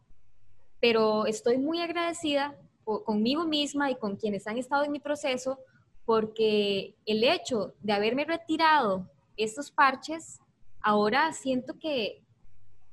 pero 0.79 1.25
estoy 1.25 1.57
muy 1.57 1.81
agradecida 1.81 2.55
conmigo 2.85 3.43
misma 3.43 3.91
y 3.91 3.95
con 3.95 4.15
quienes 4.15 4.47
han 4.47 4.57
estado 4.57 4.85
en 4.85 4.93
mi 4.93 4.99
proceso, 5.01 5.59
porque 6.05 6.95
el 7.05 7.25
hecho 7.25 7.73
de 7.81 7.91
haberme 7.91 8.23
retirado 8.23 9.09
estos 9.35 9.71
parches, 9.71 10.39
ahora 10.79 11.33
siento 11.33 11.77
que, 11.77 12.23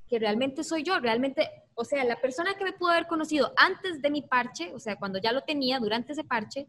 que 0.08 0.18
realmente 0.18 0.64
soy 0.64 0.82
yo, 0.82 0.98
realmente, 0.98 1.48
o 1.76 1.84
sea, 1.84 2.02
la 2.02 2.20
persona 2.20 2.54
que 2.54 2.64
me 2.64 2.72
pudo 2.72 2.90
haber 2.90 3.06
conocido 3.06 3.52
antes 3.56 4.02
de 4.02 4.10
mi 4.10 4.22
parche, 4.22 4.74
o 4.74 4.80
sea, 4.80 4.96
cuando 4.96 5.20
ya 5.20 5.30
lo 5.30 5.42
tenía 5.42 5.78
durante 5.78 6.12
ese 6.12 6.24
parche, 6.24 6.66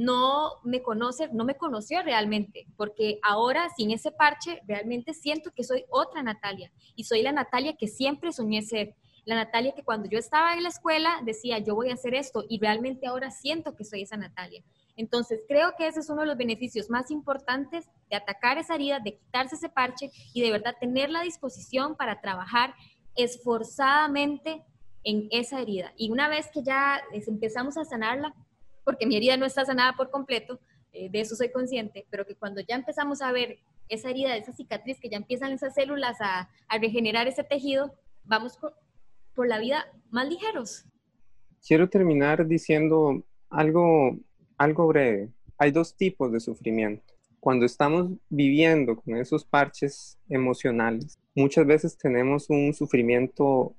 no 0.00 0.52
me 0.64 0.82
conoce, 0.82 1.28
no 1.30 1.44
me 1.44 1.56
conoció 1.56 2.02
realmente, 2.02 2.66
porque 2.78 3.18
ahora 3.22 3.68
sin 3.76 3.90
ese 3.90 4.10
parche 4.10 4.62
realmente 4.66 5.12
siento 5.12 5.50
que 5.50 5.62
soy 5.62 5.84
otra 5.90 6.22
Natalia 6.22 6.72
y 6.96 7.04
soy 7.04 7.20
la 7.20 7.32
Natalia 7.32 7.76
que 7.76 7.86
siempre 7.86 8.32
soñé 8.32 8.62
ser 8.62 8.94
la 9.26 9.34
Natalia 9.34 9.74
que 9.76 9.84
cuando 9.84 10.08
yo 10.08 10.18
estaba 10.18 10.54
en 10.54 10.62
la 10.62 10.70
escuela 10.70 11.20
decía, 11.22 11.58
yo 11.58 11.74
voy 11.74 11.90
a 11.90 11.94
hacer 11.94 12.14
esto 12.14 12.44
y 12.48 12.58
realmente 12.58 13.06
ahora 13.06 13.30
siento 13.30 13.76
que 13.76 13.84
soy 13.84 14.00
esa 14.02 14.16
Natalia. 14.16 14.64
Entonces, 14.96 15.40
creo 15.46 15.74
que 15.76 15.86
ese 15.86 16.00
es 16.00 16.08
uno 16.08 16.22
de 16.22 16.28
los 16.28 16.38
beneficios 16.38 16.88
más 16.88 17.10
importantes 17.10 17.90
de 18.08 18.16
atacar 18.16 18.56
esa 18.56 18.76
herida, 18.76 19.00
de 19.00 19.18
quitarse 19.18 19.56
ese 19.56 19.68
parche 19.68 20.10
y 20.32 20.40
de 20.40 20.50
verdad 20.50 20.76
tener 20.80 21.10
la 21.10 21.20
disposición 21.20 21.94
para 21.94 22.22
trabajar 22.22 22.74
esforzadamente 23.16 24.62
en 25.04 25.28
esa 25.30 25.60
herida. 25.60 25.92
Y 25.98 26.10
una 26.10 26.28
vez 26.28 26.48
que 26.52 26.62
ya 26.62 27.02
empezamos 27.12 27.76
a 27.76 27.84
sanarla, 27.84 28.34
porque 28.90 29.06
mi 29.06 29.16
herida 29.16 29.36
no 29.36 29.46
está 29.46 29.64
sanada 29.64 29.92
por 29.92 30.10
completo, 30.10 30.58
eh, 30.92 31.08
de 31.10 31.20
eso 31.20 31.36
soy 31.36 31.52
consciente, 31.52 32.08
pero 32.10 32.26
que 32.26 32.34
cuando 32.34 32.60
ya 32.60 32.74
empezamos 32.74 33.22
a 33.22 33.30
ver 33.30 33.60
esa 33.88 34.10
herida, 34.10 34.36
esa 34.36 34.52
cicatriz, 34.52 34.98
que 34.98 35.08
ya 35.08 35.16
empiezan 35.16 35.52
esas 35.52 35.74
células 35.74 36.20
a, 36.20 36.50
a 36.66 36.78
regenerar 36.78 37.28
ese 37.28 37.44
tejido, 37.44 37.94
vamos 38.24 38.58
por 39.36 39.46
la 39.46 39.60
vida 39.60 39.86
más 40.10 40.28
ligeros. 40.28 40.86
Quiero 41.64 41.88
terminar 41.88 42.44
diciendo 42.48 43.22
algo, 43.48 44.18
algo 44.58 44.88
breve. 44.88 45.28
Hay 45.56 45.70
dos 45.70 45.96
tipos 45.96 46.32
de 46.32 46.40
sufrimiento. 46.40 47.14
Cuando 47.38 47.64
estamos 47.64 48.10
viviendo 48.28 48.96
con 48.96 49.16
esos 49.16 49.44
parches 49.44 50.18
emocionales, 50.28 51.16
muchas 51.36 51.64
veces 51.64 51.96
tenemos 51.96 52.50
un 52.50 52.74
sufrimiento 52.74 53.76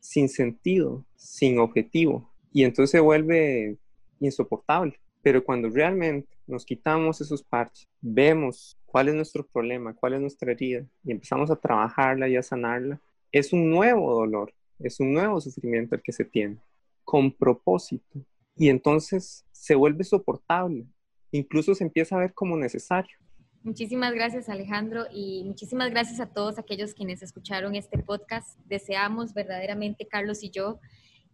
sin 0.00 0.30
sentido, 0.30 1.04
sin 1.14 1.58
objetivo, 1.58 2.32
y 2.52 2.64
entonces 2.64 2.92
se 2.92 3.00
vuelve 3.00 3.76
insoportable. 4.20 4.98
Pero 5.22 5.44
cuando 5.44 5.68
realmente 5.68 6.28
nos 6.46 6.64
quitamos 6.64 7.20
esos 7.20 7.42
parches, 7.42 7.88
vemos 8.00 8.78
cuál 8.86 9.08
es 9.08 9.14
nuestro 9.14 9.46
problema, 9.46 9.94
cuál 9.94 10.14
es 10.14 10.20
nuestra 10.20 10.52
herida, 10.52 10.86
y 11.04 11.12
empezamos 11.12 11.50
a 11.50 11.56
trabajarla 11.56 12.28
y 12.28 12.36
a 12.36 12.42
sanarla, 12.42 13.00
es 13.30 13.52
un 13.52 13.70
nuevo 13.70 14.14
dolor, 14.14 14.52
es 14.78 14.98
un 14.98 15.12
nuevo 15.12 15.40
sufrimiento 15.40 15.94
el 15.94 16.02
que 16.02 16.12
se 16.12 16.24
tiene, 16.24 16.56
con 17.04 17.32
propósito. 17.32 18.20
Y 18.56 18.68
entonces 18.68 19.44
se 19.52 19.74
vuelve 19.74 20.04
soportable, 20.04 20.86
incluso 21.30 21.74
se 21.74 21.84
empieza 21.84 22.16
a 22.16 22.20
ver 22.20 22.32
como 22.32 22.56
necesario. 22.56 23.16
Muchísimas 23.62 24.14
gracias 24.14 24.48
Alejandro 24.48 25.04
y 25.12 25.44
muchísimas 25.44 25.90
gracias 25.90 26.18
a 26.18 26.32
todos 26.32 26.58
aquellos 26.58 26.94
quienes 26.94 27.22
escucharon 27.22 27.76
este 27.76 27.98
podcast. 27.98 28.58
Deseamos 28.64 29.34
verdaderamente, 29.34 30.08
Carlos 30.08 30.42
y 30.42 30.48
yo, 30.48 30.80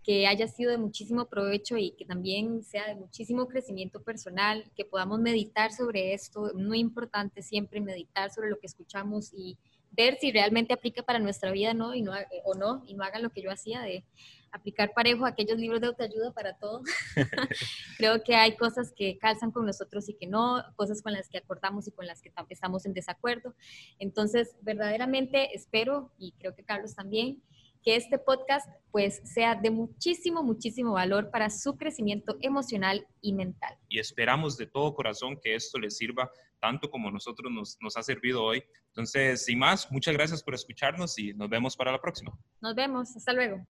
que 0.07 0.29
haya 0.29 0.47
sido 0.47 0.71
de 0.71 0.79
muchísimo 0.79 1.27
provecho 1.27 1.77
y 1.77 1.91
que 1.91 2.05
también 2.05 2.63
sea 2.63 2.87
de 2.87 2.95
muchísimo 2.95 3.49
crecimiento 3.49 4.01
personal, 4.05 4.71
que 4.77 4.85
podamos 4.85 5.19
meditar 5.19 5.73
sobre 5.73 6.15
esto. 6.15 6.53
Muy 6.55 6.79
importante 6.79 7.43
siempre 7.43 7.81
meditar 7.81 8.31
sobre 8.31 8.49
lo 8.49 8.61
que 8.61 8.69
escuchamos 8.69 9.33
y 9.35 9.59
ver 9.91 10.17
si 10.21 10.31
realmente 10.31 10.73
aplica 10.73 11.03
para 11.03 11.19
nuestra 11.19 11.51
vida 11.51 11.75
¿no? 11.75 11.93
Y 11.93 12.03
no, 12.03 12.13
o 12.45 12.55
no, 12.55 12.85
y 12.87 12.95
no 12.95 13.03
hagan 13.03 13.25
lo 13.25 13.31
que 13.31 13.43
yo 13.43 13.51
hacía 13.51 13.81
de 13.81 14.05
aplicar 14.53 14.93
parejo 14.95 15.27
aquellos 15.27 15.59
libros 15.59 15.81
de 15.81 15.89
autoayuda 15.89 16.33
para 16.33 16.57
todo. 16.57 16.83
Creo 17.99 18.23
que 18.23 18.37
hay 18.37 18.55
cosas 18.55 18.93
que 18.97 19.19
calzan 19.19 19.51
con 19.51 19.67
nosotros 19.67 20.09
y 20.09 20.15
que 20.15 20.29
no, 20.29 20.63
cosas 20.77 21.03
con 21.03 21.15
las 21.15 21.29
que 21.29 21.39
acordamos 21.39 21.89
y 21.89 21.91
con 21.91 22.07
las 22.07 22.23
que 22.23 22.33
estamos 22.51 22.87
en 22.87 22.93
desacuerdo. 22.93 23.57
Entonces, 23.99 24.55
verdaderamente 24.63 25.53
espero, 25.53 26.13
y 26.17 26.31
creo 26.39 26.55
que 26.55 26.63
Carlos 26.63 26.95
también, 26.95 27.43
que 27.87 27.95
este 27.95 28.19
podcast 28.19 28.69
pues 28.91 29.23
sea 29.23 29.55
de 29.55 29.71
muchísimo, 29.71 30.43
muchísimo 30.43 30.95
valor 30.95 31.31
para 31.31 31.49
su 31.51 31.77
crecimiento 31.77 32.37
emocional 32.41 33.07
y 33.21 33.33
mental. 33.33 33.79
Y 33.89 34.01
esperamos 34.01 34.57
de 34.57 34.67
todo 34.67 34.93
corazón 34.93 35.39
que 35.41 35.55
esto 35.55 35.79
les 35.79 35.97
sirva 35.97 36.29
tanto 36.59 36.91
como 36.91 37.13
nosotros 37.13 37.53
nos, 37.53 37.79
nos 37.81 37.97
ha 37.97 38.03
servido 38.03 38.43
hoy. 38.43 38.65
Entonces, 38.89 39.45
sin 39.45 39.61
más, 39.61 39.93
muchas 39.93 40.15
gracias 40.15 40.43
por 40.43 40.55
escucharnos 40.55 41.17
y 41.17 41.33
nos 41.35 41.49
vemos 41.49 41.77
para 41.77 41.93
la 41.93 42.01
próxima. 42.01 42.37
Nos 42.61 42.75
vemos, 42.75 43.15
hasta 43.15 43.33
luego. 43.33 43.65